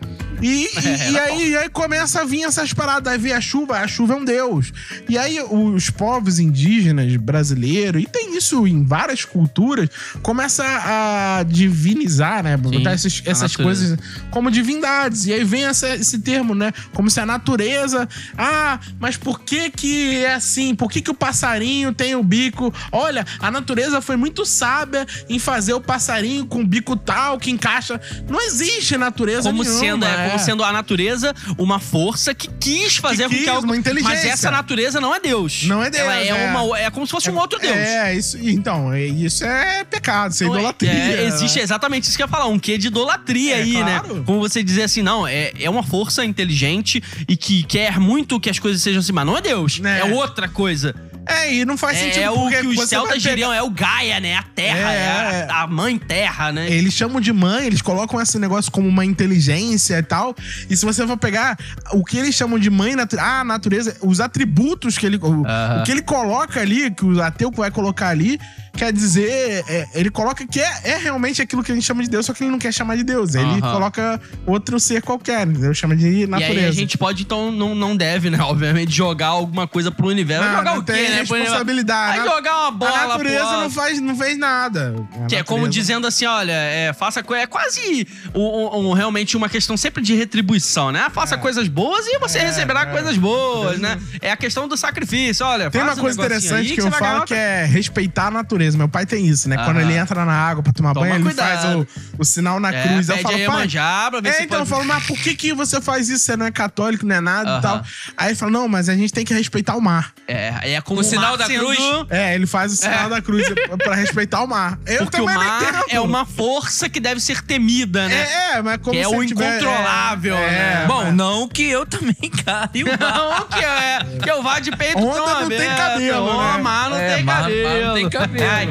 E, 0.43 0.65
e- 0.67 0.69
e 1.13 1.19
aí, 1.19 1.51
e 1.51 1.57
aí 1.57 1.69
começa 1.69 2.21
a 2.21 2.25
vir 2.25 2.43
essas 2.45 2.73
paradas, 2.73 3.13
aí 3.13 3.19
vem 3.19 3.33
a 3.33 3.41
chuva, 3.41 3.79
a 3.79 3.87
chuva 3.89 4.15
é 4.15 4.17
um 4.17 4.25
deus. 4.25 4.73
E 5.09 5.17
aí 5.17 5.39
os 5.41 5.89
povos 5.91 6.39
indígenas 6.39 7.15
brasileiros, 7.17 8.03
e 8.03 8.07
tem 8.07 8.37
isso 8.37 8.67
em 8.67 8.85
várias 8.85 9.25
culturas, 9.25 9.89
começa 10.23 10.65
a 10.67 11.45
divinizar, 11.45 12.43
né? 12.43 12.57
Botar 12.57 12.95
esses- 12.95 13.23
a 13.27 13.31
essas 13.31 13.53
natureza. 13.53 13.97
coisas 13.97 13.99
como 14.31 14.51
divindades. 14.51 15.27
E 15.27 15.33
aí 15.33 15.45
vem 15.45 15.65
essa- 15.65 15.95
esse 15.95 16.19
termo, 16.19 16.55
né? 16.55 16.73
Como 16.93 17.09
se 17.11 17.21
a 17.21 17.27
natureza. 17.27 18.09
Ah, 18.37 18.79
mas 18.99 19.17
por 19.17 19.41
que 19.41 19.71
que 19.71 20.17
é 20.17 20.35
assim? 20.35 20.75
Por 20.75 20.91
que 20.91 21.01
que 21.01 21.11
o 21.11 21.15
passarinho 21.15 21.93
tem 21.93 22.15
o 22.15 22.23
bico? 22.23 22.73
Olha, 22.91 23.25
a 23.39 23.51
natureza 23.51 24.01
foi 24.01 24.17
muito 24.17 24.45
sábia 24.45 25.07
em 25.29 25.39
fazer 25.39 25.75
o 25.75 25.81
passarinho 25.81 26.47
com 26.47 26.61
o 26.63 26.67
bico 26.67 26.97
tal 26.97 27.39
que 27.39 27.51
encaixa. 27.51 28.01
Não 28.29 28.41
existe 28.41 28.97
natureza 28.97 29.51
Como 29.51 29.63
nenhuma. 29.63 29.81
sendo, 29.81 30.05
é, 30.05 30.29
é. 30.32 30.32
Como 30.33 30.45
sendo 30.45 30.65
a 30.65 30.73
natureza 30.73 31.35
uma 31.59 31.79
força 31.79 32.35
que 32.35 32.49
quis 32.61 32.97
fazer 32.97 33.25
Que 33.25 33.29
com 33.29 33.35
que 33.35 33.39
quis, 33.41 33.49
algo. 33.49 33.63
uma 33.65 33.69
Mas 33.75 33.79
inteligência. 33.81 34.29
essa 34.31 34.51
natureza 34.51 35.01
não 35.01 35.15
é 35.15 35.21
Deus. 35.21 35.65
Não 35.65 35.83
é 35.83 35.91
Deus, 35.91 36.03
Ela 36.03 36.17
é, 36.19 36.29
é. 36.29 36.35
uma. 36.57 36.79
É 36.79 36.91
como 36.91 37.07
se 37.07 37.11
fosse 37.13 37.31
um 37.31 37.37
outro 37.39 37.59
Deus. 37.59 37.75
É, 37.77 38.15
isso. 38.15 38.39
Então, 38.39 38.93
é- 38.93 39.07
isso 39.07 39.45
é 39.45 39.85
pecado, 39.85 40.33
isso 40.33 40.45
é 40.45 40.47
Então, 40.47 40.59
idolatria. 40.59 40.91
é, 40.93 41.25
existe 41.27 41.59
exatamente 41.61 42.05
isso 42.09 42.17
que 42.17 42.23
eu 42.23 42.27
ia 42.27 42.31
falar, 42.31 42.47
um 42.47 42.59
quê 42.59 42.77
de 42.79 42.89
idolatria 42.89 43.57
É, 43.57 43.63
aí, 43.63 43.73
claro. 43.73 44.15
né? 44.17 44.23
Como 44.27 44.41
você 44.41 44.63
dizer 44.63 44.83
assim, 44.85 45.03
não, 45.03 45.27
é, 45.27 45.53
é 45.59 45.69
uma 45.71 45.83
força 45.83 46.25
inteligente 46.25 47.03
e 47.29 47.37
que 47.37 47.63
quer 47.63 47.99
muito 47.99 48.39
que 48.41 48.51
as 48.51 48.59
coisas 48.59 48.83
sejam 48.83 49.01
assim, 49.01 49.13
mas 49.13 49.27
não 49.27 49.37
é 49.37 49.41
Deus, 49.41 49.79
Né. 49.79 50.01
é 50.01 50.05
outra 50.05 50.49
coisa. 50.49 50.95
É, 51.27 51.55
e 51.55 51.65
não 51.65 51.77
faz 51.77 51.97
É, 51.99 52.01
sentido 52.13 52.33
o 52.33 52.41
porque 52.41 52.61
que 52.61 52.67
os 52.67 52.89
celtas 52.89 53.23
diriam, 53.23 53.53
é 53.53 53.63
o 53.63 53.71
Gaia, 53.71 54.19
né? 54.21 54.37
A 54.37 54.43
terra, 54.43 54.93
É, 54.93 54.97
é, 54.97 55.47
é. 55.49 55.49
a, 55.51 55.63
a 55.63 55.67
mãe 55.67 55.99
terra, 55.99 56.51
né? 56.53 56.71
Eles 56.71 56.93
chamam 56.95 57.21
de 57.21 57.33
mãe, 57.33 57.67
eles 57.67 57.81
colocam 57.81 58.21
esse 58.21 58.39
negócio 58.39 58.71
como 58.73 58.89
uma 58.89 59.05
inteligência 59.05 59.99
e 59.99 60.03
tal. 60.03 60.35
E 60.69 60.77
se 60.77 60.85
você 60.85 61.07
for 61.07 61.17
pegar 61.17 61.57
o 61.93 62.05
que 62.05 62.19
eles 62.19 62.35
chamam 62.35 62.59
de 62.59 62.71
mãe, 62.71 62.97
natu 62.97 63.19
a 63.19 63.45
natureza, 63.45 63.97
os 64.03 64.21
atributos 64.21 64.99
que 64.99 65.07
ele. 65.07 65.17
O, 65.17 65.45
Aham. 65.47 65.81
o 65.81 65.85
que 65.85 65.93
ele 65.93 66.03
coloca 66.03 66.61
ali, 66.61 66.91
que 66.91 67.05
o 67.05 67.23
ateu 67.23 67.51
vai 67.53 67.71
colocar 67.71 68.09
ali, 68.09 68.39
quer 68.73 68.93
dizer. 68.93 69.65
é, 69.69 69.89
ele 69.95 70.11
coloca 70.11 70.47
que 70.47 70.61
é, 70.61 70.81
é 70.85 70.97
realmente 70.97 71.41
aquilo 71.43 71.63
que 71.63 71.71
a 71.73 71.75
gente 71.75 71.85
chama 71.85 72.03
de 72.03 72.09
Deus, 72.09 72.27
só 72.27 72.33
que 72.33 72.43
ele 72.45 72.51
não 72.51 72.59
quer 72.59 72.73
chamar 72.73 72.97
de 72.97 73.05
Deus. 73.05 73.35
Ele 73.35 73.45
Aham. 73.45 73.61
coloca 73.73 74.21
outro 74.47 74.79
ser 74.81 75.03
qualquer, 75.03 75.47
entendeu? 75.47 75.73
Chama 75.75 75.95
de 75.97 76.07
E 76.23 76.27
natureza. 76.27 76.61
aí 76.61 76.67
a 76.69 76.73
gente 76.73 76.97
pode, 76.99 77.23
então, 77.23 77.51
não, 77.53 77.75
não 77.75 77.97
deve, 77.97 78.31
né? 78.31 78.39
Obviamente, 78.43 78.93
jogar 78.93 79.29
alguma 79.29 79.67
coisa 79.69 79.91
pro 79.91 80.09
universo. 80.09 80.45
Não, 80.49 80.57
jogar 80.59 80.75
não 80.75 80.81
o 80.81 80.85
quê, 80.85 80.93
tem 80.93 81.09
né? 81.09 81.21
Responsabilidade. 81.21 82.19
Vai 82.19 82.29
jogar 82.29 82.61
uma 82.63 82.71
bola 82.71 82.99
a 82.99 83.09
natureza 83.09 83.53
não, 83.53 83.71
faz, 83.71 84.01
não 84.01 84.17
fez 84.17 84.39
nada. 84.39 84.95
A 85.23 85.27
Que 85.27 85.37
é 85.37 85.43
como 85.43 85.69
dizendo 85.69 86.07
assim, 86.07 86.25
olha, 86.27 86.53
é, 86.53 86.93
faça 86.93 87.21
é 87.21 87.47
quase 87.47 88.07
um- 88.35 88.89
um- 88.89 88.93
realmente 88.93 89.37
uma 89.37 89.49
questão 89.49 89.77
sempre 89.77 90.03
de 90.03 90.15
retribuição, 90.15 90.91
né? 90.93 91.09
Faça 91.13 91.37
coisas 91.37 91.69
boas 91.69 92.07
e 92.07 92.19
você 92.19 92.39
É, 92.39 92.43
receberá 92.47 92.83
é. 92.83 92.87
coisas 92.87 93.17
boas, 93.17 93.79
né? 93.79 93.99
É 94.21 94.31
a 94.31 94.37
questão 94.37 94.67
do 94.69 94.77
sacrifício, 94.77 95.45
olha. 95.47 95.71
Tem 95.71 95.83
uma 95.83 95.93
um 95.93 95.97
coisa 95.97 96.19
interessante 96.21 96.75
que 96.75 96.81
eu 96.81 96.91
falo 96.91 97.25
que 97.25 97.35
é 97.35 97.65
respeitar 97.65 98.27
a 98.27 98.31
natureza. 98.31 98.62
Meu 98.77 98.89
pai 98.89 99.05
tem 99.07 99.27
isso, 99.27 99.49
né? 99.49 99.57
Quando 99.65 99.81
ele 99.81 99.95
entra 99.95 100.25
na 100.25 100.33
água 100.33 100.63
pra 100.63 100.73
tomar 100.73 100.95
Toma 100.95 101.07
banho, 101.07 101.17
ele 101.17 101.25
cuidado. 101.25 101.63
faz 101.63 101.75
o, 101.77 101.87
o 102.19 102.25
sinal 102.25 102.59
na 102.61 102.73
É, 102.73 102.83
cruz. 102.89 103.09
Eu 103.09 103.15
pede 103.17 103.23
falo, 103.25 103.37
aí 103.37 103.47
pai, 103.47 103.57
manjar 103.57 104.11
pra 104.11 104.21
ver 104.21 104.29
é, 104.29 104.33
se 104.33 104.43
então 104.45 104.59
pode- 104.59 104.71
eu 104.71 104.77
falo, 104.77 104.89
mas 104.89 105.07
por 105.07 105.19
que, 105.19 105.35
que 105.35 105.53
você 105.53 105.81
faz 105.81 106.09
isso? 106.09 106.25
Você 106.25 106.37
não 106.37 106.47
é 106.47 106.51
católico, 106.51 107.05
não 107.07 107.17
é 107.17 107.21
nada 107.21 107.51
Aham. 107.51 107.59
e 107.59 107.63
tal. 107.63 107.85
Aí 108.17 108.29
ele 108.29 108.37
fala, 108.37 108.53
não, 108.53 108.69
mas 108.69 108.89
a 108.89 108.95
gente 108.95 109.13
tem 109.13 109.25
que 109.25 109.35
respeitar 109.35 109.77
o 109.77 109.81
mar. 109.81 110.13
É, 110.29 110.75
é 110.75 110.81
como 110.81 111.01
O 111.01 111.05
sinal 111.05 111.33
mar 111.33 111.39
da 111.39 111.47
sendo- 111.47 111.61
cruz? 111.67 111.79
É, 112.11 112.35
ele 112.35 112.47
faz 112.47 112.73
o 112.73 112.77
sinal 112.77 113.07
É. 113.07 113.09
da 113.11 113.21
cruz 113.23 113.47
pra 113.83 113.95
respeitar 113.95 114.43
o 114.43 114.47
mar. 114.47 114.79
Eu 114.87 115.05
Porque 115.05 115.21
o 115.21 115.25
mar 115.27 115.85
é 115.89 116.01
uma 116.01 116.25
força 116.25 116.89
que 116.89 117.01
deve 117.01 117.21
ser 117.21 117.43
temida, 117.43 118.09
né? 118.09 118.15
É, 118.15 118.57
é, 118.59 118.63
mas 118.63 118.79
como 118.79 118.93
Que 118.93 118.99
é 118.99 119.09
se 119.09 119.15
o 119.15 119.27
tiver- 119.27 119.57
incontrolável, 119.61 120.37
é, 120.37 120.51
né? 120.51 120.81
é, 120.83 120.87
Bom, 120.87 121.05
mas- 121.05 121.15
não 121.15 121.49
que 121.49 121.63
eu 121.69 121.85
também 121.87 122.15
caio. 122.45 122.87
Não, 122.99 123.47
que 123.49 123.65
é. 123.65 123.99
Que 124.23 124.31
eu 124.31 124.43
vá 124.43 124.59
de 124.59 124.71
peito 124.77 124.99
Onda 124.99 125.41
não 125.41 125.49
tem 125.49 125.69
cabelo, 125.77 126.27
né? 126.55 126.59
mar 126.63 126.91
não 126.91 126.97
É, 126.97 127.15
tem 127.17 127.25
mar- 127.25 127.35
mar 127.35 127.43
cabelo. 127.43 127.87
não 127.87 127.95
tem 127.95 128.11
cabelo. 128.11 128.45
Ai, 128.55 128.69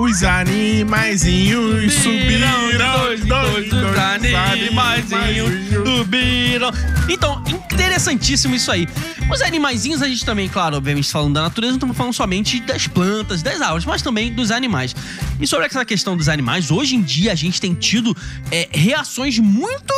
Os 0.00 0.22
animaizinhos 0.22 1.94
subiram. 1.94 2.64
dois, 2.76 3.20
em 3.22 3.26
dois, 3.26 3.72
os 3.72 3.98
animaizinhos 3.98 5.50
subiram. 5.70 6.70
Então, 7.08 7.42
interessantíssimo 7.94 8.56
isso 8.56 8.72
aí. 8.72 8.88
Os 9.32 9.40
animaizinhos, 9.40 10.02
a 10.02 10.08
gente 10.08 10.24
também, 10.24 10.48
claro, 10.48 10.76
obviamente 10.76 11.10
falando 11.10 11.34
da 11.34 11.42
natureza, 11.42 11.72
não 11.72 11.76
estamos 11.76 11.96
falando 11.96 12.12
somente 12.12 12.60
das 12.60 12.86
plantas, 12.88 13.40
das 13.40 13.60
árvores, 13.60 13.84
mas 13.84 14.02
também 14.02 14.32
dos 14.32 14.50
animais. 14.50 14.94
E 15.40 15.46
sobre 15.46 15.66
essa 15.66 15.84
questão 15.84 16.16
dos 16.16 16.28
animais, 16.28 16.70
hoje 16.70 16.96
em 16.96 17.02
dia 17.02 17.32
a 17.32 17.34
gente 17.34 17.60
tem 17.60 17.72
tido 17.72 18.16
é, 18.50 18.68
reações 18.72 19.38
muito 19.38 19.94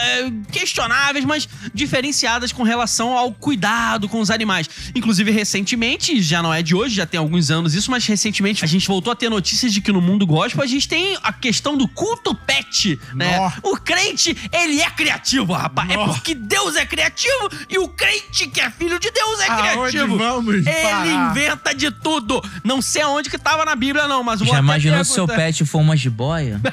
é, 0.00 0.30
questionáveis, 0.52 1.24
mas 1.24 1.48
diferenciadas 1.74 2.52
com 2.52 2.62
relação 2.62 3.16
ao 3.16 3.32
cuidado 3.32 4.08
com 4.08 4.20
os 4.20 4.30
animais. 4.30 4.68
Inclusive, 4.94 5.30
recentemente, 5.30 6.22
já 6.22 6.42
não 6.42 6.54
é 6.54 6.62
de 6.62 6.74
hoje, 6.74 6.94
já 6.94 7.06
tem 7.06 7.18
alguns 7.18 7.50
anos 7.50 7.74
isso, 7.74 7.90
mas 7.90 8.06
recentemente 8.06 8.64
a 8.64 8.68
gente 8.68 8.86
voltou 8.86 9.12
a 9.12 9.16
ter 9.16 9.28
notícias 9.28 9.72
de 9.72 9.80
que 9.80 9.90
no 9.90 10.00
mundo 10.00 10.26
gospel 10.26 10.62
a 10.62 10.66
gente 10.66 10.88
tem 10.88 11.18
a 11.22 11.32
questão 11.32 11.76
do 11.76 11.88
culto 11.88 12.34
pet, 12.34 12.98
né? 13.14 13.36
Nó. 13.36 13.70
O 13.72 13.76
crente, 13.76 14.36
ele 14.52 14.80
é 14.80 14.90
criativo, 14.90 15.52
rapaz. 15.52 15.90
É 15.90 15.96
porque 15.96 16.34
Deus 16.34 16.76
é 16.76 16.86
criativo 16.86 17.39
e 17.68 17.78
o 17.78 17.88
crente 17.88 18.46
que 18.48 18.60
é 18.60 18.70
filho 18.70 18.98
de 18.98 19.10
Deus 19.10 19.40
é 19.40 19.48
Aonde 19.48 19.90
criativo. 19.92 20.18
vamos 20.18 20.54
Ele 20.54 20.62
parar? 20.70 21.06
inventa 21.30 21.74
de 21.74 21.90
tudo. 21.90 22.42
Não 22.64 22.80
sei 22.82 23.02
aonde 23.02 23.28
que 23.30 23.38
tava 23.38 23.64
na 23.64 23.74
Bíblia, 23.74 24.06
não, 24.08 24.22
mas 24.22 24.40
vou 24.40 24.48
Já 24.48 24.58
imaginou 24.58 25.04
se 25.04 25.12
seu 25.12 25.26
perguntar. 25.26 25.46
pet 25.46 25.64
for 25.64 25.78
uma 25.78 25.96
jiboia? 25.96 26.60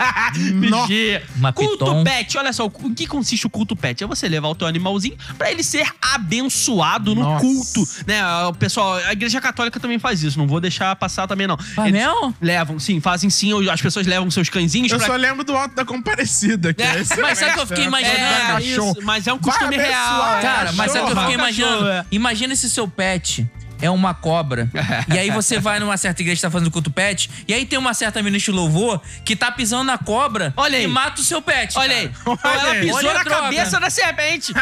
Uma 1.35 1.53
culto 1.53 1.85
piton. 1.85 2.03
pet, 2.03 2.37
olha 2.37 2.51
só, 2.53 2.65
o 2.65 2.69
que 2.93 3.07
consiste 3.07 3.45
o 3.45 3.49
culto 3.49 3.75
pet? 3.75 4.03
É 4.03 4.07
você 4.07 4.27
levar 4.27 4.47
o 4.49 4.55
teu 4.55 4.67
animalzinho 4.67 5.17
pra 5.37 5.51
ele 5.51 5.63
ser 5.63 5.87
abençoado 6.01 7.13
no 7.15 7.21
Nossa. 7.21 7.41
culto, 7.41 7.87
né? 8.05 8.23
O 8.45 8.53
pessoal, 8.53 8.95
a 8.95 9.11
igreja 9.13 9.39
católica 9.41 9.79
também 9.79 9.99
faz 9.99 10.23
isso, 10.23 10.37
não 10.37 10.47
vou 10.47 10.59
deixar 10.59 10.95
passar 10.95 11.27
também 11.27 11.47
não. 11.47 11.57
Faz 11.57 11.87
Eles 11.89 12.01
mesmo? 12.01 12.35
Levam, 12.41 12.79
sim, 12.79 12.99
fazem 12.99 13.29
sim, 13.29 13.51
as 13.69 13.81
pessoas 13.81 14.05
levam 14.07 14.29
seus 14.31 14.49
cãezinhos 14.49 14.91
Eu 14.91 14.97
pra 14.97 15.07
só 15.07 15.15
lembro 15.15 15.43
do 15.43 15.55
Alto 15.55 15.75
da 15.75 15.85
Comparecida. 15.85 16.73
Que 16.73 16.81
É, 16.81 17.01
é 17.01 17.21
mas 17.21 17.37
sabe 17.39 17.51
o 17.51 17.53
que 17.55 17.59
eu 17.61 17.67
fiquei 17.67 17.85
imaginando? 17.85 18.17
É, 18.17 18.47
Cachorro. 18.47 18.91
isso, 18.91 19.01
mas 19.03 19.27
é 19.27 19.33
um 19.33 19.39
costume 19.39 19.77
real. 19.77 20.35
é. 20.37 20.41
Cara, 20.57 20.71
mas 20.73 20.91
sabe 20.91 21.03
o 21.03 21.07
que 21.07 21.13
eu 21.13 21.21
fiquei 21.21 21.35
imaginando? 21.35 21.87
é. 21.89 22.05
Imagina 22.11 22.55
se 22.55 22.69
seu 22.69 22.87
pet 22.87 23.47
é 23.79 23.91
uma 23.91 24.11
cobra. 24.11 24.67
e 25.13 25.19
aí 25.19 25.29
você 25.29 25.59
vai 25.59 25.79
numa 25.79 25.95
certa 25.97 26.19
igreja 26.23 26.37
que 26.37 26.41
tá 26.41 26.49
fazendo 26.49 26.71
culto 26.71 26.89
pet, 26.89 27.29
e 27.47 27.53
aí 27.53 27.63
tem 27.63 27.77
uma 27.77 27.93
certa 27.93 28.23
ministra 28.23 28.51
de 28.51 28.57
louvor 28.59 28.99
que 29.23 29.35
tá 29.35 29.51
pisando 29.51 29.83
na 29.83 29.99
cobra 29.99 30.51
Olha 30.57 30.79
aí. 30.79 30.85
e 30.85 30.87
mata 30.87 31.21
o 31.21 31.23
seu 31.23 31.39
pet. 31.43 31.77
Olha 31.77 32.09
cara. 32.39 32.55
aí. 32.55 32.59
Ela 32.65 32.75
pisou 32.81 32.95
Olha 32.97 33.11
a 33.11 33.13
na 33.13 33.23
droga. 33.23 33.41
cabeça 33.43 33.79
da 33.79 33.89
serpente. 33.91 34.51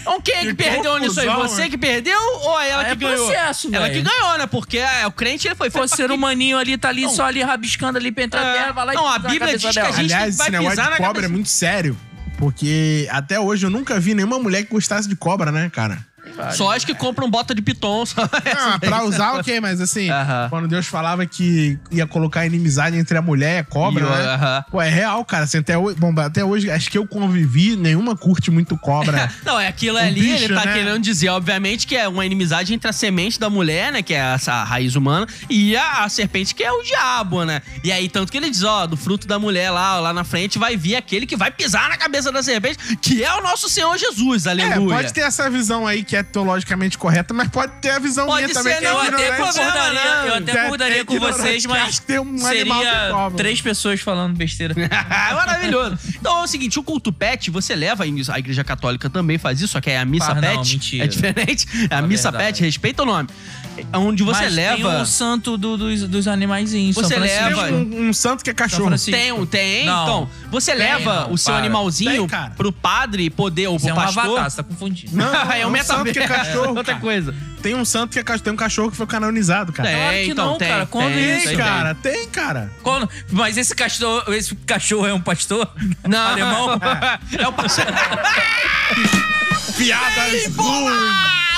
Então 0.00 0.20
quem 0.22 0.34
é 0.34 0.38
que 0.40 0.46
Que 0.48 0.54
perdeu 0.54 0.98
nisso 0.98 1.20
aí? 1.20 1.26
confusão, 1.26 1.48
Você 1.48 1.68
que 1.68 1.76
perdeu 1.76 2.18
ou 2.42 2.58
ela 2.60 2.86
É 2.86 2.90
que 2.90 2.94
ganhou? 2.96 3.26
processo, 3.26 3.68
ela 3.74 3.90
que 3.90 4.00
ganhou, 4.00 4.38
né? 4.38 4.46
Porque 4.46 4.78
é, 4.78 5.06
o 5.06 5.12
crente 5.12 5.46
ele 5.46 5.54
foi 5.54 5.68
feito 5.70 5.88
ser 5.94 6.06
pra- 6.06 6.14
humaninho 6.14 6.56
ali, 6.56 6.78
tá 6.78 6.88
ali 6.88 7.02
Não. 7.02 7.10
só 7.10 7.24
ali 7.26 7.42
rabiscando 7.42 7.98
ali 7.98 8.10
pra 8.10 8.24
entrar 8.24 8.40
É. 8.46 8.52
terra, 8.58 8.72
vai 8.72 8.86
lá 8.86 8.92
Não, 8.94 9.04
e 9.04 9.08
a 9.08 9.12
pisa 9.16 9.22
na 9.24 9.30
Bíblia 9.30 9.58
diz 9.58 9.62
que 9.70 9.78
a 9.78 9.82
dela. 9.82 9.96
gente- 9.96 10.12
Aliás, 10.14 10.36
vai 10.36 10.46
esse 10.46 10.52
negócio 10.52 10.70
pisar 10.70 10.84
de 10.84 10.90
na 10.90 10.96
cobra 10.96 11.12
cabeça. 11.12 11.26
é 11.26 11.28
muito 11.28 11.48
sério. 11.48 11.96
Porque 12.40 13.06
até 13.10 13.38
hoje 13.38 13.66
eu 13.66 13.70
nunca 13.70 14.00
vi 14.00 14.14
nenhuma 14.14 14.38
mulher 14.38 14.64
que 14.64 14.70
gostasse 14.70 15.06
de 15.06 15.14
cobra, 15.14 15.52
né, 15.52 15.68
cara? 15.68 15.98
Só 16.52 16.74
as 16.74 16.84
que 16.84 16.94
compram 16.94 17.30
bota 17.30 17.54
de 17.54 17.62
piton. 17.62 18.04
Só 18.06 18.22
Ah, 18.22 18.78
pra 18.78 19.04
usar, 19.04 19.34
ok, 19.34 19.60
mas 19.60 19.80
assim, 19.80 20.10
Aham. 20.10 20.48
quando 20.50 20.68
Deus 20.68 20.86
falava 20.86 21.24
que 21.26 21.78
ia 21.90 22.06
colocar 22.06 22.46
inimizade 22.46 22.96
entre 22.96 23.16
a 23.16 23.22
mulher 23.22 23.56
e 23.56 23.58
a 23.60 23.64
cobra, 23.64 24.02
E 24.02 24.06
o- 24.06 24.10
né? 24.10 24.24
aham. 24.34 24.64
Pô, 24.70 24.80
é 24.82 24.88
real, 24.88 25.24
cara. 25.24 25.44
Assim, 25.44 25.58
até, 25.58 25.76
hoje, 25.76 25.96
bom, 25.98 26.12
até 26.20 26.44
hoje, 26.44 26.70
acho 26.70 26.90
que 26.90 26.98
eu 26.98 27.06
convivi, 27.06 27.76
nenhuma 27.76 28.16
curte 28.16 28.50
muito 28.50 28.76
cobra. 28.78 29.30
Não, 29.44 29.58
é 29.58 29.66
aquilo 29.68 29.98
Um 29.98 30.02
ali, 30.02 30.20
bicho, 30.20 30.44
ele 30.44 30.54
tá 30.54 30.64
né? 30.64 30.72
querendo 30.74 30.98
dizer, 31.00 31.28
obviamente, 31.30 31.86
que 31.86 31.96
é 31.96 32.08
uma 32.08 32.24
inimizade 32.26 32.72
entre 32.74 32.88
a 32.88 32.92
semente 32.92 33.38
da 33.38 33.48
mulher, 33.50 33.92
né? 33.92 34.02
Que 34.02 34.14
é 34.14 34.34
essa 34.34 34.62
raiz 34.64 34.94
humana, 34.96 35.26
e 35.48 35.76
a, 35.76 36.04
a 36.04 36.08
serpente, 36.08 36.54
que 36.54 36.62
é 36.62 36.72
o 36.72 36.82
diabo, 36.82 37.44
né? 37.44 37.62
E 37.84 37.90
aí, 37.92 38.08
tanto 38.08 38.30
que 38.30 38.38
ele 38.38 38.50
diz, 38.50 38.62
ó, 38.62 38.86
do 38.86 38.96
fruto 38.96 39.26
da 39.26 39.38
mulher 39.38 39.70
lá, 39.70 39.98
lá 40.00 40.12
na 40.12 40.24
frente, 40.24 40.58
vai 40.58 40.76
vir 40.76 40.96
aquele 40.96 41.26
que 41.26 41.36
vai 41.36 41.50
pisar 41.50 41.88
na 41.88 41.96
cabeça 41.96 42.30
da 42.32 42.42
serpente, 42.42 42.78
que 42.96 43.22
é 43.24 43.32
o 43.34 43.42
nosso 43.42 43.68
Senhor 43.68 43.96
Jesus, 43.98 44.46
É, 44.46 44.50
aleluia. 44.50 44.96
pode 44.96 45.12
ter 45.12 45.20
essa 45.22 45.48
visão 45.50 45.86
aí 45.86 46.02
que 46.04 46.16
é 46.16 46.22
teologicamente 46.30 46.96
correta, 46.96 47.34
mas 47.34 47.48
pode 47.48 47.72
ter 47.80 47.90
a 47.90 47.98
visão 47.98 48.26
Pode 48.26 48.44
minha 48.44 48.54
também. 48.54 48.72
ser, 48.74 48.80
que 48.80 48.86
é 48.86 48.90
não, 48.90 49.04
Eu 49.04 49.14
até 49.14 49.36
concordaria, 49.36 50.00
eu 50.26 50.34
até 50.34 50.62
concordaria 50.62 51.00
é 51.00 51.04
com 51.04 51.18
vocês, 51.18 51.66
mas 51.66 51.98
tem 51.98 52.18
um 52.18 52.38
seria 52.38 52.74
três 53.36 53.60
pessoas 53.60 54.00
falando 54.00 54.36
besteira. 54.36 54.74
Maravilhoso. 55.34 55.98
Então 56.18 56.40
é 56.40 56.42
o 56.44 56.46
seguinte, 56.46 56.78
o 56.78 56.82
culto 56.82 57.12
pet, 57.12 57.50
você 57.50 57.74
leva, 57.74 58.04
a 58.04 58.38
igreja 58.38 58.64
católica 58.64 59.10
também 59.10 59.38
faz 59.38 59.60
isso, 59.60 59.72
só 59.72 59.80
que 59.80 59.90
é 59.90 59.98
a 59.98 60.04
missa 60.04 60.34
não, 60.34 60.40
pet. 60.40 60.72
mentira. 60.72 61.04
É 61.04 61.08
diferente. 61.08 61.66
É 61.90 61.94
a 61.94 61.98
É 61.98 62.02
missa 62.02 62.30
verdade. 62.30 62.52
pet, 62.54 62.62
respeita 62.64 63.02
o 63.02 63.06
nome. 63.06 63.28
É 63.92 63.98
Onde 63.98 64.22
você 64.22 64.42
Mas 64.44 64.54
leva... 64.54 64.76
tem 64.76 65.00
o 65.02 65.06
santo 65.06 65.56
do- 65.56 65.76
dos, 65.76 66.02
dos 66.08 66.28
animaizinhos. 66.28 66.94
Você 66.96 67.16
leva- 67.18 67.64
Tem 67.66 67.74
um, 67.74 68.08
um 68.08 68.12
santo 68.12 68.42
que 68.44 68.50
é 68.50 68.54
cachorro. 68.54 68.90
Tem, 68.98 69.32
um- 69.32 69.46
tem. 69.46 69.86
Não. 69.86 70.02
Então, 70.02 70.30
você 70.50 70.74
leva 70.74 71.22
não, 71.22 71.32
o 71.32 71.38
seu 71.38 71.52
para. 71.52 71.62
animalzinho 71.64 72.26
Tem, 72.28 72.50
pro 72.56 72.72
padre 72.72 73.28
poder, 73.30 73.68
ou 73.68 73.78
pro 73.78 73.88
é 73.88 73.92
um 73.92 73.96
pastor. 73.96 74.24
avatar, 74.24 74.50
você 74.50 74.56
tá 74.58 74.62
confundindo. 74.62 75.16
Não, 75.16 75.34
é 75.52 75.66
um 75.66 75.72
um 75.72 75.82
santo 75.84 76.12
que 76.12 76.18
é 76.18 76.26
cachorro, 76.26 76.76
Outra 76.78 76.94
coisa. 76.96 77.34
Tem 77.62 77.74
um 77.74 77.84
santo 77.84 78.12
que 78.12 78.18
é 78.18 78.22
cachorro. 78.22 78.44
Tem 78.44 78.52
um 78.52 78.56
cachorro 78.56 78.90
que 78.90 78.96
foi 78.96 79.06
canonizado, 79.06 79.72
cara. 79.72 79.88
Tem, 79.88 79.98
Claro 79.98 80.16
que 80.16 80.30
então, 80.30 80.46
não, 80.52 80.58
tem, 80.58 80.68
cara. 80.68 80.86
Quando 80.86 81.12
tem, 81.12 81.36
isso, 81.36 81.46
Tem, 81.48 81.56
tem. 81.56 81.66
cara. 81.66 81.94
Tem, 81.94 82.28
cara. 82.28 82.72
Quando- 82.82 83.08
Mas 83.30 83.56
esse 83.58 83.74
cachorro, 83.74 84.32
esse 84.32 84.54
cachorro 84.54 85.06
é 85.06 85.12
um 85.14 85.20
pastor? 85.20 85.70
Não. 86.08 86.18
Alemão? 86.28 86.80
É 87.38 87.46
o 87.48 87.52
pastor. 87.52 87.84
Piadas 89.76 90.48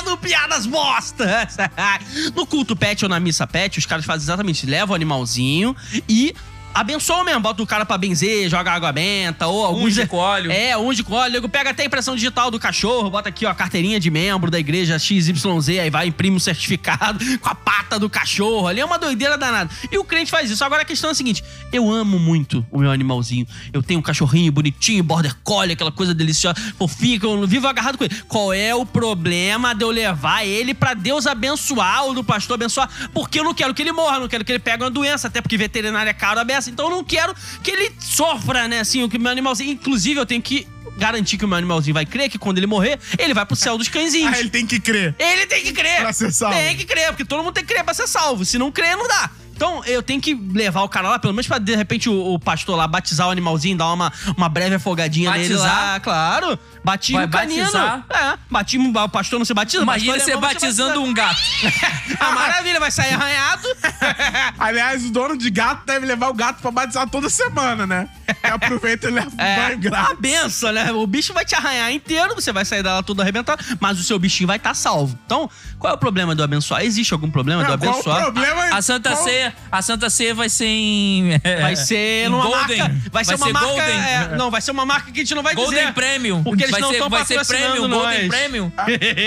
Bolado, 0.02 0.18
piadas 0.18 0.66
bostas. 0.66 1.56
No 2.34 2.46
culto 2.46 2.74
pet 2.76 3.04
ou 3.04 3.08
na 3.08 3.20
missa 3.20 3.46
pet, 3.46 3.78
os 3.78 3.86
caras 3.86 4.04
fazem 4.04 4.24
exatamente 4.24 4.56
isso. 4.58 4.70
Levam 4.70 4.92
o 4.92 4.94
animalzinho 4.94 5.76
e 6.08 6.34
abençoam 6.74 7.24
mesmo. 7.24 7.40
Bota 7.40 7.62
o 7.62 7.66
cara 7.66 7.84
pra 7.84 7.98
benzer, 7.98 8.48
joga 8.48 8.72
água 8.72 8.92
benta 8.92 9.46
ou 9.46 9.64
alguns... 9.64 9.84
Unge 9.84 10.06
com 10.06 10.16
óleo. 10.16 10.50
É, 10.50 10.76
unge 10.76 11.02
com 11.02 11.14
óleo. 11.14 11.48
Pega 11.48 11.70
até 11.70 11.82
a 11.82 11.86
impressão 11.86 12.14
digital 12.14 12.50
do 12.50 12.58
cachorro, 12.58 13.10
bota 13.10 13.28
aqui, 13.28 13.44
ó, 13.46 13.50
a 13.50 13.54
carteirinha 13.54 13.98
de 13.98 14.10
membro 14.10 14.50
da 14.50 14.58
igreja 14.58 14.98
XYZ, 14.98 15.68
aí 15.80 15.90
vai, 15.90 16.06
imprime 16.06 16.36
um 16.36 16.40
certificado 16.40 17.24
com 17.38 17.48
a 17.48 17.54
pata 17.54 17.98
do 17.98 18.08
cachorro. 18.08 18.66
Ali 18.66 18.80
é 18.80 18.84
uma 18.84 18.98
doideira 18.98 19.36
danada. 19.36 19.70
E 19.90 19.98
o 19.98 20.04
crente 20.04 20.30
faz 20.30 20.50
isso. 20.50 20.64
Agora 20.64 20.82
a 20.82 20.84
questão 20.84 21.10
é 21.10 21.12
a 21.12 21.14
seguinte: 21.14 21.42
eu 21.72 21.90
amo 21.90 22.18
muito 22.18 22.64
o 22.70 22.78
meu 22.78 22.90
animalzinho. 22.90 23.46
Eu 23.72 23.82
tenho 23.82 24.00
um 24.00 24.02
cachorrinho 24.02 24.52
bonitinho, 24.52 25.02
border 25.02 25.34
collie, 25.42 25.72
aquela 25.72 25.92
coisa 25.92 26.14
deliciosa, 26.14 26.56
fofinho, 26.78 27.20
que 27.20 27.26
eu 27.26 27.46
vivo 27.46 27.66
agarrado 27.66 27.98
com 27.98 28.04
ele. 28.04 28.14
Qual 28.28 28.52
é 28.52 28.74
o 28.74 28.86
problema 28.86 29.74
de 29.74 29.84
eu 29.84 29.90
levar 29.90 30.44
ele 30.44 30.74
pra 30.74 30.94
Deus 30.94 31.26
abençoar 31.26 32.04
ou 32.04 32.14
do 32.14 32.22
pastor 32.22 32.54
abençoar? 32.54 32.88
Porque 33.12 33.40
eu 33.40 33.44
não 33.44 33.54
quero 33.54 33.74
que 33.74 33.82
ele 33.82 33.92
morra, 33.92 34.20
não 34.20 34.28
quero 34.28 34.44
que 34.44 34.52
ele 34.52 34.58
pegue 34.58 34.82
uma 34.82 34.90
doença, 34.90 35.28
até 35.28 35.40
porque 35.40 35.56
veterinário 35.56 36.10
é 36.10 36.12
caro 36.12 36.40
a 36.40 36.44
beça. 36.44 36.61
Então 36.70 36.86
eu 36.86 36.90
não 36.90 37.04
quero 37.04 37.34
que 37.62 37.70
ele 37.70 37.92
sofra, 37.98 38.68
né? 38.68 38.80
Assim, 38.80 39.02
o 39.02 39.08
que 39.08 39.18
meu 39.18 39.30
animalzinho. 39.30 39.72
Inclusive, 39.72 40.18
eu 40.20 40.26
tenho 40.26 40.42
que 40.42 40.66
garantir 40.96 41.38
que 41.38 41.44
o 41.44 41.48
meu 41.48 41.58
animalzinho 41.58 41.94
vai 41.94 42.06
crer 42.06 42.28
que 42.28 42.38
quando 42.38 42.58
ele 42.58 42.66
morrer, 42.66 42.98
ele 43.18 43.34
vai 43.34 43.46
pro 43.46 43.56
céu 43.56 43.78
dos 43.78 43.88
cãezinhos. 43.88 44.32
Ah, 44.32 44.38
ele 44.38 44.50
tem 44.50 44.66
que 44.66 44.80
crer. 44.80 45.14
Ele 45.18 45.46
tem 45.46 45.62
que 45.62 45.72
crer. 45.72 46.00
Pra 46.00 46.12
ser 46.12 46.32
salvo. 46.32 46.56
Tem 46.56 46.76
que 46.76 46.84
crer, 46.84 47.08
porque 47.08 47.24
todo 47.24 47.42
mundo 47.42 47.52
tem 47.52 47.64
que 47.64 47.72
crer 47.72 47.84
pra 47.84 47.92
ser 47.92 48.06
salvo. 48.06 48.44
Se 48.44 48.56
não 48.56 48.70
crer, 48.70 48.96
não 48.96 49.06
dá. 49.06 49.30
Então, 49.54 49.84
eu 49.84 50.02
tenho 50.02 50.20
que 50.20 50.34
levar 50.34 50.82
o 50.82 50.88
cara 50.88 51.08
lá, 51.08 51.18
pelo 51.18 51.32
menos 51.32 51.46
pra 51.46 51.58
de 51.58 51.76
repente 51.76 52.08
o, 52.08 52.34
o 52.34 52.38
pastor 52.38 52.76
lá 52.76 52.86
batizar 52.86 53.28
o 53.28 53.30
animalzinho, 53.30 53.76
dar 53.76 53.92
uma, 53.92 54.12
uma 54.36 54.48
breve 54.48 54.74
afogadinha 54.76 55.30
nele 55.30 55.48
Batizar? 55.48 55.92
lá, 55.92 56.00
claro. 56.00 56.58
Batismo 56.84 57.18
Vai 57.20 57.28
canino. 57.28 57.60
batizar? 57.64 58.04
É, 58.10 58.38
batismo, 58.50 58.98
o 58.98 59.08
pastor 59.08 59.38
não 59.38 59.46
se 59.46 59.54
batiza, 59.54 59.82
Imagina 59.82 60.14
pastor 60.14 60.34
você 60.34 60.40
batizando 60.40 61.02
um 61.02 61.14
gato. 61.14 61.36
batiza. 61.62 62.02
Ah, 62.22 62.32
maravilha, 62.32 62.78
vai 62.78 62.90
sair 62.90 63.14
arranhado. 63.14 63.66
Aliás, 64.58 65.04
o 65.04 65.10
dono 65.10 65.36
de 65.36 65.50
gato 65.50 65.84
deve 65.86 66.06
levar 66.06 66.28
o 66.28 66.34
gato 66.34 66.60
pra 66.60 66.70
batizar 66.70 67.08
toda 67.08 67.28
semana, 67.28 67.86
né? 67.86 68.08
E 68.44 68.46
aproveita 68.46 69.08
e 69.08 69.10
leva 69.10 69.28
um 69.30 69.34
É, 69.40 69.56
banho 69.56 69.72
a 69.72 69.76
grátis. 69.76 70.18
benção, 70.20 70.72
né? 70.72 70.92
O 70.92 71.06
bicho 71.06 71.32
vai 71.32 71.44
te 71.44 71.54
arranhar 71.54 71.90
inteiro, 71.92 72.34
você 72.34 72.52
vai 72.52 72.64
sair 72.64 72.82
dela 72.82 73.02
todo 73.02 73.20
arrebentado, 73.20 73.64
mas 73.80 73.98
o 73.98 74.02
seu 74.04 74.18
bichinho 74.18 74.46
vai 74.46 74.56
estar 74.56 74.74
salvo. 74.74 75.18
Então, 75.26 75.50
qual 75.78 75.92
é 75.92 75.96
o 75.96 75.98
problema 75.98 76.34
do 76.34 76.42
abençoar? 76.42 76.82
Existe 76.84 77.12
algum 77.12 77.30
problema 77.30 77.64
do 77.64 77.70
Não, 77.70 77.78
qual 77.78 77.90
o 77.90 77.94
abençoar? 77.94 78.22
problema? 78.24 78.64
A 78.76 78.82
Santa 78.82 79.10
Qual- 79.10 79.24
Ceia, 79.24 79.54
a 79.70 79.82
Santa 79.82 80.10
Ceia 80.10 80.34
vai 80.34 80.48
ser 80.48 80.66
em 80.66 81.40
é, 81.42 81.60
Vai 81.60 81.76
ser 81.76 82.26
em 82.26 82.28
numa 82.28 82.44
Golden. 82.44 82.78
marca. 82.78 82.96
Vai 83.10 83.24
ser 83.24 83.34
uma 83.34 83.48
marca. 83.52 83.68
Golden. 83.68 83.98
é, 84.00 84.36
não, 84.36 84.50
vai 84.50 84.60
ser 84.60 84.70
uma 84.70 84.86
marca 84.86 85.10
que 85.10 85.20
a 85.20 85.24
gente 85.24 85.34
não 85.34 85.42
vai 85.42 85.54
Golden 85.54 85.78
dizer. 85.80 85.92
Premium. 85.94 86.42
Porque 86.42 86.64
eles 86.72 86.80
vai 86.80 86.80
não 86.80 86.88
ser, 86.88 86.94
estão 86.94 87.10
vai 87.10 87.24
ser 87.24 87.34
patrocinando 87.36 87.70
Premium, 87.72 87.88
nós. 87.88 88.02
Golden 88.02 88.28
Premium. 88.28 88.72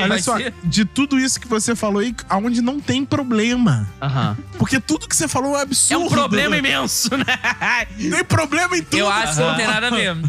Olha 0.01 0.07
Vai 0.07 0.21
só, 0.21 0.37
ser. 0.37 0.53
de 0.63 0.85
tudo 0.85 1.19
isso 1.19 1.39
que 1.39 1.47
você 1.47 1.75
falou 1.75 2.01
aí, 2.01 2.15
aonde 2.29 2.61
não 2.61 2.79
tem 2.79 3.05
problema. 3.05 3.87
Aham. 4.01 4.37
Porque 4.57 4.79
tudo 4.79 5.07
que 5.07 5.15
você 5.15 5.27
falou 5.27 5.57
é 5.57 5.61
absurdo. 5.61 6.03
É 6.03 6.05
um 6.05 6.09
problema 6.09 6.57
imenso, 6.57 7.09
né? 7.15 7.25
Tem 7.97 8.23
problema 8.23 8.77
em 8.77 8.83
tudo. 8.83 8.97
Eu 8.97 9.09
acho 9.09 9.35
que 9.35 9.41
não 9.41 9.55
tem 9.55 9.67
nada 9.67 9.91
mesmo. 9.91 10.23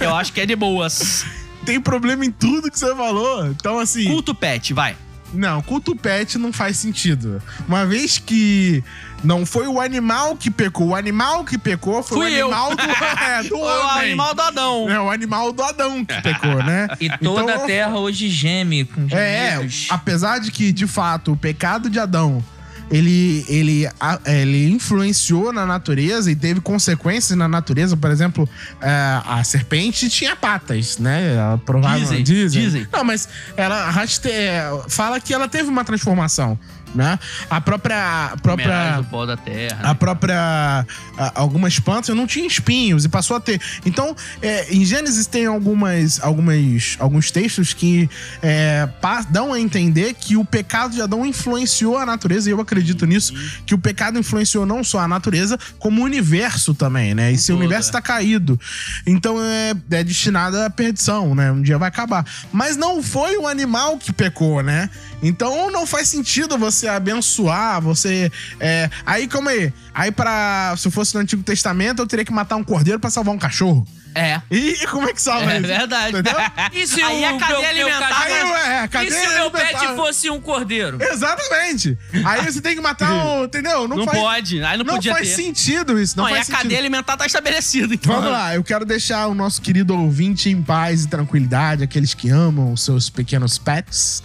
Eu 0.00 0.14
acho 0.14 0.32
que 0.32 0.40
é 0.40 0.46
de 0.46 0.56
boas. 0.56 1.24
Tem 1.64 1.80
problema 1.80 2.24
em 2.24 2.30
tudo 2.30 2.70
que 2.70 2.78
você 2.78 2.94
falou. 2.94 3.46
Então, 3.46 3.78
assim. 3.78 4.04
Culto 4.04 4.34
pet, 4.34 4.72
vai. 4.72 4.96
Não, 5.32 5.62
culto 5.62 5.94
pet 5.94 6.36
não 6.38 6.52
faz 6.52 6.76
sentido. 6.76 7.40
Uma 7.68 7.86
vez 7.86 8.18
que 8.18 8.82
não 9.22 9.46
foi 9.46 9.66
o 9.68 9.80
animal 9.80 10.34
que 10.36 10.50
pecou, 10.50 10.88
o 10.88 10.94
animal 10.96 11.44
que 11.44 11.56
pecou 11.56 12.02
foi 12.02 12.18
Fui 12.18 12.30
o 12.32 12.34
eu. 12.36 12.46
animal 12.46 12.74
do, 12.74 12.82
é, 13.24 13.42
do 13.44 13.56
O 13.56 13.60
homem. 13.60 14.06
animal 14.08 14.34
do 14.34 14.42
Adão. 14.42 14.90
É 14.90 15.00
o 15.00 15.10
animal 15.10 15.52
do 15.52 15.62
Adão 15.62 16.04
que 16.04 16.20
pecou, 16.20 16.62
né? 16.64 16.88
E 17.00 17.08
toda 17.18 17.42
Então, 17.52 17.62
a 17.64 17.66
terra 17.66 17.96
hoje 17.98 18.28
geme 18.28 18.84
com 18.84 19.06
É, 19.10 19.52
gemidos. 19.52 19.86
apesar 19.90 20.38
de 20.40 20.50
que, 20.50 20.72
de 20.72 20.86
fato, 20.86 21.32
o 21.32 21.36
pecado 21.36 21.88
de 21.88 21.98
Adão 22.00 22.42
ele, 22.90 23.44
ele, 23.48 23.88
ele 24.26 24.70
influenciou 24.70 25.52
na 25.52 25.64
natureza 25.64 26.30
e 26.30 26.34
teve 26.34 26.60
consequências 26.60 27.38
na 27.38 27.46
natureza. 27.46 27.96
Por 27.96 28.10
exemplo, 28.10 28.48
é, 28.80 29.20
a 29.24 29.42
serpente 29.44 30.08
tinha 30.08 30.34
patas, 30.34 30.98
né? 30.98 31.34
Ela 31.34 31.58
provavelmente 31.58 32.22
Dizem, 32.22 32.62
dizem. 32.62 32.88
Não, 32.92 33.04
mas 33.04 33.28
ela 33.56 33.90
raste... 33.90 34.28
é, 34.28 34.62
fala 34.88 35.20
que 35.20 35.32
ela 35.32 35.48
teve 35.48 35.68
uma 35.68 35.84
transformação, 35.84 36.58
né? 36.94 37.18
A 37.48 37.60
própria, 37.60 38.30
a 38.32 38.36
própria 38.36 38.96
do 38.98 39.04
pó 39.04 39.26
da 39.26 39.36
terra. 39.36 39.78
a 39.82 39.94
própria. 39.94 40.86
a- 41.18 41.32
algumas 41.34 41.78
plantas 41.78 42.14
não 42.16 42.26
tinham 42.26 42.46
espinhos 42.46 43.04
e 43.04 43.08
passou 43.08 43.36
a 43.36 43.40
ter. 43.40 43.60
Então, 43.84 44.14
é, 44.42 44.72
em 44.74 44.84
Gênesis 44.84 45.26
tem 45.26 45.46
algumas, 45.46 46.20
algumas, 46.22 46.96
alguns 46.98 47.30
textos 47.30 47.72
que 47.72 48.08
é, 48.42 48.88
dão 49.30 49.52
a 49.52 49.60
entender 49.60 50.14
que 50.14 50.36
o 50.36 50.44
pecado 50.44 50.94
de 50.94 51.02
Adão 51.02 51.24
influenciou 51.24 51.98
a 51.98 52.06
natureza, 52.06 52.48
e 52.48 52.52
eu 52.52 52.60
acredito 52.60 53.06
nisso, 53.06 53.32
que 53.66 53.74
o 53.74 53.78
pecado 53.78 54.18
influenciou 54.18 54.64
não 54.66 54.82
só 54.82 55.00
a 55.00 55.08
natureza, 55.08 55.58
como 55.78 56.00
o 56.02 56.04
universo 56.04 56.74
também, 56.74 57.14
né? 57.14 57.32
E 57.32 57.38
se 57.38 57.52
o 57.52 57.56
universo 57.56 57.88
é. 57.88 57.90
está 57.90 58.02
caído, 58.02 58.58
então 59.06 59.36
é, 59.42 59.74
é 59.90 60.04
destinado 60.04 60.58
à 60.58 60.70
perdição, 60.70 61.34
né? 61.34 61.52
Um 61.52 61.62
dia 61.62 61.78
vai 61.78 61.88
acabar. 61.88 62.24
Mas 62.52 62.76
não 62.76 63.02
foi 63.02 63.36
o 63.36 63.46
animal 63.46 63.98
que 63.98 64.12
pecou, 64.12 64.62
né? 64.62 64.88
Então 65.22 65.70
não 65.70 65.86
faz 65.86 66.08
sentido 66.08 66.56
você 66.56 66.79
abençoar, 66.88 67.80
você. 67.80 68.30
é, 68.58 68.90
Aí, 69.04 69.26
calma 69.28 69.50
aí. 69.50 69.72
Aí, 69.94 70.10
para 70.10 70.74
Se 70.76 70.90
fosse 70.90 71.14
no 71.14 71.20
Antigo 71.20 71.42
Testamento, 71.42 72.00
eu 72.02 72.06
teria 72.06 72.24
que 72.24 72.32
matar 72.32 72.56
um 72.56 72.64
cordeiro 72.64 72.98
pra 73.00 73.10
salvar 73.10 73.34
um 73.34 73.38
cachorro. 73.38 73.86
É. 74.14 74.40
E 74.50 74.86
como 74.88 75.08
é 75.08 75.12
que 75.12 75.22
salva 75.22 75.52
É 75.52 75.58
isso? 75.58 75.66
verdade. 75.66 76.10
Entendeu? 76.18 76.34
E 76.72 76.86
se 76.86 77.00
Aí 77.02 77.22
o 77.22 77.36
a 77.36 77.38
cadeia 77.38 77.60
meu- 77.60 77.68
alimentar. 77.86 78.08
cachorro- 78.08 78.54
Aí, 78.54 78.88
ué, 79.02 79.06
E 79.06 79.10
se 79.10 79.26
o 79.26 79.34
meu 79.34 79.50
pet 79.50 79.86
fosse 79.96 80.30
um 80.30 80.40
cordeiro? 80.40 80.98
Exatamente. 81.00 81.96
Aí 82.24 82.44
você 82.44 82.60
tem 82.60 82.74
que 82.74 82.80
matar 82.80 83.12
um. 83.12 83.44
Entendeu? 83.50 83.86
Não, 83.88 84.04
faz, 84.04 84.18
pode. 84.18 84.62
Aí 84.64 84.76
não, 84.76 84.84
Não 84.84 84.94
podia 84.94 85.12
faz 85.12 85.28
ter. 85.28 85.34
sentido 85.42 85.98
isso. 86.00 86.16
Não, 86.16 86.24
Não, 86.24 86.30
e 86.30 86.32
a 86.32 86.36
faz 86.36 86.46
sentido. 86.46 86.62
cadeia 86.62 86.80
alimentar 86.80 87.16
tá 87.16 87.26
estabelecida. 87.26 87.94
Então. 87.94 88.14
Vamos 88.14 88.30
lá, 88.32 88.54
eu 88.54 88.62
quero 88.64 88.84
deixar 88.84 89.26
o 89.28 89.34
nosso 89.34 89.60
querido 89.62 89.94
ouvinte 89.96 90.48
em 90.48 90.62
paz 90.62 91.04
e 91.04 91.08
tranquilidade, 91.08 91.82
aqueles 91.82 92.14
que 92.14 92.28
amam 92.30 92.72
os 92.72 92.84
seus 92.84 93.08
pequenos 93.10 93.58
pets, 93.58 94.22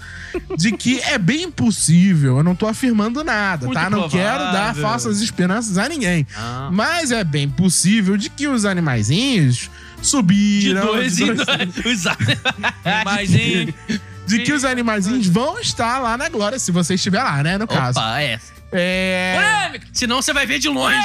de 0.58 0.72
que 0.72 1.00
é 1.02 1.18
bem 1.18 1.50
possível, 1.52 2.38
eu 2.38 2.44
não 2.44 2.56
tô 2.56 2.68
afirmando 2.68 3.24
nada, 3.24 3.66
Muito 3.68 3.80
tá? 3.80 3.90
Não 3.90 4.10
quero 4.10 4.40
dar 4.40 4.52
provável. 4.74 4.82
falsas 4.84 5.22
esperanças 5.22 5.78
a 5.78 5.88
ninguém. 5.88 6.26
Ah. 6.36 6.70
Mas 6.72 7.12
é 7.12 7.24
bem 7.24 7.50
possível 7.50 8.18
de 8.18 8.30
que 8.30 8.48
os 8.48 8.66
animaizinhos 8.66 9.70
De 10.06 10.12
subiram. 10.12 10.86
dois 10.86 11.20
em 11.20 11.34
dois. 11.34 12.04
Mas, 13.04 13.34
hein? 13.34 13.74
De 14.28 14.40
que 14.40 14.54
os 14.54 14.64
animaizinhos 14.66 15.28
vão 15.28 15.60
estar 15.60 16.00
lá 16.00 16.18
na 16.18 16.30
glória, 16.30 16.58
se 16.58 16.72
você 16.72 16.96
estiver 16.96 17.22
lá, 17.22 17.44
né? 17.44 17.58
No 17.58 17.68
caso. 17.68 18.00
Opa, 18.00 18.22
é. 18.22 18.40
É. 18.72 19.80
Senão 19.94 20.22
você 20.22 20.34
vai 20.34 20.46
ver 20.46 20.60
de 20.60 20.68
longe. 20.68 20.98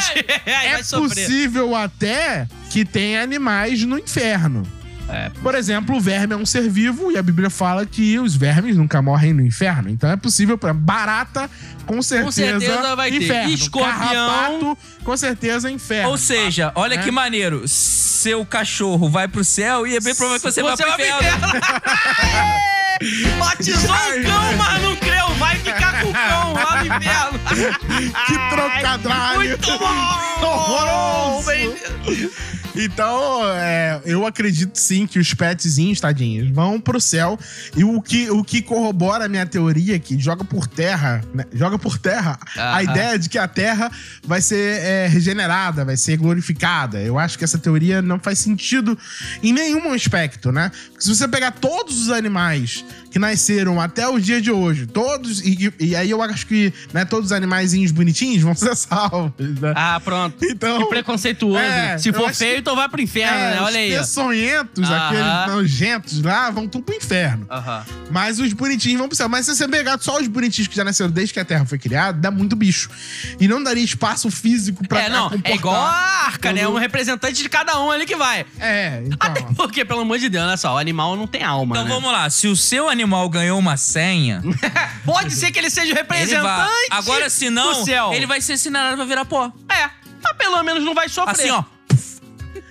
É 0.46 0.80
sofrer. 0.82 1.26
possível 1.26 1.76
até 1.76 2.48
que 2.70 2.84
tenha 2.84 3.22
animais 3.22 3.84
no 3.84 3.98
inferno. 3.98 4.66
É. 5.08 5.28
Por 5.42 5.54
exemplo, 5.56 5.96
o 5.96 6.00
verme 6.00 6.34
é 6.34 6.36
um 6.36 6.46
ser 6.46 6.68
vivo 6.70 7.10
e 7.10 7.18
a 7.18 7.22
Bíblia 7.22 7.50
fala 7.50 7.84
que 7.84 8.16
os 8.18 8.36
vermes 8.36 8.76
nunca 8.76 9.02
morrem 9.02 9.32
no 9.32 9.44
inferno. 9.44 9.88
Então 9.90 10.08
é 10.08 10.16
possível 10.16 10.56
para 10.56 10.72
barata, 10.72 11.50
com 11.84 12.00
certeza, 12.00 12.60
certeza 12.60 12.94
vai 12.96 13.10
ter. 13.10 13.22
inferno. 13.24 13.52
Escorpião. 13.52 13.92
Carrapato, 13.98 14.78
com 15.04 15.16
certeza 15.16 15.70
inferno. 15.70 16.10
Ou 16.10 16.18
seja, 16.18 16.72
olha 16.74 16.96
né? 16.96 17.02
que 17.02 17.10
maneiro. 17.10 17.66
Seu 17.66 18.44
cachorro 18.44 19.08
vai 19.08 19.26
pro 19.28 19.42
céu 19.44 19.86
e 19.86 19.96
é 19.96 20.00
bem 20.00 20.14
provável 20.14 20.40
que 20.40 20.50
você, 20.50 20.62
Você 20.62 20.62
vai 20.62 20.76
vai 20.76 20.96
pro 20.96 21.04
inferno. 21.04 21.48
inferno. 21.48 21.60
Batizou 23.38 23.94
o 23.94 24.22
cão, 24.24 24.56
mas 24.58 24.82
não 24.82 24.96
creu 24.96 25.20
vai 25.40 25.56
ficar 25.56 26.02
com 26.02 26.10
o 26.10 26.12
cão 26.12 26.52
lá 26.52 26.84
no 26.84 26.86
inferno. 26.86 27.40
Que 28.26 28.34
trocadalho! 28.50 29.40
Muito 29.40 29.78
bom! 29.78 30.44
Horroroso! 30.46 31.50
Então, 32.76 33.42
é, 33.56 34.00
eu 34.04 34.24
acredito 34.26 34.76
sim 34.76 35.06
que 35.06 35.18
os 35.18 35.34
petzinhos, 35.34 36.00
tadinhos, 36.00 36.50
vão 36.50 36.80
pro 36.80 37.00
céu. 37.00 37.38
E 37.76 37.82
o 37.82 38.00
que, 38.00 38.30
o 38.30 38.44
que 38.44 38.62
corrobora 38.62 39.24
a 39.24 39.28
minha 39.28 39.44
teoria 39.44 39.98
que 39.98 40.18
joga 40.18 40.44
por 40.44 40.66
terra, 40.66 41.22
né? 41.34 41.44
Joga 41.52 41.78
por 41.78 41.98
terra 41.98 42.38
a 42.56 42.82
ideia 42.82 43.18
de 43.18 43.28
que 43.28 43.38
a 43.38 43.48
terra 43.48 43.90
vai 44.24 44.40
ser 44.40 44.80
é, 44.90 45.06
regenerada, 45.06 45.84
vai 45.84 45.96
ser 45.96 46.16
glorificada. 46.16 47.00
Eu 47.00 47.18
acho 47.18 47.38
que 47.38 47.44
essa 47.44 47.58
teoria 47.58 48.02
não 48.02 48.18
faz 48.18 48.40
sentido 48.40 48.98
em 49.42 49.52
nenhum 49.52 49.92
aspecto, 49.92 50.50
né? 50.50 50.72
Porque 50.88 51.04
se 51.04 51.14
você 51.14 51.28
pegar 51.28 51.52
todos 51.52 52.02
os 52.02 52.10
animais 52.10 52.84
que 53.10 53.18
nasceram 53.18 53.80
até 53.80 54.06
o 54.08 54.18
dia 54.18 54.40
de 54.40 54.50
hoje, 54.50 54.86
todos. 54.86 55.40
E, 55.40 55.72
e 55.80 55.96
aí 55.96 56.10
eu 56.10 56.22
acho 56.22 56.46
que 56.46 56.72
né, 56.92 57.04
todos 57.04 57.26
os 57.26 57.32
animaizinhos 57.32 57.90
bonitinhos 57.92 58.42
vão 58.42 58.54
ser 58.54 58.74
salvos, 58.76 59.32
né? 59.60 59.72
Ah, 59.76 60.00
pronto. 60.02 60.36
Então. 60.44 60.78
Que 60.78 60.86
preconceituoso. 60.88 61.58
É, 61.58 61.98
Se 61.98 62.12
for 62.12 62.32
feio, 62.32 62.54
que- 62.54 62.60
então 62.60 62.76
vai 62.76 62.88
pro 62.88 63.00
inferno, 63.00 63.36
É, 63.38 63.50
né? 63.54 63.60
Olha 63.60 63.68
os 63.70 63.76
aí. 63.76 63.94
ó. 63.96 63.98
peçonhentos, 64.00 64.88
Aham. 64.90 65.06
aqueles 65.08 65.54
nojentos 65.56 66.22
lá, 66.22 66.50
vão 66.50 66.68
tudo 66.68 66.84
pro 66.84 66.94
inferno. 66.94 67.46
Aham. 67.50 67.84
Mas 68.10 68.38
os 68.38 68.52
bonitinhos 68.52 68.98
vão 68.98 69.08
pro 69.08 69.16
céu. 69.16 69.28
Mas 69.28 69.46
se 69.46 69.54
você 69.56 69.66
pegar 69.68 69.98
só 70.00 70.18
os 70.20 70.28
bonitinhos 70.28 70.68
que 70.68 70.76
já 70.76 70.84
nasceram 70.84 71.10
desde 71.10 71.34
que 71.34 71.40
a 71.40 71.44
Terra 71.44 71.64
foi 71.66 71.78
criada, 71.78 72.18
dá 72.18 72.30
muito 72.30 72.54
bicho. 72.56 72.88
E 73.40 73.48
não 73.48 73.62
daria 73.62 73.84
espaço 73.84 74.30
físico 74.30 74.86
pra 74.86 75.02
É, 75.02 75.08
não, 75.08 75.30
é 75.44 75.54
igual 75.54 75.74
a 75.74 75.90
arca, 76.26 76.52
né? 76.52 76.62
todo- 76.64 76.74
Um 76.76 76.78
representante 76.78 77.42
de 77.42 77.48
cada 77.48 77.80
um 77.80 77.90
ali 77.90 78.06
que 78.06 78.16
vai. 78.16 78.44
É, 78.58 79.02
então. 79.04 79.16
Até 79.20 79.40
porque, 79.56 79.84
pelo 79.84 80.00
amor 80.00 80.18
de 80.18 80.28
Deus, 80.28 80.44
olha 80.46 80.56
só, 80.56 80.74
o 80.74 80.78
animal 80.78 81.16
não 81.16 81.26
tem 81.26 81.42
alma, 81.42 81.74
Então 81.76 81.84
né? 81.88 81.90
vamos 81.94 82.12
lá, 82.12 82.28
se 82.30 82.46
o 82.46 82.54
seu 82.56 82.88
animal 82.88 82.99
ganhou 83.28 83.58
uma 83.58 83.76
senha, 83.76 84.42
Pode 85.04 85.34
ser 85.34 85.50
que 85.50 85.58
ele 85.58 85.70
seja 85.70 85.86
o 85.86 85.90
ele 85.90 85.98
representante 85.98 86.42
vai. 86.42 86.86
Agora, 86.90 87.30
se 87.30 87.50
não, 87.50 87.72
do 87.72 87.84
céu. 87.84 88.12
ele 88.12 88.26
vai 88.26 88.40
ser 88.40 88.54
ensinado 88.54 88.96
pra 88.96 89.04
virar 89.04 89.24
pó. 89.24 89.52
É, 89.70 89.90
mas 90.22 90.36
pelo 90.36 90.62
menos 90.62 90.84
não 90.84 90.94
vai 90.94 91.08
sofrer. 91.08 91.32
Assim, 91.32 91.50
ó. 91.50 91.64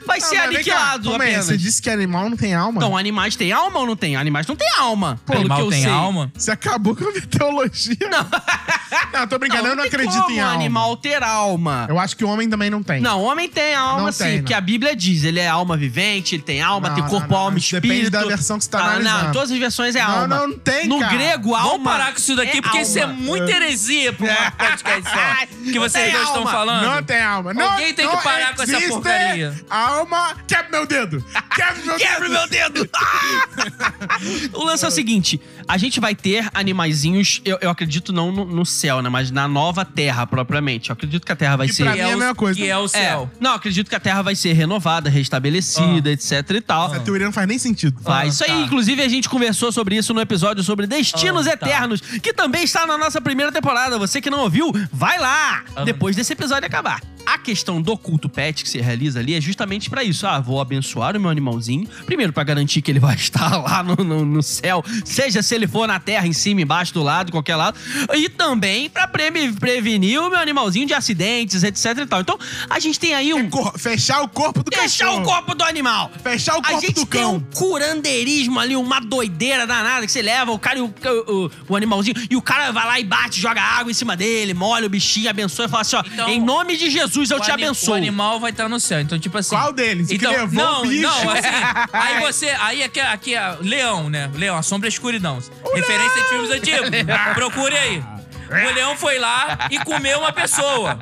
Vai 0.10 0.20
Não, 0.20 0.28
ser 0.28 0.38
aniquilado 0.38 1.10
calma 1.10 1.24
aí, 1.24 1.30
apenas. 1.30 1.45
Você 1.45 1.57
disse 1.57 1.82
que 1.82 1.89
animal 1.89 2.30
não 2.30 2.36
tem 2.38 2.53
alma? 2.53 2.78
Então, 2.78 2.97
animais 2.97 3.36
têm 3.36 3.51
alma 3.51 3.80
ou 3.80 3.86
não 3.86 3.95
tem? 3.95 4.16
Animais 4.16 4.45
não 4.47 4.55
têm 4.55 4.68
alma, 4.78 5.20
Pô, 5.26 5.34
pelo 5.34 5.39
animal 5.41 5.57
que 5.60 5.64
eu 5.66 5.70
tem 5.70 5.82
sei. 5.84 5.91
alma. 5.91 6.32
Você 6.36 6.51
acabou 6.51 6.95
com 6.95 7.05
a 7.07 7.12
minha 7.12 7.26
teologia. 7.28 7.95
Não. 8.10 8.28
não, 9.20 9.28
tô 9.28 9.38
brincando, 9.39 9.68
eu 9.68 9.76
não 9.76 9.84
tem 9.84 9.88
acredito 9.93 10.22
como 10.24 10.36
em 10.36 10.39
alma. 10.39 10.53
animal 10.53 10.97
ter 10.97 11.22
alma. 11.24 11.86
Eu 11.89 11.99
acho 11.99 12.16
que 12.18 12.24
o 12.26 12.30
homem 12.30 12.49
também 12.49 12.70
não 12.70 12.82
tem. 12.84 12.99
Não, 13.01 13.22
o 13.22 13.24
homem 13.26 13.47
tem 13.49 13.76
alma 13.76 14.05
Não 14.05 14.12
sim, 14.12 14.24
tem, 14.24 14.38
porque 14.39 14.53
não. 14.53 14.57
a 14.57 14.62
Bíblia 14.62 14.95
diz, 14.95 15.24
ele 15.24 15.39
é 15.39 15.47
alma 15.47 15.78
vivente, 15.78 16.36
ele 16.36 16.43
tem 16.43 16.62
alma, 16.62 16.88
Não, 16.89 16.95
tem 16.95 17.03
não, 17.03 17.10
corpo, 17.10 17.28
não, 17.30 17.38
alma, 17.38 17.51
não. 17.51 17.57
espírito. 17.57 17.88
Depende 17.88 18.10
da 18.10 18.26
versão 18.26 18.57
que 18.57 18.64
você 18.64 18.70
tá 18.70 18.80
Ah, 18.80 18.82
Não, 18.99 19.10
analisando. 19.10 19.34
todas 19.34 19.51
as 19.51 19.57
versões 19.57 19.95
é 19.95 20.01
Não, 20.03 20.12
alma. 20.12 20.28
não, 20.28 20.47
não 20.49 20.57
tem, 20.60 20.88
No 20.88 20.99
cara. 20.99 21.14
grego, 21.16 21.55
alma 21.55 21.70
Vamos 21.70 21.84
parar 21.84 22.12
com 22.14 22.18
isso 22.20 22.36
daqui, 22.36 22.57
é 22.57 22.62
porque 22.62 22.80
isso 22.80 22.97
é 22.99 23.05
muita 23.05 23.51
heresia 23.51 24.12
pra 24.14 24.26
uma 24.26 24.51
podcast 24.51 25.03
só. 25.03 25.45
Que 25.64 25.72
Não 25.74 25.82
vocês 25.82 26.12
dois 26.12 26.28
estão 26.28 26.43
falando. 26.47 26.86
Não 26.86 27.03
tem 27.03 27.22
alma. 27.22 27.53
Não, 27.53 27.72
Alguém 27.72 27.93
tem 27.93 28.07
que 28.07 28.16
não 28.16 28.22
parar 28.22 28.55
com 28.55 28.64
essa 28.64 28.82
porcaria. 28.82 29.55
Alma. 29.70 29.99
Quebra 30.47 30.70
meu 30.72 30.86
dedo. 30.86 31.24
Quebra 31.56 31.86
meu 31.86 31.97
Quebra 31.97 32.30
dedo. 32.30 32.32
meu 32.32 32.47
dedo! 32.47 32.89
o 34.54 34.64
lance 34.64 34.86
é 34.86 34.88
o 34.88 34.91
seguinte: 34.91 35.41
a 35.70 35.78
gente 35.78 35.99
vai 35.99 36.15
ter 36.15 36.49
animaizinhos, 36.53 37.41
eu, 37.45 37.57
eu 37.61 37.70
acredito 37.70 38.11
não 38.11 38.32
no, 38.32 38.43
no 38.43 38.65
céu, 38.65 39.01
né? 39.01 39.07
Mas 39.09 39.30
na 39.30 39.47
nova 39.47 39.86
terra, 39.86 40.26
propriamente. 40.26 40.89
Eu 40.89 40.93
acredito 40.93 41.26
que 41.26 41.32
a 41.32 41.36
terra 41.36 41.55
vai 41.57 41.67
Que 41.67 41.74
ser. 41.74 41.84
pra 41.84 41.93
mim 41.93 41.99
é 41.99 42.03
a 42.03 42.07
o- 42.15 42.17
mesma 42.17 42.36
coisa. 42.36 42.59
Que 42.59 42.67
é 42.67 42.78
o 42.78 42.88
céu. 42.88 43.30
Não, 43.39 43.51
eu 43.51 43.55
acredito 43.57 43.88
que 43.88 43.95
a 43.95 43.99
terra 43.99 44.22
vai 44.24 44.36
ser 44.36 44.53
renovada, 44.53 45.09
restabelecida, 45.09 46.11
etc 46.11 46.49
e 46.51 46.61
tal. 46.61 46.88
Essa 46.93 46.99
teoria 47.01 47.26
não 47.26 47.34
faz 47.34 47.47
nem 47.47 47.57
sentido. 47.59 47.99
Vai, 48.01 48.26
Ah, 48.26 48.28
isso 48.28 48.43
aí, 48.43 48.49
tá. 48.49 48.57
inclusive, 48.61 49.01
a 49.01 49.07
gente 49.07 49.30
conversou 49.30 49.72
sobre 49.72 49.95
isso 49.95 50.13
no 50.13 50.22
episódio 50.22 50.63
sobre 50.63 50.88
Destinos 50.88 51.47
Ah, 51.47 51.55
tá. 51.55 51.67
Eternos, 51.67 52.01
que 52.01 52.34
também 52.34 52.63
está 52.63 52.88
na 52.88 52.97
nossa 52.97 53.22
primeira 53.22 53.51
temporada. 53.51 53.97
Você 53.99 54.20
que 54.22 54.30
não 54.30 54.39
ouviu, 54.39 54.72
vai 54.91 55.20
lá! 55.20 55.63
Ah. 55.76 55.84
Depois 55.84 56.15
desse 56.15 56.34
episódio 56.34 56.65
acabar. 56.65 57.01
A 57.26 57.38
questão 57.38 57.80
do 57.80 57.95
culto 57.95 58.28
pet 58.28 58.63
que 58.63 58.70
se 58.70 58.80
realiza 58.82 59.20
ali 59.20 59.36
é 59.36 59.41
justamente 59.41 59.88
pra 59.88 60.03
isso. 60.03 60.26
Ah, 60.26 60.39
vou 60.39 60.59
abençoar 60.59 61.15
o 61.15 61.20
meu 61.20 61.30
animalzinho. 61.30 61.88
Primeiro, 62.05 62.34
pra 62.34 62.43
garantir 62.43 62.82
que 62.82 62.89
ele 62.89 62.99
vai 62.99 63.13
estar 63.15 63.55
lá 63.61 63.84
no, 63.84 63.95
no- 63.97 64.26
no 64.26 64.41
céu, 64.41 64.84
seja 65.05 65.43
se 65.43 65.53
ele 65.60 65.68
for 65.68 65.88
na 65.88 65.99
terra, 65.99 66.26
em 66.28 66.34
cima, 66.34 66.62
embaixo, 66.62 66.93
do 66.93 67.03
lado, 67.03 67.32
qualquer 67.32 67.55
lado. 67.55 67.78
E 68.16 68.30
também 68.30 68.89
pra 68.89 69.07
pre- 69.07 69.51
prevenir 69.60 70.22
o 70.22 70.30
meu 70.30 70.39
animalzinho 70.39 70.86
de 70.88 70.93
acidentes, 70.93 71.64
etc 71.64 71.97
e 71.99 72.05
tal. 72.05 72.22
Então, 72.22 72.38
a 72.70 72.80
gente 72.80 72.99
tem 72.99 73.14
aí 73.14 73.34
um. 73.34 73.49
Cor- 73.49 73.78
Fechar 73.78 74.22
o 74.22 74.28
corpo 74.28 74.64
do 74.64 74.70
Deixar 74.72 75.05
cachorro. 75.05 75.22
o 75.24 75.26
corpo 75.26 75.55
do 75.55 75.64
animal. 75.64 76.12
Fechar 76.24 76.55
o 76.55 76.60
A 76.60 76.64
corpo 76.64 76.82
gente 76.82 76.93
do 76.93 77.05
tem 77.05 77.22
cão. 77.22 77.36
um 77.36 77.39
curandeirismo 77.39 78.60
ali, 78.60 78.76
uma 78.76 78.99
doideira 78.99 79.66
danada 79.66 80.05
que 80.05 80.12
você 80.12 80.22
leva 80.22 80.51
o 80.51 80.60
cara 80.60 80.80
e 80.80 80.82
o, 80.82 80.93
o- 81.28 81.51
o 81.70 81.76
animalzinho, 81.76 82.16
e 82.30 82.36
o 82.36 82.41
cara 82.41 82.72
vai 82.72 82.86
lá 82.86 82.99
e 82.99 83.03
bate, 83.03 83.39
joga 83.39 83.62
água 83.62 83.91
em 83.91 83.93
cima 83.93 84.16
dele, 84.16 84.53
molha 84.53 84.86
o 84.86 84.89
bichinho, 84.89 85.30
abençoa 85.30 85.66
e 85.66 85.70
fala 85.70 85.82
assim: 85.82 85.95
ó, 85.95 86.03
Então, 86.14 86.30
em 86.30 86.39
nome 86.41 86.78
de 86.78 86.89
Jesus 86.89 87.32
eu 87.32 87.39
te 87.39 87.51
abençoo. 87.51 87.93
O 87.93 87.97
animal 87.97 88.39
vai 88.39 88.51
estar 88.51 88.68
no 88.70 88.80
céu. 88.80 88.99
Então, 89.01 89.20
tipo 89.20 89.38
assim. 89.38 89.55
Qual 89.55 89.72
deles? 89.74 90.05
O 90.07 90.10
que 90.10 90.16
Então, 90.16 90.32
levou 90.32 90.64
não, 90.64 90.82
o 90.84 90.88
bicho? 90.88 91.01
não, 91.01 91.30
assim. 91.30 91.47
aí 91.93 92.20
você. 92.22 92.49
Aí 92.60 92.84
aqui, 92.84 92.99
aqui 92.99 93.36
é 93.36 93.57
leão, 93.62 94.10
né? 94.10 94.30
Leão, 94.36 94.57
a 94.57 94.62
sombra 94.62 94.88
e 94.88 94.89
a 94.89 94.93
escuridão. 94.93 95.39
Referência 95.74 96.22
de 96.22 96.30
filmes 96.30 96.52
antigos. 96.52 96.90
Procure 97.36 97.76
aí. 97.78 98.04
O 98.50 98.74
leão 98.74 98.98
foi 98.98 99.20
lá 99.20 99.68
e 99.70 99.78
comeu 99.80 100.20
uma 100.20 100.34
pessoa. 100.34 100.98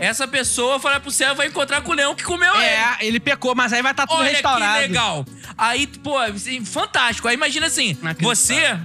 É. 0.00 0.06
Essa 0.08 0.26
pessoa 0.26 0.80
foi 0.80 0.90
lá 0.90 0.98
pro 0.98 1.10
céu 1.10 1.32
e 1.32 1.36
vai 1.36 1.46
encontrar 1.46 1.80
com 1.82 1.92
o 1.92 1.94
leão 1.94 2.16
que 2.16 2.24
comeu 2.24 2.52
ele. 2.56 2.64
É, 2.64 2.96
ele 3.00 3.20
pecou, 3.20 3.54
mas 3.54 3.72
aí 3.72 3.80
vai 3.80 3.92
estar 3.92 4.08
tudo 4.08 4.18
Olha 4.18 4.30
restaurado. 4.30 4.80
que 4.82 4.88
legal. 4.88 5.24
Aí, 5.56 5.86
pô, 5.86 6.18
assim, 6.18 6.64
fantástico. 6.64 7.28
Aí 7.28 7.34
imagina 7.34 7.66
assim, 7.68 7.96
você 8.20 8.76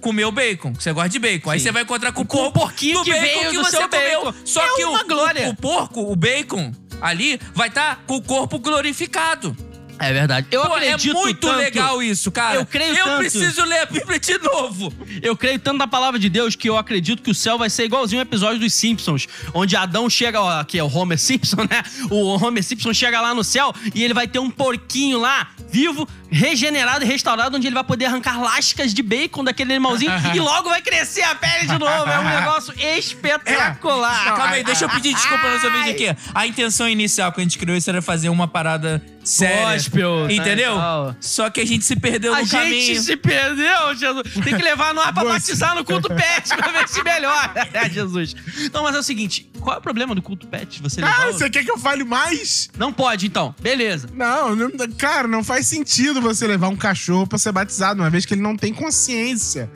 comeu 0.00 0.32
bacon, 0.32 0.72
que 0.74 0.82
você 0.82 0.92
gosta 0.92 1.10
de 1.10 1.20
bacon. 1.20 1.48
Aí 1.50 1.60
Sim. 1.60 1.66
você 1.66 1.72
vai 1.72 1.82
encontrar 1.84 2.10
com 2.10 2.22
o 2.22 2.26
Com 2.26 2.46
o 2.46 2.52
porquinho 2.52 2.98
do 2.98 3.04
que 3.04 3.12
bacon 3.12 3.22
veio 3.38 3.50
que 3.50 3.56
você 3.58 3.76
seu 3.76 3.88
comeu. 3.88 4.24
bacon. 4.24 4.38
Só 4.44 4.60
É 4.66 4.74
que 4.74 4.84
uma 4.84 5.02
o, 5.02 5.06
glória. 5.06 5.46
o, 5.46 5.50
o 5.50 5.54
porco, 5.54 6.12
o 6.12 6.16
bacon, 6.16 6.72
ali 7.00 7.40
vai 7.54 7.68
estar 7.68 8.02
com 8.04 8.16
o 8.16 8.22
corpo 8.22 8.58
glorificado. 8.58 9.56
É 10.02 10.12
verdade. 10.12 10.46
Eu 10.50 10.62
Pô, 10.66 10.76
é 10.76 10.88
acredito 10.92 11.14
muito 11.14 11.40
tanto- 11.46 11.56
legal 11.58 12.02
isso, 12.02 12.30
cara. 12.32 12.56
Eu 12.56 12.66
creio 12.66 12.94
Eu 12.96 13.04
tanto. 13.04 13.18
preciso 13.18 13.64
ler 13.64 13.78
a 13.80 13.86
Bíblia 13.86 14.18
de 14.18 14.36
novo. 14.38 14.92
Eu 15.22 15.36
creio 15.36 15.58
tanto 15.60 15.78
na 15.78 15.86
palavra 15.86 16.18
de 16.18 16.28
Deus 16.28 16.56
que 16.56 16.68
eu 16.68 16.76
acredito 16.76 17.22
que 17.22 17.30
o 17.30 17.34
céu 17.34 17.56
vai 17.56 17.70
ser 17.70 17.84
igualzinho 17.84 18.18
um 18.18 18.22
episódio 18.22 18.58
dos 18.58 18.74
Simpsons, 18.74 19.28
onde 19.54 19.76
Adão 19.76 20.10
chega, 20.10 20.40
ó, 20.40 20.60
aqui 20.60 20.78
é 20.78 20.82
o 20.82 20.88
Homer 20.92 21.18
Simpson, 21.18 21.62
né? 21.70 21.82
O 22.10 22.36
Homer 22.36 22.64
Simpson 22.64 22.92
chega 22.92 23.20
lá 23.20 23.32
no 23.34 23.44
céu 23.44 23.72
e 23.94 24.02
ele 24.02 24.12
vai 24.12 24.26
ter 24.26 24.38
um 24.40 24.50
porquinho 24.50 25.20
lá, 25.20 25.50
vivo, 25.70 26.08
regenerado 26.30 27.04
e 27.04 27.06
restaurado, 27.08 27.56
onde 27.56 27.66
ele 27.68 27.74
vai 27.74 27.84
poder 27.84 28.06
arrancar 28.06 28.40
lascas 28.42 28.92
de 28.92 29.02
bacon 29.02 29.44
daquele 29.44 29.72
animalzinho 29.72 30.10
e 30.34 30.40
logo 30.40 30.68
vai 30.68 30.82
crescer 30.82 31.22
a 31.22 31.34
pele 31.34 31.66
de 31.68 31.78
novo. 31.78 32.10
É 32.10 32.18
um 32.18 32.24
negócio 32.40 32.74
espetacular. 32.76 34.28
Ah, 34.28 34.32
Calma 34.32 34.54
aí, 34.54 34.64
deixa 34.64 34.84
eu 34.84 34.88
pedir 34.88 35.14
desculpa 35.14 35.48
nessa 35.48 35.70
vez 35.70 35.88
aqui. 35.90 36.16
A 36.34 36.46
intenção 36.46 36.88
inicial 36.88 37.30
que 37.32 37.40
a 37.40 37.42
gente 37.44 37.58
criou 37.58 37.76
isso 37.76 37.88
era 37.88 38.02
fazer 38.02 38.28
uma 38.28 38.48
parada 38.48 39.02
séria. 39.24 39.74
Gospel, 39.74 40.26
tá, 40.28 40.32
Entendeu? 40.34 40.74
tal. 40.76 41.16
Só 41.20 41.50
que 41.50 41.60
a 41.60 41.66
gente 41.66 41.84
se 41.84 41.96
perdeu 41.96 42.34
A 42.34 42.38
no 42.38 42.44
gente 42.44 42.50
caminho. 42.52 43.02
se 43.02 43.16
perdeu, 43.16 43.94
Jesus. 43.94 44.22
Tem 44.44 44.56
que 44.56 44.62
levar 44.62 44.92
no 44.94 45.00
ar 45.00 45.12
pra 45.12 45.24
batizar 45.24 45.74
no 45.74 45.84
culto 45.84 46.08
pet 46.14 46.48
pra 46.56 46.70
ver 46.72 46.88
se 46.88 47.02
melhora. 47.02 47.52
É, 47.72 47.88
Jesus. 47.88 48.34
Então, 48.60 48.82
mas 48.82 48.94
é 48.94 48.98
o 48.98 49.02
seguinte: 49.02 49.48
qual 49.60 49.76
é 49.76 49.78
o 49.78 49.82
problema 49.82 50.14
do 50.14 50.20
culto 50.22 50.46
pet? 50.46 50.80
Você 50.82 51.00
levar 51.00 51.22
Ah, 51.22 51.28
o- 51.28 51.32
você 51.32 51.48
quer 51.48 51.64
que 51.64 51.70
eu 51.70 51.78
fale 51.78 52.04
mais? 52.04 52.68
Não 52.76 52.92
pode, 52.92 53.26
então. 53.26 53.54
Beleza. 53.60 54.08
Não, 54.14 54.54
não- 54.54 54.70
cara, 54.98 55.26
não 55.28 55.42
faz 55.42 55.66
sentido 55.66 56.20
você 56.20 56.46
levar 56.46 56.68
um 56.68 56.76
cachorro 56.76 57.26
pra 57.26 57.38
ser 57.38 57.52
batizado, 57.52 58.00
uma 58.02 58.10
vez 58.10 58.24
que 58.26 58.34
ele 58.34 58.42
não 58.42 58.56
tem 58.56 58.72
consciência. 58.74 59.70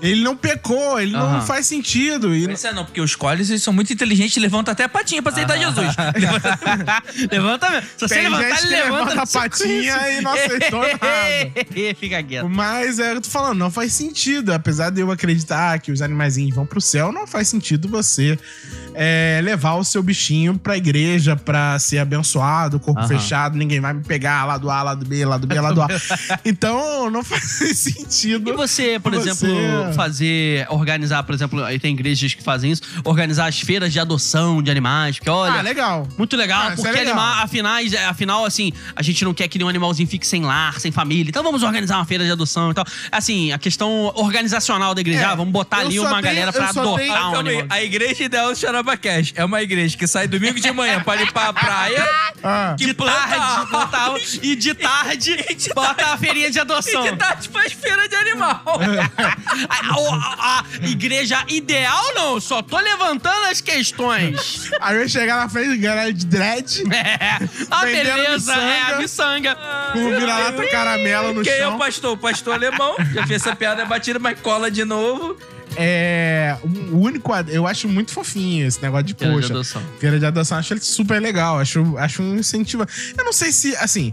Ele 0.00 0.22
não 0.22 0.36
pecou, 0.36 0.98
ele 1.00 1.12
não 1.12 1.40
faz 1.42 1.66
sentido. 1.66 2.34
E 2.34 2.50
Isso 2.52 2.66
é 2.66 2.72
não, 2.72 2.84
porque 2.84 3.00
os 3.00 3.14
collies 3.14 3.50
eles 3.50 3.62
são 3.62 3.72
muito 3.72 3.92
inteligentes 3.92 4.36
e 4.36 4.40
levantam 4.40 4.72
até 4.72 4.82
a 4.84 4.88
patinha 4.88 5.22
pra 5.22 5.30
aceitar 5.30 5.56
Jesus. 5.56 5.94
levanta 7.30 7.70
mesmo. 7.70 7.88
Se 7.96 8.08
você 8.08 8.14
Tem 8.14 8.24
levantar, 8.24 8.50
gente 8.56 8.66
ele 8.66 8.74
levanta 8.76 8.91
levanta 8.92 9.22
a 9.22 9.26
patinha 9.26 10.10
e 10.10 10.20
não 10.20 10.32
aceitou 10.32 10.80
nada. 11.00 11.94
Fica 11.96 12.22
quieto. 12.22 12.48
Mas 12.48 12.98
é, 12.98 13.12
eu 13.12 13.20
tô 13.20 13.28
falando, 13.28 13.58
não 13.58 13.70
faz 13.70 13.92
sentido. 13.92 14.52
Apesar 14.52 14.90
de 14.90 15.00
eu 15.00 15.10
acreditar 15.10 15.78
que 15.80 15.90
os 15.90 16.02
animaizinhos 16.02 16.54
vão 16.54 16.66
pro 16.66 16.80
céu, 16.80 17.12
não 17.12 17.26
faz 17.26 17.48
sentido 17.48 17.88
você 17.88 18.38
é, 18.94 19.40
levar 19.42 19.74
o 19.74 19.84
seu 19.84 20.02
bichinho 20.02 20.58
pra 20.58 20.76
igreja 20.76 21.36
pra 21.36 21.78
ser 21.78 21.98
abençoado, 21.98 22.78
corpo 22.80 23.00
Aham. 23.00 23.08
fechado, 23.08 23.56
ninguém 23.56 23.80
vai 23.80 23.92
me 23.92 24.02
pegar 24.04 24.44
lá 24.44 24.58
do 24.58 24.70
A, 24.70 24.82
lá 24.82 24.94
do 24.94 25.04
B, 25.04 25.24
lá 25.24 25.36
do 25.38 25.46
B, 25.46 25.60
lá 25.60 25.72
do 25.72 25.82
A. 25.82 25.88
então, 26.44 27.10
não 27.10 27.22
faz 27.22 27.42
sentido. 27.78 28.50
E 28.50 28.52
você, 28.52 28.98
por 29.00 29.14
Você- 29.14 29.30
exemplo, 29.30 29.92
fazer, 29.94 30.66
organizar, 30.70 31.22
por 31.22 31.34
exemplo, 31.34 31.62
aí 31.64 31.78
tem 31.78 31.92
igrejas 31.94 32.34
que 32.34 32.42
fazem 32.42 32.70
isso, 32.70 32.82
organizar 33.04 33.46
as 33.46 33.60
feiras 33.60 33.92
de 33.92 34.00
adoção 34.00 34.62
de 34.62 34.70
animais, 34.70 35.16
porque 35.18 35.30
olha, 35.30 35.58
Ah, 35.58 35.62
legal. 35.62 36.06
Muito 36.18 36.36
legal, 36.36 36.62
Ah, 36.68 36.72
é 36.72 36.76
porque 36.76 36.90
legal. 36.90 37.12
anima- 37.18 37.42
afinal, 37.42 37.74
afinal, 38.08 38.44
assim, 38.44 38.72
a 38.96 39.02
gente 39.02 39.24
não 39.24 39.34
quer 39.34 39.48
que 39.48 39.58
nenhum 39.58 39.68
animalzinho 39.68 40.08
fique 40.08 40.26
sem 40.26 40.42
lar, 40.42 40.80
sem 40.80 40.90
família. 40.92 41.28
Então 41.30 41.42
vamos 41.42 41.62
organizar 41.62 41.96
uma 41.96 42.04
feira 42.04 42.24
de 42.24 42.30
adoção 42.30 42.70
e 42.70 42.74
tal. 42.74 42.84
Assim, 43.10 43.52
a 43.52 43.58
questão 43.58 44.12
organizacional 44.14 44.94
da 44.94 45.00
igreja, 45.00 45.20
É, 45.20 45.24
ah, 45.24 45.34
vamos 45.34 45.52
botar 45.52 45.78
ali 45.78 45.98
uma 45.98 46.08
tenho- 46.10 46.22
galera 46.22 46.52
pra 46.52 46.68
adotar 46.70 46.96
tenho- 46.96 47.12
um 47.14 47.36
animal. 47.36 47.66
a 47.70 47.82
igreja 47.82 48.24
ideal 48.24 48.54
será 48.54 48.81
Sorocaba 48.82 48.96
Cash 48.96 49.32
é 49.36 49.44
uma 49.44 49.62
igreja 49.62 49.96
que 49.96 50.06
sai 50.06 50.26
domingo 50.26 50.58
de 50.60 50.70
manhã 50.72 51.00
pra 51.02 51.14
limpar 51.14 51.48
a 51.48 51.52
praia, 51.52 52.08
Ah, 52.42 52.74
que 52.76 52.86
De 52.86 52.94
planta 52.94 53.28
tarde, 53.28 53.70
bota, 53.70 54.18
e 54.42 54.56
de 54.56 54.74
tarde, 54.74 55.36
bota 55.74 56.06
a 56.12 56.18
feirinha 56.18 56.50
de 56.50 56.58
e 56.58 56.60
adoção. 56.60 57.02
de 57.04 57.16
tarde 57.16 57.48
faz 57.48 57.72
feira 57.72 58.08
de 58.08 58.16
animal. 58.16 58.62
A, 59.68 60.58
a- 60.58 60.64
a 60.82 60.86
igreja 60.86 61.44
ideal, 61.48 62.14
não. 62.14 62.40
Só 62.40 62.62
tô 62.62 62.78
levantando 62.78 63.46
as 63.46 63.60
questões. 63.60 64.70
Aí 64.80 64.96
eu 64.96 65.02
ia 65.02 65.08
chegar 65.08 65.36
na 65.36 65.48
frente 65.48 65.76
galera 65.78 66.12
de 66.12 66.26
dread, 66.26 66.82
É. 66.92 67.38
A 67.70 67.84
Vendendo 67.84 68.16
beleza 68.16 68.54
é 68.54 68.80
a 68.94 68.98
miçanga. 68.98 69.54
com 69.92 70.08
vira-lata 70.18 70.66
caramelo 70.68 71.32
no 71.34 71.42
Quem 71.42 71.52
é 71.52 71.58
chão. 71.58 71.76
o 71.76 71.78
pastor? 71.78 72.12
O 72.12 72.16
pastor 72.16 72.54
alemão. 72.54 72.96
Já 73.14 73.26
fez 73.26 73.42
essa 73.42 73.54
piada 73.54 73.84
batida, 73.84 74.18
mas 74.18 74.40
cola 74.40 74.70
de 74.70 74.84
novo. 74.84 75.36
É. 75.76 76.56
um- 76.64 76.92
O 76.96 77.00
único. 77.00 77.32
Eu 77.48 77.66
acho 77.66 77.88
muito 77.88 78.12
fofinho 78.12 78.66
esse 78.66 78.80
negócio 78.82 79.04
de 79.06 79.14
Feira 79.14 79.34
de 79.34 79.40
poxa. 79.40 79.52
adoção. 79.54 79.82
Feira 79.98 80.18
de 80.18 80.26
adoção, 80.26 80.58
acho 80.58 80.72
ele 80.74 80.80
super 80.80 81.20
legal. 81.20 81.58
Acho, 81.58 81.96
acho 81.98 82.22
um 82.22 82.36
incentivo. 82.38 82.86
Eu 83.16 83.24
não 83.24 83.32
sei 83.32 83.50
se, 83.52 83.74
assim. 83.76 84.12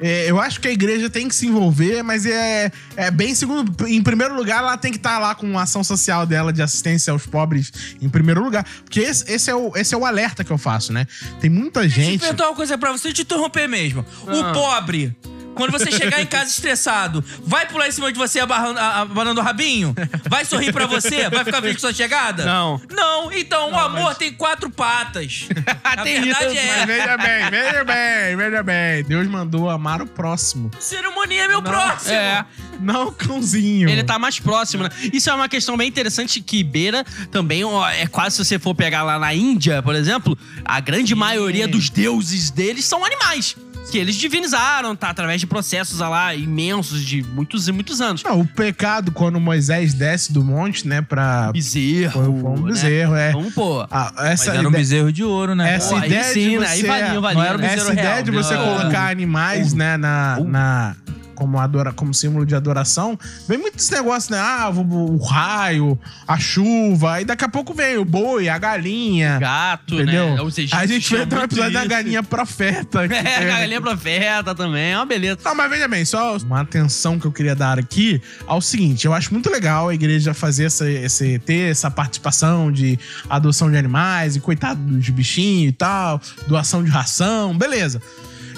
é, 0.00 0.30
eu 0.30 0.40
acho 0.40 0.60
que 0.60 0.68
a 0.68 0.70
igreja 0.72 1.08
tem 1.10 1.26
que 1.28 1.34
se 1.34 1.46
envolver, 1.46 2.02
mas 2.04 2.24
é, 2.26 2.70
é 2.96 3.10
bem 3.10 3.34
segundo. 3.34 3.86
Em 3.86 4.02
primeiro 4.02 4.34
lugar, 4.36 4.58
ela 4.58 4.76
tem 4.76 4.90
que 4.92 4.96
estar 4.98 5.18
lá 5.18 5.34
com 5.34 5.58
a 5.58 5.62
ação 5.62 5.82
social 5.82 6.24
dela 6.26 6.52
de 6.52 6.62
assistência 6.62 7.12
aos 7.12 7.26
pobres 7.26 7.72
em 8.00 8.08
primeiro 8.08 8.42
lugar. 8.42 8.64
Porque 8.84 9.00
esse, 9.00 9.30
esse 9.32 9.50
é, 9.50 9.54
o, 9.54 9.72
esse 9.76 9.94
é 9.94 9.98
o 9.98 10.04
alerta 10.06 10.44
que 10.44 10.50
eu 10.52 10.58
faço, 10.58 10.92
né? 10.92 11.06
Tem 11.40 11.50
muita 11.50 11.80
Deixa 11.80 12.00
eu 12.00 12.04
gente. 12.04 12.20
perguntar 12.20 12.46
uma 12.48 12.54
coisa 12.56 12.76
pra 12.78 12.92
você, 12.92 13.12
te 13.12 13.22
interromper 13.22 13.68
mesmo. 13.68 14.04
O 14.26 14.40
Ah. 14.40 14.52
pobre, 14.52 15.16
quando 15.58 15.72
você 15.72 15.90
chegar 15.90 16.22
em 16.22 16.26
casa 16.26 16.50
estressado, 16.50 17.22
vai 17.42 17.66
pular 17.66 17.88
em 17.88 17.90
cima 17.90 18.12
de 18.12 18.18
você 18.18 18.38
abarrando, 18.38 18.78
abanando 18.78 19.40
o 19.40 19.44
rabinho? 19.44 19.92
Vai 20.28 20.44
sorrir 20.44 20.72
pra 20.72 20.86
você? 20.86 21.28
Vai 21.28 21.44
ficar 21.44 21.60
feliz 21.60 21.74
com 21.74 21.80
sua 21.80 21.92
chegada? 21.92 22.44
Não. 22.44 22.80
Não, 22.90 23.32
então 23.32 23.72
o 23.72 23.76
amor 23.78 24.14
tem 24.14 24.32
quatro 24.32 24.70
patas. 24.70 25.48
A 25.82 25.96
Tem 26.02 26.20
verdade 26.22 26.54
isso, 26.54 26.58
é, 26.58 26.76
Mas 26.76 26.86
veja 26.86 27.16
bem, 27.16 27.50
veja 27.50 27.84
bem, 27.84 28.36
veja 28.36 28.62
bem. 28.62 29.04
Deus 29.04 29.26
mandou 29.26 29.68
amar 29.68 30.00
o 30.00 30.06
próximo. 30.06 30.70
cerimônia 30.78 31.42
é 31.42 31.48
meu 31.48 31.60
próximo. 31.60 32.14
É. 32.14 32.44
Não 32.80 33.08
o 33.08 33.12
cãozinho. 33.12 33.88
Ele 33.88 34.04
tá 34.04 34.18
mais 34.18 34.38
próximo, 34.38 34.84
né? 34.84 34.90
Isso 35.12 35.28
é 35.28 35.34
uma 35.34 35.48
questão 35.48 35.76
bem 35.76 35.88
interessante 35.88 36.40
que 36.40 36.62
beira 36.62 37.04
também, 37.32 37.64
ó, 37.64 37.88
é 37.88 38.06
quase 38.06 38.36
se 38.36 38.44
você 38.44 38.58
for 38.58 38.74
pegar 38.74 39.02
lá 39.02 39.18
na 39.18 39.34
Índia, 39.34 39.82
por 39.82 39.96
exemplo, 39.96 40.38
a 40.64 40.78
grande 40.78 41.14
maioria 41.14 41.66
dos 41.66 41.90
deuses 41.90 42.50
deles 42.50 42.84
são 42.84 43.04
animais. 43.04 43.56
Que 43.90 43.98
eles 43.98 44.16
divinizaram, 44.16 44.94
tá? 44.94 45.10
Através 45.10 45.40
de 45.40 45.46
processos 45.46 46.00
ah 46.00 46.08
lá 46.08 46.34
imensos 46.34 47.02
de 47.02 47.22
muitos 47.22 47.68
e 47.68 47.72
muitos 47.72 48.00
anos. 48.00 48.22
Não, 48.22 48.40
o 48.40 48.46
pecado, 48.46 49.10
quando 49.10 49.40
Moisés 49.40 49.94
desce 49.94 50.32
do 50.32 50.44
monte, 50.44 50.86
né, 50.86 51.00
pra. 51.00 51.50
Bezerro. 51.52 52.12
Foi, 52.12 52.24
foi 52.24 52.32
um 52.32 52.56
né? 52.56 52.72
bezerro, 52.72 53.14
é. 53.14 53.32
Vamos 53.32 53.54
pôr. 53.54 53.86
Ah, 53.90 54.12
Mas 54.14 54.26
essa 54.32 54.50
era 54.50 54.58
um 54.58 54.68
ideia, 54.68 54.78
bezerro 54.78 55.12
de 55.12 55.24
ouro, 55.24 55.54
né? 55.54 55.74
essa 55.74 55.90
Pô, 55.90 55.96
aí 55.96 56.06
ideia 56.06 56.24
sim, 56.24 56.50
de 56.50 56.58
né? 56.58 56.66
você, 56.66 56.72
Aí 56.72 56.82
valia, 56.82 57.20
valia, 57.20 57.34
não 57.34 57.44
era 57.44 57.58
um 57.58 57.60
né? 57.60 57.74
essa 57.74 57.92
ideia 57.92 58.22
de 58.22 58.30
você 58.30 58.54
né? 58.54 58.64
colocar 58.64 59.10
animais, 59.10 59.72
né, 59.72 59.96
na, 59.96 60.38
na 60.40 60.96
como 61.38 61.56
adora, 61.56 61.92
como 61.92 62.12
símbolo 62.12 62.44
de 62.44 62.56
adoração, 62.56 63.16
vem 63.46 63.56
muito 63.58 63.78
esse 63.78 63.92
negócio, 63.92 64.32
né? 64.32 64.40
Ah, 64.40 64.68
o, 64.74 65.12
o 65.14 65.22
raio, 65.22 65.96
a 66.26 66.36
chuva, 66.36 67.20
e 67.20 67.24
daqui 67.24 67.44
a 67.44 67.48
pouco 67.48 67.72
vem 67.72 67.96
o 67.96 68.04
boi, 68.04 68.48
a 68.48 68.58
galinha, 68.58 69.38
Gato, 69.38 69.94
entendeu? 69.94 70.34
né? 70.34 70.42
Egípcios 70.42 70.72
a 70.72 70.84
gente 70.84 71.06
tinham 71.06 71.20
fez 71.20 71.32
até 71.32 71.40
um 71.40 71.44
episódio 71.44 71.72
da 71.74 71.84
galinha 71.84 72.22
profeta. 72.24 73.04
É, 73.08 73.08
tem- 73.08 73.20
a 73.20 73.58
galinha 73.60 73.80
profeta 73.80 74.52
também, 74.54 74.90
é 74.92 74.96
uma 74.96 75.06
beleza. 75.06 75.38
Não, 75.44 75.54
mas 75.54 75.70
veja 75.70 75.86
bem, 75.86 76.04
só 76.04 76.36
uma 76.38 76.60
atenção 76.60 77.20
que 77.20 77.26
eu 77.26 77.30
queria 77.32 77.54
dar 77.54 77.78
aqui 77.78 78.20
ao 78.46 78.60
seguinte: 78.60 79.06
eu 79.06 79.14
acho 79.14 79.32
muito 79.32 79.48
legal 79.48 79.88
a 79.88 79.94
igreja 79.94 80.34
fazer 80.34 80.64
essa, 80.64 80.90
esse, 80.90 81.38
ter 81.38 81.70
essa 81.70 81.88
participação 81.90 82.72
de 82.72 82.98
adoção 83.30 83.70
de 83.70 83.76
animais 83.76 84.34
e 84.34 84.40
coitado 84.40 84.80
dos 84.80 85.08
bichinhos 85.10 85.68
e 85.68 85.72
tal, 85.72 86.20
doação 86.48 86.82
de 86.82 86.90
ração, 86.90 87.56
beleza. 87.56 88.02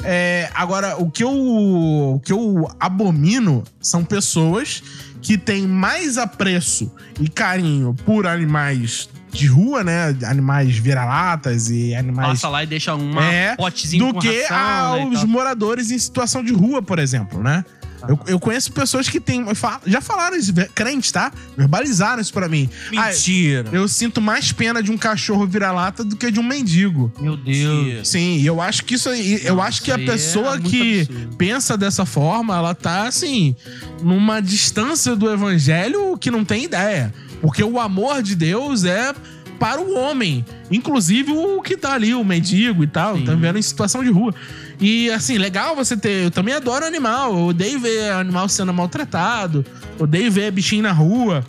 É, 0.04 0.50
agora, 0.54 0.96
o 0.96 1.10
que, 1.10 1.22
eu, 1.22 1.30
o 1.32 2.20
que 2.24 2.32
eu 2.32 2.68
abomino 2.78 3.64
são 3.80 4.04
pessoas 4.04 4.82
que 5.20 5.36
têm 5.36 5.66
mais 5.66 6.16
apreço 6.16 6.90
e 7.20 7.28
carinho 7.28 7.94
por 8.06 8.26
animais 8.26 9.08
de 9.30 9.46
rua, 9.46 9.84
né? 9.84 10.16
Animais 10.24 10.76
vira-latas 10.76 11.70
e 11.70 11.94
animais 11.94 12.28
Passa 12.30 12.48
lá 12.48 12.64
e 12.64 12.66
deixa 12.66 12.94
uma 12.94 13.24
É, 13.24 13.54
potezinho 13.56 14.06
do 14.06 14.14
com 14.14 14.20
que 14.20 14.42
ração, 14.42 15.10
né, 15.10 15.16
aos 15.16 15.24
moradores 15.24 15.90
em 15.90 15.98
situação 15.98 16.42
de 16.42 16.52
rua, 16.52 16.82
por 16.82 16.98
exemplo, 16.98 17.42
né? 17.42 17.64
Eu, 18.08 18.18
eu 18.26 18.40
conheço 18.40 18.72
pessoas 18.72 19.08
que 19.08 19.20
têm. 19.20 19.44
Já 19.86 20.00
falaram 20.00 20.36
isso, 20.36 20.52
crentes, 20.74 21.12
tá? 21.12 21.32
Verbalizaram 21.56 22.20
isso 22.20 22.32
pra 22.32 22.48
mim. 22.48 22.68
Ah, 22.96 23.08
Mentira. 23.08 23.68
eu 23.72 23.86
sinto 23.88 24.20
mais 24.20 24.52
pena 24.52 24.82
de 24.82 24.90
um 24.90 24.96
cachorro 24.98 25.46
vira-lata 25.46 26.02
do 26.04 26.16
que 26.16 26.30
de 26.30 26.40
um 26.40 26.42
mendigo. 26.42 27.12
Meu 27.20 27.36
Deus. 27.36 28.08
Sim, 28.08 28.38
e 28.38 28.46
eu 28.46 28.60
acho 28.60 28.84
que 28.84 28.94
isso 28.94 29.08
aí. 29.08 29.40
Eu 29.44 29.56
Nossa, 29.56 29.68
acho 29.68 29.82
que 29.82 29.92
a 29.92 29.96
é 29.96 30.04
pessoa 30.04 30.52
muito 30.52 30.70
que 30.70 31.00
absurdo. 31.00 31.36
pensa 31.36 31.76
dessa 31.76 32.04
forma, 32.06 32.56
ela 32.56 32.74
tá, 32.74 33.06
assim, 33.06 33.54
numa 34.02 34.40
distância 34.40 35.14
do 35.14 35.30
evangelho 35.30 36.16
que 36.18 36.30
não 36.30 36.44
tem 36.44 36.64
ideia. 36.64 37.12
Porque 37.40 37.62
o 37.62 37.78
amor 37.80 38.22
de 38.22 38.34
Deus 38.34 38.84
é 38.84 39.14
para 39.58 39.80
o 39.80 39.94
homem. 39.94 40.44
Inclusive 40.70 41.32
o 41.32 41.60
que 41.60 41.76
tá 41.76 41.92
ali, 41.92 42.14
o 42.14 42.24
mendigo 42.24 42.82
e 42.82 42.86
tal, 42.86 43.16
Sim. 43.16 43.24
tá 43.24 43.34
vendo 43.34 43.58
em 43.58 43.62
situação 43.62 44.02
de 44.02 44.10
rua. 44.10 44.34
E 44.80 45.10
assim, 45.10 45.36
legal 45.36 45.76
você 45.76 45.96
ter. 45.96 46.24
Eu 46.24 46.30
também 46.30 46.54
adoro 46.54 46.86
animal. 46.86 47.32
Eu 47.32 47.46
odeio 47.46 47.78
ver 47.78 48.12
animal 48.12 48.48
sendo 48.48 48.72
maltratado. 48.72 49.64
Odeio 49.98 50.32
ver 50.32 50.50
bichinho 50.50 50.82
na 50.82 50.92
rua. 50.92 51.44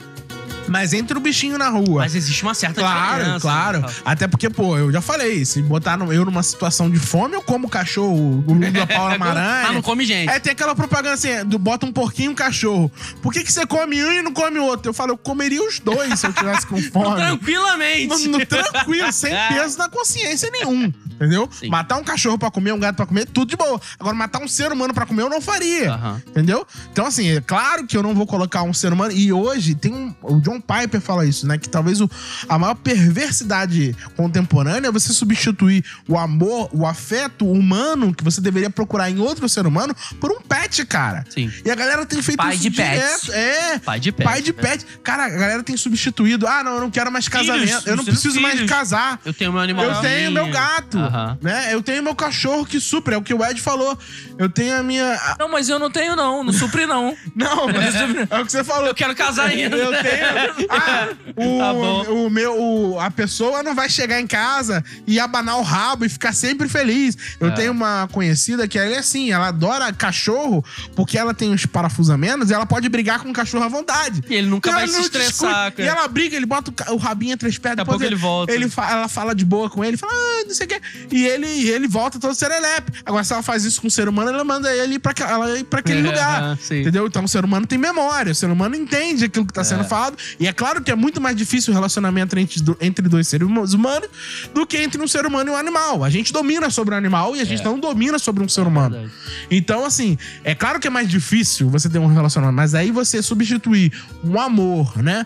Mas 0.72 0.93
entre 0.93 1.17
o 1.17 1.22
bichinho 1.22 1.57
na 1.57 1.69
rua. 1.69 2.01
Mas 2.01 2.15
existe 2.15 2.41
uma 2.43 2.53
certa 2.53 2.82
Claro, 2.82 3.39
claro. 3.39 3.82
né? 3.82 3.88
Até 4.05 4.28
porque, 4.28 4.49
pô, 4.49 4.78
eu 4.78 4.91
já 4.91 5.01
falei, 5.01 5.43
se 5.45 5.61
botar 5.61 5.97
no- 5.97 6.11
eu 6.13 6.24
numa 6.26 6.41
situação 6.43 6.89
de 6.89 6.97
fome, 6.99 7.36
eu 7.36 7.41
como 7.41 7.69
cachorro, 7.69 8.43
o 8.47 8.53
Lula 8.53 8.72
da 8.72 8.88
Paula 8.88 9.11
Ah, 9.22 9.72
não 9.74 9.82
come 9.82 10.05
gente. 10.05 10.30
É, 10.30 10.39
tem 10.39 10.51
aquela 10.53 10.74
propaganda 10.76 11.13
assim, 11.13 11.43
do 11.45 11.59
bota 11.59 11.86
um 11.86 11.91
porquinho 11.91 12.30
e 12.30 12.32
um 12.32 12.36
cachorro. 12.36 12.91
Por 13.22 13.34
que, 13.34 13.43
que 13.43 13.51
você 13.51 13.65
come 13.65 14.03
um 14.03 14.11
e 14.13 14.22
não 14.22 14.34
come 14.34 14.57
o 14.59 14.63
outro? 14.63 14.89
Eu 14.89 14.93
falo, 14.93 15.11
eu 15.11 15.17
comeria 15.17 15.61
os 15.65 15.80
dois 15.80 16.19
se 16.19 16.26
eu 16.28 16.34
tivesse 16.34 16.65
com 16.65 16.82
fome. 16.91 17.15
Tranquilamente. 17.15 18.28
No, 18.28 18.38
no 18.39 18.45
tranquilo, 18.45 19.11
sem 19.11 19.34
peso 19.49 19.78
na 19.78 19.89
consciência 19.89 20.49
nenhum. 20.51 20.91
Entendeu? 21.11 21.47
Sim. 21.51 21.69
Matar 21.69 21.97
um 21.97 22.03
cachorro 22.03 22.38
pra 22.38 22.49
comer, 22.49 22.72
um 22.74 22.80
gato 22.80 22.95
pra 22.95 23.05
comer, 23.05 23.26
tudo 23.28 23.49
de 23.49 23.55
boa. 23.55 23.80
Agora, 23.99 24.15
matar 24.15 24.41
um 24.41 24.47
ser 24.47 24.72
humano 24.72 24.91
pra 24.93 25.05
comer, 25.05 25.22
eu 25.24 25.30
não 25.30 25.39
faria. 25.41 25.91
Aham. 25.93 26.22
Entendeu? 26.28 26.65
Então, 26.91 27.05
assim, 27.05 27.30
é 27.30 27.41
claro 27.41 27.86
que 27.86 27.95
eu 27.95 28.01
não 28.01 28.15
vou 28.15 28.26
colocar 28.26 28.63
um 28.63 28.74
ser 28.74 28.91
humano. 28.91 29.11
E 29.11 29.32
hoje 29.32 29.76
tem 29.76 29.93
um. 29.93 30.15
O 30.24 30.39
John 30.41 30.59
Piper 30.62 31.01
fala 31.01 31.26
isso, 31.26 31.47
né? 31.47 31.57
Que 31.57 31.68
talvez 31.70 31.99
o, 32.01 32.09
a 32.47 32.57
maior 32.57 32.76
perversidade 32.76 33.95
contemporânea 34.16 34.88
é 34.88 34.91
você 34.91 35.14
substituir 35.14 35.84
o 36.07 36.18
amor, 36.18 36.70
o 36.72 36.86
afeto 36.86 37.49
humano 37.49 38.14
que 38.14 38.24
você 38.24 38.39
deveria 38.41 38.70
procurar 38.70 39.09
em 39.09 39.20
outro 39.20 39.47
ser 39.49 39.66
humano 39.66 39.95
por 40.20 40.32
um 40.32 40.41
pet, 40.41 40.86
cara. 40.86 41.26
Sim. 41.30 41.51
E 41.66 41.70
a 41.72 41.76
galera 41.76 42.05
tem 42.05 42.22
feito 42.22 42.38
Pai 42.38 42.53
isso 42.53 42.64
de 42.64 42.72
pets. 42.72 43.22
direto. 43.22 43.34
É. 43.34 43.80
Pai 43.80 43.99
de 43.99 44.12
pet. 44.12 44.26
Pai 44.26 44.41
de 44.41 44.53
pet. 44.53 44.86
Cara, 45.03 45.26
a 45.26 45.30
galera 45.30 45.64
tem 45.64 45.76
substituído. 45.78 46.47
Ah, 46.47 46.64
não, 46.64 46.76
eu 46.76 46.82
não 46.82 46.91
quero 46.91 47.12
mais 47.12 47.28
casamento. 47.28 47.88
eu 47.88 47.95
não 47.95 48.03
filhos, 48.03 48.20
preciso 48.22 48.41
mais 48.41 48.55
filhos. 48.55 48.70
casar. 48.70 49.20
Eu 49.26 49.34
tenho 49.34 49.51
meu 49.51 49.62
animal. 49.62 49.86
Eu 49.86 50.01
tenho 50.01 50.32
meu 50.32 50.49
gato, 50.49 50.97
né? 51.41 51.74
Eu 51.74 51.82
tenho 51.82 52.03
meu 52.03 52.16
cachorro 52.16 52.66
que 52.66 52.80
supre, 52.80 53.16
é 53.16 53.18
o 53.18 53.22
que 53.22 53.34
o 53.34 53.43
Ed 53.45 53.59
falou. 53.62 53.97
Eu 54.38 54.49
tenho 54.49 54.78
a 54.78 54.84
minha... 54.84 55.20
Não, 55.39 55.49
mas 55.49 55.70
eu 55.70 55.78
não 55.80 55.89
tenho, 55.91 56.16
não. 56.16 56.43
Não 56.43 56.53
supri, 56.53 56.86
não. 56.86 57.16
Não, 57.36 57.68
mas 57.68 57.95
é 58.30 58.39
o 58.39 58.45
que 58.45 58.51
você 58.51 58.64
falou. 58.64 58.88
Eu 58.88 58.93
quero 58.95 59.16
casar 59.16 59.47
ainda. 59.47 59.76
Eu 59.76 59.91
tenho. 59.91 60.50
Ah, 60.69 61.07
o, 61.35 61.57
Tá 62.05 62.11
o 62.11 62.29
meu. 62.29 62.59
o- 62.61 62.99
a 62.99 63.09
pessoa 63.11 63.63
não 63.63 63.73
vai 63.75 63.89
chegar 63.89 64.19
em 64.19 64.27
casa 64.27 64.83
e 65.07 65.19
abanar 65.19 65.57
o 65.57 65.61
rabo 65.61 66.05
e 66.05 66.09
ficar 66.09 66.33
sempre 66.33 66.67
feliz. 66.67 67.17
Eu 67.39 67.47
É. 67.49 67.51
tenho 67.51 67.71
uma 67.71 68.07
conhecida 68.11 68.67
que 68.67 68.77
ela 68.77 68.93
é 68.95 68.97
assim, 68.99 69.31
ela 69.31 69.47
adora 69.47 69.91
cachorro 69.93 70.63
porque 70.95 71.17
ela 71.17 71.33
tem 71.33 71.53
os 71.53 71.65
parafusamentos 71.65 72.49
e 72.49 72.53
ela 72.53 72.65
pode 72.65 72.87
brigar 72.89 73.19
com 73.19 73.29
o 73.29 73.33
cachorro 73.33 73.63
à 73.63 73.67
vontade. 73.67 74.23
E 74.29 74.35
ele 74.35 74.47
nunca 74.47 74.69
E 74.69 74.73
vai 74.73 74.87
se 74.87 74.99
estressar. 75.01 75.73
E 75.77 75.81
ela 75.83 76.07
briga, 76.07 76.35
ele 76.35 76.45
bota 76.45 76.71
o 76.91 76.97
rabinho 76.97 77.33
entre 77.33 77.47
as 77.49 77.57
pernas. 77.57 77.77
Daqui 77.77 77.81
a 77.81 77.83
depois 77.93 77.99
pouco 77.99 78.13
ele 78.13 78.15
volta. 78.21 78.51
Ele 78.53 78.69
fa- 78.69 78.89
ela 78.91 79.07
fala 79.07 79.33
de 79.35 79.45
boa 79.45 79.69
com 79.69 79.83
ele, 79.83 79.97
fala, 79.97 80.11
ah, 80.13 80.43
não 80.47 80.53
sei 80.53 80.65
o 80.65 80.69
quê. 80.69 80.81
E 81.11 81.25
ele, 81.25 81.47
ele 81.69 81.87
volta 81.87 82.19
todo 82.19 82.33
serelepe. 82.35 82.91
Agora, 83.05 83.23
se 83.23 83.33
ela 83.33 83.41
faz 83.43 83.63
isso 83.63 83.81
com 83.81 83.87
o 83.87 83.91
ser 83.91 84.07
humano, 84.09 84.29
ela 84.29 84.43
manda 84.43 84.73
ele 84.75 84.95
ir 84.95 84.99
pra, 84.99 85.13
ela 85.27 85.57
ir 85.57 85.63
pra 85.63 85.79
aquele 85.79 85.99
É, 85.99 86.03
lugar. 86.09 86.57
sim. 86.61 86.81
Entendeu? 86.81 87.07
Então 87.07 87.23
o 87.23 87.27
ser 87.27 87.43
humano 87.45 87.65
tem 87.65 87.77
memória, 87.77 88.31
o 88.31 88.35
ser 88.35 88.47
humano 88.49 88.75
entende 88.75 89.25
aquilo 89.25 89.45
que 89.45 89.53
tá 89.53 89.63
sendo 89.63 89.83
falado. 89.83 90.17
E 90.39 90.47
é 90.47 90.53
claro 90.53 90.82
que 90.82 90.91
é 90.91 90.95
muito 90.95 91.19
mais 91.19 91.36
difícil 91.36 91.71
o 91.71 91.75
relacionamento 91.75 92.38
entre, 92.38 92.61
entre 92.79 93.07
dois 93.07 93.27
seres 93.27 93.47
humanos 93.47 94.09
do 94.53 94.65
que 94.65 94.77
entre 94.77 95.01
um 95.01 95.07
ser 95.07 95.25
humano 95.25 95.51
e 95.51 95.53
um 95.53 95.57
animal. 95.57 96.03
A 96.03 96.09
gente 96.09 96.34
domina 96.34 96.69
sobre 96.69 96.93
o 96.93 96.97
animal 96.97 97.36
e 97.36 97.41
a 97.41 97.43
gente 97.43 97.63
não 97.63 97.79
domina 97.79 98.19
sobre 98.19 98.43
um 98.43 98.49
ser 98.49 98.61
humano. 98.61 98.95
É. 98.95 99.05
Então, 99.49 99.86
assim, 99.86 100.17
é 100.43 100.53
claro 100.55 100.79
que 100.79 100.88
é 100.88 100.89
mais 100.89 101.09
difícil 101.09 101.69
você 101.69 101.89
ter 101.89 101.99
um 101.99 102.07
relacionamento, 102.07 102.55
mas 102.55 102.73
aí 102.75 102.91
você 102.91 103.21
substituir 103.21 103.91
um 104.23 104.39
amor, 104.39 104.97
né? 105.01 105.25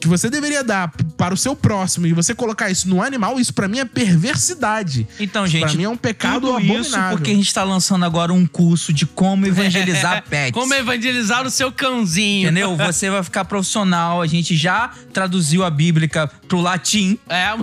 Que 0.00 0.08
você 0.08 0.30
deveria 0.30 0.62
dar 0.62 0.92
para 1.16 1.34
o 1.34 1.36
seu 1.36 1.54
próximo 1.54 2.06
e 2.06 2.12
você 2.12 2.34
colocar 2.34 2.70
isso 2.70 2.88
no 2.88 3.02
animal, 3.02 3.38
isso 3.40 3.52
pra 3.52 3.68
mim 3.68 3.78
é 3.78 3.84
perversidade. 3.84 5.06
Então, 5.18 5.46
gente, 5.46 5.66
pra 5.66 5.74
mim 5.74 5.84
é 5.84 5.88
um 5.88 5.96
pecado 5.96 6.48
abominável. 6.48 6.80
isso 6.80 6.98
porque 7.10 7.30
a 7.30 7.34
gente 7.34 7.52
tá 7.52 7.64
lançando 7.64 8.04
agora 8.04 8.32
um 8.32 8.46
curso 8.46 8.92
de 8.92 9.06
como 9.06 9.46
evangelizar 9.46 10.24
pets. 10.28 10.52
Como 10.52 10.72
evangelizar 10.74 11.46
o 11.46 11.50
seu 11.50 11.72
cãozinho. 11.72 12.46
Entendeu? 12.46 12.76
Você 12.76 13.10
vai 13.10 13.22
ficar 13.22 13.44
profissional, 13.44 14.22
a 14.22 14.26
gente 14.26 14.37
gente 14.38 14.56
já 14.56 14.90
traduziu 15.12 15.64
a 15.64 15.70
Bíblia 15.70 16.08
pro 16.48 16.60
latim. 16.60 17.18
É, 17.28 17.50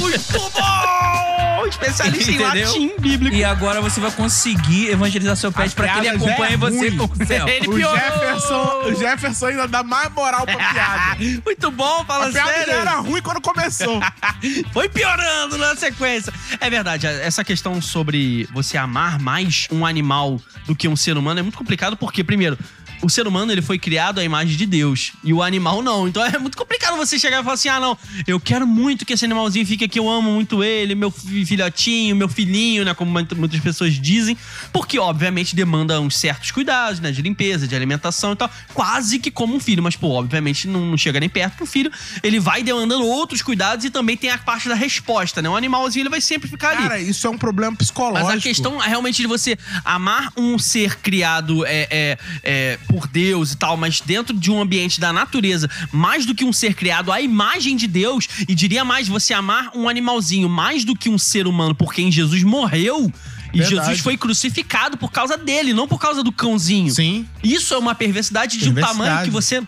muito 0.00 0.50
bom! 0.50 1.66
Especialista 1.66 2.30
em 2.30 2.34
Entendeu? 2.34 2.68
latim 2.68 2.92
bíblico. 3.00 3.34
E 3.34 3.42
agora 3.42 3.80
você 3.80 3.98
vai 3.98 4.10
conseguir 4.10 4.88
evangelizar 4.90 5.34
seu 5.36 5.50
pet 5.50 5.72
A 5.72 5.74
pra 5.74 5.88
que 5.88 5.98
ele 5.98 6.06
já 6.06 6.12
acompanhe 6.14 6.54
é 6.54 6.56
você 6.58 6.88
ruim. 6.90 6.96
com 6.98 7.04
o 7.04 7.26
céu. 7.26 7.48
Ele 7.48 7.68
O 7.68 7.74
piorou. 7.74 7.96
Jefferson, 7.98 8.82
o 8.84 8.94
Jefferson 8.94 9.46
ainda 9.46 9.66
dá 9.66 9.82
mais 9.82 10.12
moral 10.12 10.44
pra 10.44 10.56
piada. 10.56 11.16
Muito 11.44 11.70
bom, 11.70 12.04
fala 12.04 12.28
A 12.28 12.32
piada 12.32 12.50
já 12.50 12.56
sério. 12.58 12.74
era 12.74 12.96
ruim 12.96 13.22
quando 13.22 13.40
começou. 13.40 13.98
Foi 14.72 14.88
piorando 14.90 15.56
na 15.56 15.74
sequência. 15.74 16.32
É 16.60 16.68
verdade, 16.68 17.06
essa 17.06 17.42
questão 17.42 17.80
sobre 17.80 18.46
você 18.52 18.76
amar 18.76 19.18
mais 19.18 19.66
um 19.70 19.86
animal 19.86 20.38
do 20.66 20.76
que 20.76 20.86
um 20.86 20.94
ser 20.96 21.16
humano 21.16 21.40
é 21.40 21.42
muito 21.42 21.56
complicado 21.58 21.96
porque, 21.96 22.22
primeiro, 22.22 22.58
o 23.04 23.10
ser 23.10 23.26
humano 23.26 23.52
ele 23.52 23.62
foi 23.62 23.78
criado 23.78 24.18
à 24.18 24.24
imagem 24.24 24.56
de 24.56 24.66
Deus 24.66 25.12
e 25.22 25.32
o 25.32 25.42
animal 25.42 25.82
não. 25.82 26.08
Então 26.08 26.24
é 26.24 26.38
muito 26.38 26.56
complicado 26.56 26.96
você 26.96 27.18
chegar 27.18 27.40
e 27.40 27.42
falar 27.42 27.54
assim: 27.54 27.68
ah, 27.68 27.78
não, 27.80 27.98
eu 28.26 28.40
quero 28.40 28.66
muito 28.66 29.04
que 29.04 29.12
esse 29.12 29.24
animalzinho 29.24 29.66
fique 29.66 29.84
aqui, 29.84 29.98
eu 29.98 30.08
amo 30.08 30.30
muito 30.32 30.62
ele, 30.64 30.94
meu 30.94 31.10
fi- 31.10 31.44
filhotinho, 31.44 32.16
meu 32.16 32.28
filhinho, 32.28 32.84
né? 32.84 32.94
Como 32.94 33.10
muita- 33.10 33.34
muitas 33.34 33.60
pessoas 33.60 33.94
dizem, 33.94 34.36
porque 34.72 34.98
obviamente 34.98 35.54
demanda 35.54 36.00
uns 36.00 36.16
certos 36.16 36.50
cuidados, 36.50 37.00
né? 37.00 37.10
De 37.12 37.20
limpeza, 37.22 37.68
de 37.68 37.74
alimentação 37.76 38.32
e 38.32 38.36
tal, 38.36 38.50
quase 38.72 39.18
que 39.18 39.30
como 39.30 39.54
um 39.54 39.60
filho, 39.60 39.82
mas 39.82 39.96
pô, 39.96 40.08
obviamente 40.10 40.66
não, 40.66 40.80
não 40.86 40.96
chega 40.96 41.20
nem 41.20 41.28
perto 41.28 41.58
do 41.58 41.66
filho. 41.66 41.90
Ele 42.22 42.40
vai 42.40 42.62
demandando 42.62 43.04
outros 43.04 43.42
cuidados 43.42 43.84
e 43.84 43.90
também 43.90 44.16
tem 44.16 44.30
a 44.30 44.38
parte 44.38 44.68
da 44.68 44.74
resposta, 44.74 45.42
né? 45.42 45.48
O 45.48 45.56
animalzinho 45.56 46.02
ele 46.02 46.10
vai 46.10 46.20
sempre 46.20 46.48
ficar 46.48 46.70
ali. 46.70 46.82
Cara, 46.82 47.00
isso 47.00 47.26
é 47.26 47.30
um 47.30 47.38
problema 47.38 47.76
psicológico. 47.76 48.26
Mas 48.28 48.38
a 48.38 48.40
questão 48.40 48.82
é 48.82 48.88
realmente 48.88 49.20
de 49.20 49.26
você 49.26 49.58
amar 49.84 50.32
um 50.36 50.58
ser 50.58 50.96
criado 51.00 51.64
é, 51.66 51.86
é, 51.90 52.18
é, 52.42 52.78
por 52.94 53.08
Deus 53.08 53.50
e 53.50 53.56
tal, 53.56 53.76
mas 53.76 54.00
dentro 54.00 54.38
de 54.38 54.52
um 54.52 54.62
ambiente 54.62 55.00
da 55.00 55.12
natureza, 55.12 55.68
mais 55.90 56.24
do 56.24 56.32
que 56.32 56.44
um 56.44 56.52
ser 56.52 56.74
criado 56.74 57.10
à 57.10 57.20
imagem 57.20 57.76
de 57.76 57.88
Deus, 57.88 58.28
e 58.48 58.54
diria 58.54 58.84
mais, 58.84 59.08
você 59.08 59.34
amar 59.34 59.72
um 59.74 59.88
animalzinho 59.88 60.48
mais 60.48 60.84
do 60.84 60.94
que 60.94 61.10
um 61.10 61.18
ser 61.18 61.48
humano 61.48 61.74
por 61.74 61.92
quem 61.92 62.12
Jesus 62.12 62.44
morreu. 62.44 63.12
E 63.52 63.58
Verdade. 63.58 63.70
Jesus 63.76 63.98
foi 63.98 64.16
crucificado 64.16 64.96
por 64.96 65.10
causa 65.10 65.36
dele, 65.36 65.72
não 65.72 65.88
por 65.88 65.98
causa 65.98 66.22
do 66.22 66.30
cãozinho. 66.30 66.94
Sim. 66.94 67.26
Isso 67.42 67.74
é 67.74 67.78
uma 67.78 67.96
perversidade 67.96 68.58
de 68.58 68.68
um 68.70 68.74
Perversidade. 68.74 69.08
tamanho 69.08 69.24
que 69.24 69.30
você 69.30 69.60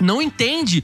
não 0.00 0.20
entende 0.20 0.82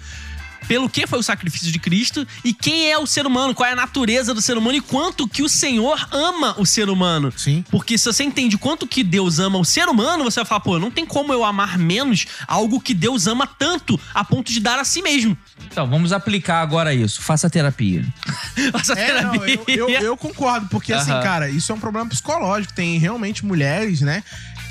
pelo 0.69 0.89
que 0.89 1.07
foi 1.07 1.19
o 1.19 1.23
sacrifício 1.23 1.71
de 1.71 1.79
Cristo 1.79 2.27
e 2.45 2.53
quem 2.53 2.91
é 2.91 2.99
o 2.99 3.07
ser 3.07 3.27
humano, 3.27 3.55
qual 3.55 3.69
é 3.69 3.73
a 3.73 3.77
natureza 3.77 4.33
do 4.35 4.41
ser 4.43 4.57
humano 4.57 4.77
e 4.77 4.81
quanto 4.81 5.27
que 5.29 5.43
o 5.43 5.49
Senhor 5.49 6.09
ama 6.13 6.55
o 6.59 6.67
ser 6.67 6.89
humano. 6.89 7.33
Sim. 7.37 7.65
Porque 7.71 7.97
se 7.99 8.05
você 8.07 8.25
entende 8.25 8.57
quanto 8.59 8.87
que 8.87 9.03
Deus 9.03 9.39
ama 9.39 9.59
o 9.59 9.65
ser 9.65 9.89
humano, 9.89 10.25
você 10.25 10.41
vai 10.41 10.45
falar, 10.47 10.61
pô, 10.61 10.79
não 10.79 10.91
tem 10.91 11.05
como 11.07 11.33
eu 11.33 11.45
amar 11.45 11.79
menos 11.79 12.27
algo 12.47 12.81
que 12.81 12.95
Deus 12.95 13.27
ama 13.27 13.47
tanto 13.47 13.99
a 14.13 14.25
ponto 14.25 14.51
de 14.53 14.61
dar 14.61 14.79
a 14.79 14.85
si 14.85 15.03
mesmo. 15.03 15.37
Então, 15.71 15.89
vamos 15.89 16.13
aplicar 16.13 16.61
agora 16.61 16.93
isso. 16.95 17.21
Faça 17.23 17.49
terapia. 17.51 18.05
Essa 18.75 18.93
É, 18.95 19.23
não, 19.23 19.33
terapia. 19.39 19.61
eu, 19.69 19.89
eu- 19.89 20.01
eu 20.01 20.17
concordo, 20.17 20.67
porque 20.69 20.93
assim, 20.93 21.11
cara, 21.11 21.49
isso 21.49 21.71
é 21.73 21.75
um 21.75 21.81
problema 21.81 22.09
psicológico. 22.09 22.73
Tem 22.75 22.99
realmente 22.99 23.45
mulheres, 23.45 24.01
né? 24.01 24.23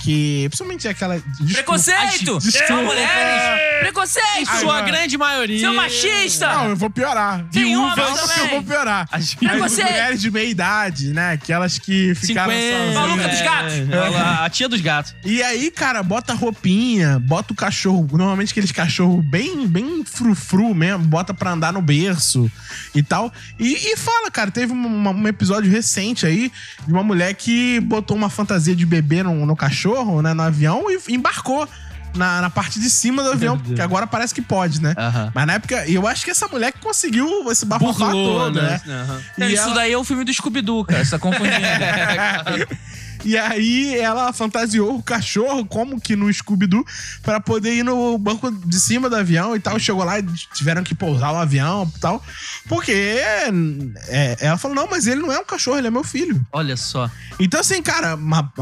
Que. 0.04 0.46
Principalmente 0.50 0.88
aquela. 0.88 1.16
desculpa, 1.18 1.54
Preconceito! 1.54 2.40
desculpa. 2.40 2.68
São 2.68 2.84
mulheres! 2.84 3.80
Preconceito! 3.80 4.28
Em 4.40 4.46
sua 4.60 4.82
grande 4.82 5.18
maioria. 5.18 5.60
Seu 5.60 5.74
machista! 5.74 6.48
Não, 6.54 6.70
eu 6.70 6.76
vou 6.76 6.90
piorar. 6.90 7.46
Tem 7.52 7.64
Viúva, 7.66 8.02
eu 8.40 8.48
vou 8.50 8.64
piorar. 8.64 9.08
As-. 9.12 9.36
As 9.64 9.72
mulheres 9.78 10.22
de 10.22 10.30
meia 10.32 10.50
idade, 10.50 11.08
né? 11.14 11.32
Aquelas 11.34 11.78
que 11.80 12.14
ficaram 12.16 12.52
50. 12.52 12.78
sozinhas. 12.78 12.96
Maluca 12.96 13.28
dos 13.30 13.42
gatos. 13.42 13.74
É, 13.74 14.44
a 14.46 14.50
tia 14.50 14.70
dos 14.70 14.82
gatos. 14.82 15.16
E 15.24 15.42
aí, 15.42 15.72
cara, 15.72 16.04
bota 16.04 16.34
roupinha, 16.34 17.20
bota 17.20 17.54
o 17.54 17.56
cachorro, 17.56 18.08
normalmente 18.12 18.52
aqueles 18.52 18.72
cachorros 18.72 19.24
bem, 19.26 19.66
bem 19.68 20.04
frufru 20.06 20.74
mesmo, 20.76 21.06
bota 21.06 21.34
pra 21.34 21.52
andar 21.52 21.72
no 21.74 21.82
berço 21.82 22.52
e 22.94 23.02
tal. 23.02 23.32
E, 23.60 23.92
e 23.94 23.98
fala, 23.98 24.30
cara, 24.32 24.52
teve 24.52 24.74
um, 24.74 24.86
uma- 24.86 25.12
um 25.12 25.28
episódio 25.28 25.72
recente 25.72 26.26
aí 26.26 26.52
de 26.86 26.92
uma 26.94 27.04
mulher 27.04 27.34
que 27.36 27.80
botou 27.82 28.16
uma 28.18 28.30
fantasia 28.30 28.76
de 28.76 28.86
bebê 28.86 29.24
no, 29.24 29.46
no 29.46 29.56
cachorro, 29.56 29.93
né, 30.22 30.34
no 30.34 30.42
avião 30.44 30.86
e 30.90 31.14
embarcou. 31.14 31.68
Na, 32.16 32.42
na 32.42 32.50
parte 32.52 32.80
de 32.80 32.92
cima 32.92 33.24
do 33.24 33.32
avião, 33.32 33.58
que 33.58 33.82
agora 33.82 34.06
parece 34.06 34.36
que 34.36 34.42
pode, 34.44 34.80
né? 34.80 34.94
Aham. 34.96 35.32
Mas 35.34 35.48
na 35.48 35.54
época, 35.54 35.90
eu 35.90 36.08
acho 36.08 36.24
que 36.24 36.30
essa 36.30 36.48
mulher 36.48 36.72
que 36.72 36.78
conseguiu 36.78 37.52
esse 37.52 37.66
bafafá 37.66 38.12
todo, 38.12 38.62
né? 38.62 38.80
Então, 39.36 39.50
E 39.50 39.54
isso 39.56 39.64
ela- 39.64 39.74
daí 39.74 39.94
é 39.94 39.98
o 39.98 40.04
filme 40.04 40.24
do 40.24 40.32
Scooby-Doo, 40.32 40.86
cara. 40.86 41.04
Você 41.04 41.10
tá 41.10 41.18
confundindo. 41.18 41.58
E 43.24 43.38
aí 43.38 43.98
ela 43.98 44.32
fantasiou 44.34 44.98
o 44.98 45.04
cachorro 45.04 45.66
como 45.66 46.00
que 46.00 46.16
no 46.16 46.32
Scooby-Doo 46.32 46.86
pra 47.22 47.40
poder 47.40 47.74
ir 47.74 47.84
no 47.84 48.18
banco 48.18 48.52
de 48.52 48.80
cima 48.80 49.10
do 49.10 49.16
avião 49.16 49.56
e 49.56 49.60
tal. 49.60 49.80
Chegou 49.80 50.04
lá 50.04 50.20
e 50.20 50.24
tiveram 50.54 50.84
que 50.84 50.94
pousar 50.94 51.34
o 51.34 51.38
avião 51.38 51.90
e 51.96 52.00
tal. 52.00 52.24
Porque 52.68 52.92
é, 52.92 54.38
ela 54.40 54.58
falou, 54.58 54.76
não, 54.76 54.88
mas 54.90 55.08
ele 55.08 55.22
não 55.22 55.32
é 55.32 55.40
um 55.40 55.46
cachorro, 55.46 55.78
ele 55.78 55.88
é 55.88 55.92
meu 55.92 56.04
filho. 56.04 56.46
Olha 56.52 56.76
só. 56.76 57.10
Então 57.40 57.60
assim, 57.60 57.82
cara, 57.82 58.18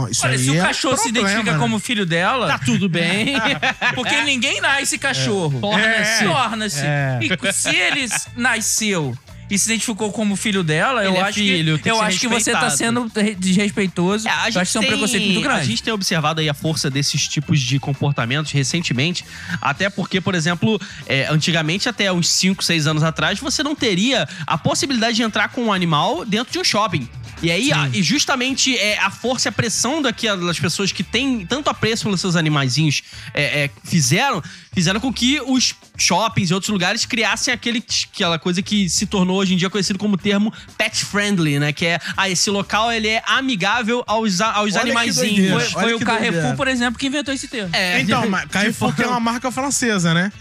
isso 0.09 0.25
Olha, 0.25 0.33
aí 0.33 0.39
se 0.39 0.49
o 0.49 0.55
é 0.55 0.61
um 0.61 0.65
cachorro 0.65 0.97
se 0.97 1.03
problema, 1.03 1.29
identifica 1.29 1.53
né? 1.53 1.59
como 1.59 1.79
filho 1.79 2.05
dela, 2.05 2.47
Tá 2.47 2.59
tudo 2.59 2.87
bem. 2.87 3.35
porque 3.95 4.21
ninguém 4.23 4.61
nasce 4.61 4.97
cachorro. 4.97 5.59
Torna-se. 5.59 6.23
Torna-se. 6.23 6.81
É. 6.81 7.19
E 7.21 7.53
se 7.53 7.75
ele 7.75 8.07
nasceu 8.35 9.17
e 9.51 9.59
se 9.59 9.69
identificou 9.69 10.11
como 10.11 10.35
filho 10.35 10.63
dela, 10.63 11.01
Ele 11.05 11.11
eu 11.13 11.17
é 11.17 11.21
acho 11.21 11.33
filho, 11.39 11.77
que, 11.77 11.83
tem 11.83 11.91
eu 11.91 12.01
acho 12.01 12.19
que 12.19 12.27
você 12.27 12.51
tá 12.51 12.69
sendo 12.69 13.11
re- 13.15 13.35
desrespeitoso. 13.35 14.27
É, 14.27 14.31
a 14.31 14.47
eu 14.47 14.51
gente 14.51 14.57
acho 14.59 14.61
que 14.61 14.67
isso 14.69 14.77
é 14.77 14.79
um 14.79 14.83
tem- 14.83 14.91
preconceito 14.91 15.25
muito 15.25 15.41
grande. 15.41 15.59
A 15.61 15.63
gente 15.65 15.83
tem 15.83 15.93
observado 15.93 16.39
aí 16.41 16.49
a 16.49 16.53
força 16.53 16.89
desses 16.89 17.27
tipos 17.27 17.59
de 17.59 17.77
comportamentos 17.79 18.51
recentemente, 18.51 19.25
até 19.61 19.89
porque, 19.89 20.19
por 20.21 20.33
exemplo, 20.35 20.79
é, 21.05 21.27
antigamente, 21.27 21.87
até 21.89 22.11
uns 22.11 22.29
5, 22.29 22.63
6 22.63 22.87
anos 22.87 23.03
atrás, 23.03 23.39
você 23.39 23.61
não 23.61 23.75
teria 23.75 24.27
a 24.47 24.57
possibilidade 24.57 25.15
de 25.17 25.23
entrar 25.23 25.49
com 25.49 25.65
um 25.65 25.73
animal 25.73 26.23
dentro 26.25 26.51
de 26.53 26.59
um 26.59 26.63
shopping. 26.63 27.07
E 27.41 27.49
aí, 27.51 27.71
a- 27.73 27.89
e 27.93 28.03
justamente 28.03 28.77
é, 28.77 28.97
a 28.99 29.09
força 29.09 29.47
e 29.47 29.49
a 29.49 29.51
pressão 29.51 30.01
daquelas 30.01 30.59
pessoas 30.59 30.91
que 30.91 31.03
têm 31.03 31.45
tanto 31.45 31.69
apreço 31.69 32.03
pelos 32.03 32.21
seus 32.21 32.35
animaizinhos 32.35 33.01
é, 33.33 33.63
é, 33.63 33.69
fizeram, 33.83 34.41
fizeram 34.73 34.99
com 34.99 35.11
que 35.11 35.41
os 35.41 35.73
shoppings 35.97 36.49
e 36.49 36.53
outros 36.53 36.69
lugares 36.71 37.05
criassem 37.05 37.53
aquele, 37.53 37.83
aquela 38.13 38.37
coisa 38.39 38.61
que 38.61 38.89
se 38.89 39.05
tornou 39.05 39.37
hoje 39.37 39.53
em 39.53 39.57
dia 39.57 39.69
conhecido 39.69 39.97
como 39.99 40.17
termo 40.17 40.53
pet 40.77 41.03
friendly, 41.05 41.59
né? 41.59 41.73
Que 41.73 41.85
é, 41.87 41.99
ah, 42.15 42.29
esse 42.29 42.49
local 42.49 42.91
ele 42.91 43.07
é 43.07 43.23
amigável 43.25 44.03
aos, 44.07 44.39
aos 44.41 44.73
Olha 44.75 44.81
animaizinhos. 44.81 45.71
Foi, 45.71 45.81
foi 45.83 45.93
o 45.95 45.99
Carrefour, 45.99 46.31
doideira. 46.31 46.55
por 46.57 46.67
exemplo, 46.67 46.99
que 46.99 47.07
inventou 47.07 47.33
esse 47.33 47.47
termo. 47.47 47.69
É, 47.73 47.99
Então, 48.01 48.23
Carrefour 48.49 48.95
que 48.95 49.01
é 49.03 49.07
uma 49.07 49.19
marca 49.19 49.51
francesa, 49.51 50.13
né? 50.13 50.31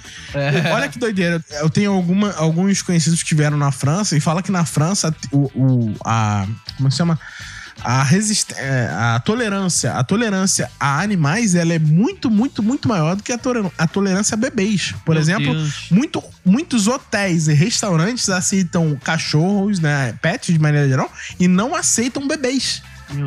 Olha 0.73 0.89
que 0.89 0.99
doideira. 0.99 1.43
Eu 1.61 1.69
tenho 1.71 1.93
alguma, 1.93 2.33
alguns 2.35 2.83
conhecidos 2.83 3.19
que 3.21 3.25
estiveram 3.25 3.57
na 3.57 3.73
França 3.73 4.17
e 4.17 4.21
fala 4.21 4.43
que 4.43 4.51
na 4.53 4.65
França 4.65 5.15
o, 5.33 5.51
o- 5.55 5.97
a 6.05 6.47
como 6.77 6.90
se 6.91 6.99
chama? 6.99 7.19
A, 7.83 8.03
resist... 8.03 8.53
é, 8.59 8.91
a 8.93 9.21
tolerância, 9.21 9.95
a 9.95 10.05
tolerância 10.05 10.71
a 10.79 11.01
animais, 11.01 11.55
ela 11.55 11.73
é 11.73 11.79
muito, 11.79 12.31
muito, 12.31 12.63
muito 12.63 12.87
maior 12.87 13.17
do 13.17 13.23
que 13.23 13.33
a, 13.33 13.39
toler- 13.39 13.71
a 13.79 13.87
tolerância 13.87 14.35
a 14.35 14.37
bebês. 14.37 14.95
Por 15.05 15.15
Meu 15.15 15.23
exemplo, 15.23 15.55
Deus. 15.55 15.87
muito, 15.91 16.23
muitos 16.45 16.87
hotéis 16.89 17.49
e 17.49 17.55
restaurantes 17.55 18.29
aceitam 18.29 18.95
cachorros, 19.03 19.81
né, 19.81 20.13
pets 20.21 20.53
de 20.53 20.59
maneira 20.59 20.87
geral, 20.89 21.11
e 21.39 21.49
não 21.49 21.75
aceitam 21.75 22.29
bebês. 22.29 22.83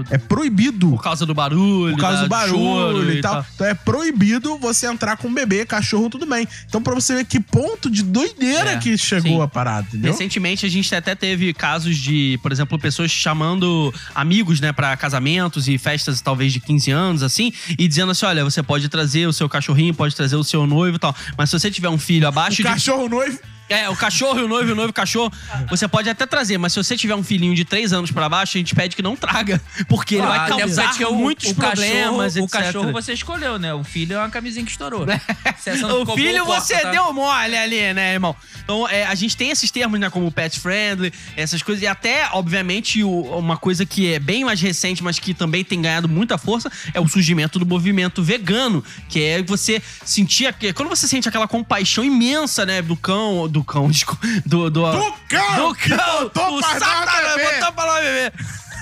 É 0.10 0.18
proibido 0.18 0.90
Por 0.92 1.02
causa 1.04 1.26
do 1.26 1.34
barulho, 1.34 1.94
por 1.96 2.02
causa 2.02 2.18
da- 2.18 2.24
do 2.24 2.30
barulho 2.30 3.12
e 3.14 3.22
tal. 3.22 3.46
Então 3.56 3.68
é 3.68 3.74
proibido 3.74 4.58
você 4.58 4.88
entrar 4.88 5.18
com 5.18 5.34
bebê, 5.34 5.66
cachorro, 5.66 6.10
tudo 6.10 6.26
bem. 6.26 6.48
Então 6.68 6.82
pra 6.82 6.94
você 6.94 7.16
ver 7.16 7.26
que 7.26 7.40
ponto 7.40 7.90
de 7.90 8.04
doideira 8.04 8.72
É, 8.72 8.78
que 8.78 8.98
chegou 8.98 9.38
sim. 9.38 9.42
a 9.42 9.48
parada, 9.48 9.88
entendeu? 9.90 10.12
Recentemente 10.12 10.66
a 10.66 10.70
gente 10.70 10.94
até 10.94 11.16
teve 11.16 11.54
casos 11.54 11.98
de, 11.98 12.40
por 12.42 12.52
exemplo, 12.52 12.78
pessoas 12.80 13.12
chamando 13.12 13.94
amigos, 14.16 14.60
né, 14.60 14.72
pra 14.72 14.96
casamentos 14.98 15.68
e 15.68 15.78
festas 15.78 16.22
talvez 16.22 16.54
de 16.54 16.60
15 16.60 16.92
anos, 16.92 17.24
assim, 17.24 17.52
e 17.78 17.88
dizendo 17.88 18.12
assim: 18.12 18.26
olha, 18.26 18.44
você 18.44 18.62
pode 18.64 18.88
trazer 18.90 19.28
o 19.28 19.34
seu 19.34 19.48
cachorrinho, 19.50 19.94
pode 19.94 20.16
trazer 20.16 20.36
o 20.36 20.44
seu 20.44 20.66
noivo 20.68 20.98
e 20.98 21.00
tal. 21.00 21.16
Mas 21.38 21.50
se 21.50 21.60
você 21.60 21.70
tiver 21.72 21.90
um 21.90 21.98
filho 21.98 22.28
abaixo 22.28 22.54
O 22.54 22.58
de. 22.58 22.64
cachorro 22.64 23.10
noivo. 23.10 23.40
É, 23.74 23.90
o 23.90 23.96
cachorro 23.96 24.40
e 24.40 24.44
o 24.44 24.48
noivo, 24.48 24.70
e 24.70 24.72
o 24.72 24.76
noivo 24.76 24.90
e 24.90 24.92
o 24.92 24.94
cachorro, 24.94 25.32
você 25.70 25.88
pode 25.88 26.10
até 26.10 26.26
trazer, 26.26 26.58
mas 26.58 26.74
se 26.74 26.84
você 26.84 26.96
tiver 26.96 27.16
um 27.16 27.24
filhinho 27.24 27.56
de 27.56 27.66
3 27.66 27.92
anos 27.94 28.12
pra 28.12 28.30
baixo, 28.30 28.58
a 28.58 28.60
gente 28.60 28.76
pede 28.76 28.96
que 28.96 29.02
não 29.02 29.16
traga. 29.16 29.62
Porque 29.88 30.16
ele 30.16 30.24
Ah, 30.24 30.28
vai 30.28 30.50
causar 30.50 30.94
o- 31.10 31.16
muitos 31.16 31.50
o 31.52 31.56
problemas, 31.56 32.34
cachorro, 32.34 32.46
O 32.46 32.50
cachorro 32.50 32.92
você 32.92 33.14
escolheu, 33.14 33.58
né? 33.60 33.74
O 33.74 33.84
filho 33.84 34.16
é 34.16 34.20
uma 34.20 34.30
camisinha 34.30 34.64
que 34.66 34.72
estourou. 34.72 35.06
Não 35.06 36.02
O 36.02 36.16
filho 36.16 36.46
você 36.46 36.74
corta, 36.74 36.88
tá? 36.88 36.92
deu 36.92 37.14
mole 37.14 37.56
ali, 37.58 37.94
né, 37.94 38.14
irmão? 38.14 38.36
Então, 38.64 38.88
é, 38.88 39.06
a 39.06 39.16
gente 39.16 39.36
tem 39.36 39.50
esses 39.50 39.70
termos, 39.72 40.00
né, 40.00 40.10
como 40.10 40.32
pet 40.32 40.60
friendly, 40.60 41.12
essas 41.36 41.62
coisas. 41.62 41.84
E 41.84 41.88
até, 41.88 42.30
obviamente, 42.32 43.04
o- 43.04 43.38
uma 43.38 43.58
coisa 43.58 43.86
que 43.86 44.14
é 44.14 44.20
bem 44.20 44.44
mais 44.46 44.62
recente, 44.62 45.04
mas 45.04 45.20
que 45.20 45.34
também 45.34 45.64
tem 45.64 45.82
ganhado 45.82 46.08
muita 46.08 46.38
força, 46.38 46.72
é 46.94 47.00
o 47.00 47.08
surgimento 47.08 47.60
do 47.60 47.66
movimento 47.66 48.24
vegano. 48.24 48.84
Que 49.10 49.22
é 49.24 49.42
você 49.44 49.82
sentir... 50.06 50.48
aque- 50.48 50.74
Quando 50.74 50.90
você 50.90 51.08
sente 51.08 51.28
aquela 51.28 51.48
compaixão 51.48 52.04
imensa, 52.04 52.66
né, 52.66 52.82
do 52.82 52.96
cão... 52.96 53.48
Do 53.48 53.63
cão, 53.64 53.90
desculpa. 53.90 54.26
Do, 54.46 54.70
do, 54.70 54.92
Do 54.92 55.14
cão 55.30 55.56
Do 55.70 55.76
cão! 55.76 56.24
botou 56.24 56.58
o 56.58 56.60
pra 56.62 56.80
Satanás 56.80 57.36
beber. 57.36 57.60
botou 57.60 57.74
pra 57.74 57.86
lá 57.86 58.00
beber. 58.02 58.34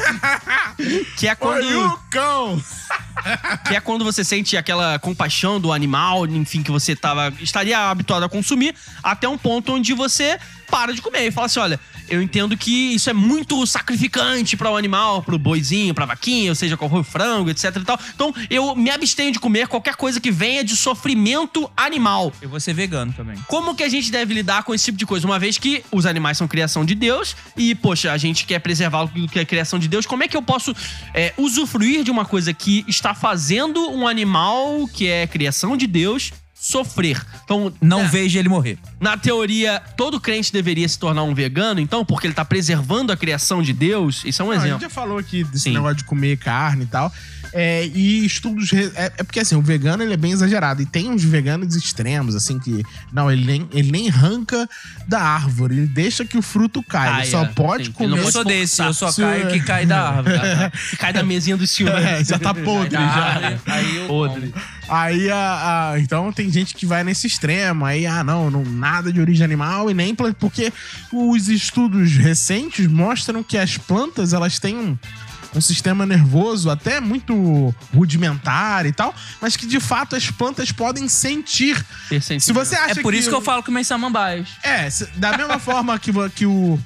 que 1.17 1.27
é 1.27 1.35
quando... 1.35 1.65
Olha 1.65 1.87
o 1.87 1.97
cão. 2.09 2.63
que 3.67 3.75
é 3.75 3.79
quando 3.79 4.03
você 4.03 4.23
sente 4.23 4.57
aquela 4.57 4.99
compaixão 4.99 5.59
do 5.59 5.71
animal, 5.71 6.25
enfim, 6.27 6.63
que 6.63 6.71
você 6.71 6.95
tava, 6.95 7.33
estaria 7.39 7.77
habituado 7.77 8.23
a 8.23 8.29
consumir, 8.29 8.75
até 9.03 9.27
um 9.27 9.37
ponto 9.37 9.73
onde 9.73 9.93
você 9.93 10.39
para 10.71 10.93
de 10.93 11.01
comer 11.01 11.27
e 11.27 11.31
fala 11.31 11.47
assim: 11.47 11.59
olha, 11.59 11.79
eu 12.09 12.21
entendo 12.21 12.57
que 12.57 12.95
isso 12.95 13.09
é 13.09 13.13
muito 13.13 13.67
sacrificante 13.67 14.55
para 14.55 14.71
o 14.71 14.77
animal, 14.77 15.21
pro 15.21 15.37
boizinho, 15.37 15.93
pra 15.93 16.05
vaquinha, 16.05 16.49
ou 16.51 16.55
seja, 16.55 16.77
qual 16.77 16.89
for 16.89 16.99
o 16.99 17.03
frango, 17.03 17.49
etc 17.49 17.75
e 17.75 17.81
tal. 17.81 17.99
Então 18.15 18.33
eu 18.49 18.75
me 18.75 18.89
abstenho 18.89 19.31
de 19.31 19.39
comer 19.39 19.67
qualquer 19.67 19.95
coisa 19.95 20.19
que 20.19 20.31
venha 20.31 20.63
de 20.63 20.75
sofrimento 20.75 21.69
animal. 21.75 22.31
Eu 22.41 22.49
vou 22.49 22.59
ser 22.59 22.73
vegano 22.73 23.11
também. 23.13 23.35
Como 23.47 23.75
que 23.75 23.83
a 23.83 23.89
gente 23.89 24.09
deve 24.09 24.33
lidar 24.33 24.63
com 24.63 24.73
esse 24.73 24.85
tipo 24.85 24.97
de 24.97 25.05
coisa? 25.05 25.27
Uma 25.27 25.37
vez 25.37 25.57
que 25.57 25.83
os 25.91 26.05
animais 26.05 26.37
são 26.37 26.47
criação 26.47 26.85
de 26.85 26.95
Deus 26.95 27.35
e, 27.57 27.75
poxa, 27.75 28.11
a 28.11 28.17
gente 28.17 28.45
quer 28.45 28.59
preservar 28.59 29.03
o 29.03 29.27
que 29.27 29.39
é 29.39 29.45
criação 29.45 29.77
de 29.77 29.87
Deus, 29.91 30.05
como 30.07 30.23
é 30.23 30.27
que 30.27 30.35
eu 30.35 30.41
posso 30.41 30.75
é, 31.13 31.33
usufruir 31.37 32.03
de 32.03 32.09
uma 32.09 32.25
coisa 32.25 32.51
que 32.53 32.83
está 32.87 33.13
fazendo 33.13 33.91
um 33.91 34.07
animal 34.07 34.87
que 34.91 35.07
é 35.07 35.27
criação 35.27 35.77
de 35.77 35.85
Deus 35.85 36.31
sofrer? 36.55 37.23
Então, 37.43 37.73
Não 37.81 38.01
é, 38.01 38.07
vejo 38.07 38.37
ele 38.39 38.47
morrer. 38.49 38.77
na 38.99 39.17
teoria, 39.17 39.81
todo 39.97 40.19
crente 40.19 40.53
deveria 40.53 40.87
se 40.87 40.97
tornar 40.97 41.23
um 41.23 41.33
vegano, 41.33 41.79
então, 41.79 42.05
porque 42.05 42.27
ele 42.27 42.33
tá 42.33 42.45
preservando 42.45 43.11
a 43.11 43.17
criação 43.17 43.61
de 43.61 43.73
Deus. 43.73 44.23
Isso 44.25 44.41
é 44.41 44.45
um 44.45 44.49
Não, 44.49 44.53
a 44.53 44.57
gente 44.59 44.65
exemplo. 44.67 44.81
já 44.81 44.89
falou 44.89 45.17
aqui 45.17 45.43
desse 45.43 45.65
Sim. 45.65 45.73
negócio 45.73 45.97
de 45.97 46.03
comer 46.05 46.37
carne 46.37 46.83
e 46.83 46.87
tal. 46.87 47.11
É, 47.53 47.85
e 47.87 48.25
estudos. 48.25 48.71
É, 48.73 49.13
é 49.17 49.23
porque 49.23 49.39
assim, 49.39 49.55
o 49.55 49.61
vegano 49.61 50.01
ele 50.03 50.13
é 50.13 50.17
bem 50.17 50.31
exagerado. 50.31 50.81
E 50.81 50.85
tem 50.85 51.09
uns 51.09 51.23
veganos 51.23 51.75
extremos, 51.75 52.35
assim, 52.35 52.57
que. 52.59 52.83
Não, 53.11 53.29
ele 53.31 53.45
nem, 53.45 53.69
ele 53.73 53.91
nem 53.91 54.09
arranca 54.09 54.69
da 55.07 55.19
árvore, 55.21 55.77
ele 55.77 55.87
deixa 55.87 56.23
que 56.25 56.37
o 56.37 56.41
fruto 56.41 56.81
caia. 56.83 57.11
Caia, 57.11 57.21
ele 57.23 57.31
só 57.31 57.45
pode 57.45 57.85
sim. 57.85 57.91
Comer. 57.91 58.09
não 58.09 58.17
Eu 58.17 58.23
pode 58.23 58.33
sou 58.33 58.45
desse, 58.45 58.81
eu 58.81 58.93
só 58.93 59.11
caio 59.11 59.49
que 59.49 59.59
cai 59.61 59.85
da 59.85 60.09
árvore. 60.09 60.39
Que 60.89 60.97
cai 60.97 61.11
da 61.13 61.23
mesinha 61.23 61.57
do 61.57 61.67
senhor. 61.67 61.97
É, 61.97 62.23
já 62.23 62.39
tá 62.39 62.53
podre, 62.53 62.91
já. 62.95 63.57
Aí 63.65 63.97
eu 63.97 64.07
Podre. 64.07 64.53
Aí 64.87 65.29
a, 65.29 65.91
a- 65.93 65.99
Então 65.99 66.31
tem 66.31 66.49
gente 66.51 66.73
que 66.75 66.85
vai 66.85 67.03
nesse 67.03 67.27
extremo. 67.27 67.85
Aí, 67.85 68.05
ah, 68.05 68.23
não, 68.23 68.49
não 68.49 68.63
nada 68.63 69.11
de 69.11 69.19
origem 69.19 69.43
animal 69.43 69.89
e 69.89 69.93
nem. 69.93 70.15
Porque 70.15 70.71
os 71.11 71.47
estudos 71.47 72.11
recentes 72.13 72.87
mostram 72.87 73.43
que 73.43 73.57
as 73.57 73.77
plantas 73.77 74.33
elas 74.33 74.59
têm 74.59 74.99
um. 75.55 75.61
Sistema 75.61 76.05
nervoso 76.05 76.69
até 76.69 76.99
muito 76.99 77.73
rudimentar 77.93 78.85
e 78.85 78.91
tal, 78.93 79.13
mas 79.41 79.55
que 79.55 79.65
de 79.65 79.79
fato 79.79 80.15
as 80.15 80.29
plantas 80.31 80.71
podem 80.71 81.07
sentir. 81.07 81.83
Se 82.39 82.51
você 82.53 82.75
acha 82.75 82.99
É 82.99 83.03
por 83.03 83.13
isso 83.13 83.29
que 83.29 83.35
eu 83.35 83.41
falo 83.41 83.61
que 83.63 83.71
meus 83.71 83.87
samambaias. 83.87 84.47
É, 84.63 84.89
se- 84.89 85.05
da 85.17 85.37
mesma 85.37 85.57
forma 85.59 85.97
que, 85.99 86.11
que 86.35 86.45
o. 86.45 86.79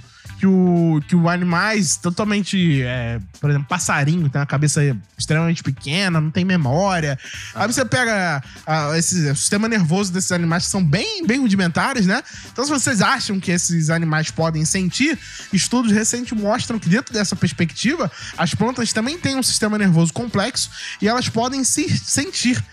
Que 0.45 0.49
o, 0.49 1.01
que 1.07 1.15
o 1.15 1.27
animais 1.27 1.97
totalmente. 1.97 2.83
é, 2.83 3.19
por 3.41 3.49
exemplo, 3.49 3.67
passarinho 3.67 4.29
tem 4.29 4.39
uma 4.39 4.45
cabeça 4.45 4.81
extremamente 5.17 5.63
pequena, 5.63 6.21
não 6.21 6.29
tem 6.29 6.45
memória. 6.45 7.17
Aí 7.55 7.65
você 7.65 7.83
pega 7.83 8.43
ah, 8.67 8.95
esse 8.95 9.27
o 9.31 9.35
sistema 9.35 9.67
nervoso 9.67 10.13
desses 10.13 10.31
animais 10.31 10.65
que 10.65 10.69
são 10.69 10.83
bem, 10.83 11.25
bem 11.25 11.39
rudimentares, 11.39 12.05
né? 12.05 12.21
Então, 12.51 12.63
se 12.63 12.69
vocês 12.69 13.01
acham 13.01 13.39
que 13.39 13.51
esses 13.51 13.89
animais 13.89 14.29
podem 14.29 14.63
sentir, 14.65 15.17
estudos 15.51 15.91
recentes 15.91 16.37
mostram 16.37 16.77
que, 16.77 16.89
dentro 16.89 17.11
dessa 17.11 17.35
perspectiva, 17.35 18.11
as 18.37 18.53
plantas 18.53 18.93
também 18.93 19.17
têm 19.17 19.35
um 19.35 19.43
sistema 19.43 19.79
nervoso 19.79 20.13
complexo 20.13 20.69
e 21.01 21.07
elas 21.07 21.27
podem 21.27 21.63
se 21.63 21.89
sentir. 21.89 22.63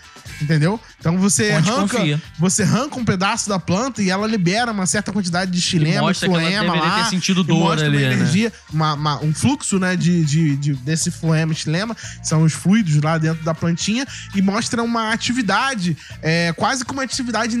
Entendeu? 0.41 0.79
Então 0.99 1.17
você 1.17 1.53
Fonte 1.53 1.69
arranca, 1.69 1.97
confia. 1.97 2.21
você 2.39 2.63
arranca 2.63 2.99
um 2.99 3.05
pedaço 3.05 3.47
da 3.49 3.59
planta 3.59 4.01
e 4.01 4.09
ela 4.09 4.27
libera 4.27 4.71
uma 4.71 4.85
certa 4.85 5.11
quantidade 5.11 5.51
de 5.51 5.61
xilema, 5.61 6.13
floema 6.13 6.75
lá. 6.75 7.03
ter 7.03 7.09
sentido 7.09 7.43
dor 7.43 7.77
ali, 7.79 7.97
uma 7.97 8.07
né? 8.09 8.13
energia, 8.13 8.53
uma- 8.71 8.93
uma- 8.93 9.23
um 9.23 9.33
fluxo, 9.33 9.79
né, 9.79 9.95
de, 9.95 10.23
de- 10.23 10.55
de- 10.57 10.73
desse 10.75 11.11
floema 11.11 11.53
xilema, 11.53 11.95
são 12.21 12.43
os 12.43 12.53
fluidos 12.53 13.01
lá 13.01 13.17
dentro 13.17 13.43
da 13.43 13.53
plantinha, 13.53 14.05
e 14.35 14.41
mostra 14.41 14.81
uma 14.83 15.11
atividade, 15.13 15.97
é, 16.21 16.51
quase 16.53 16.83
que 16.85 16.91
uma 16.91 17.03
atividade 17.03 17.57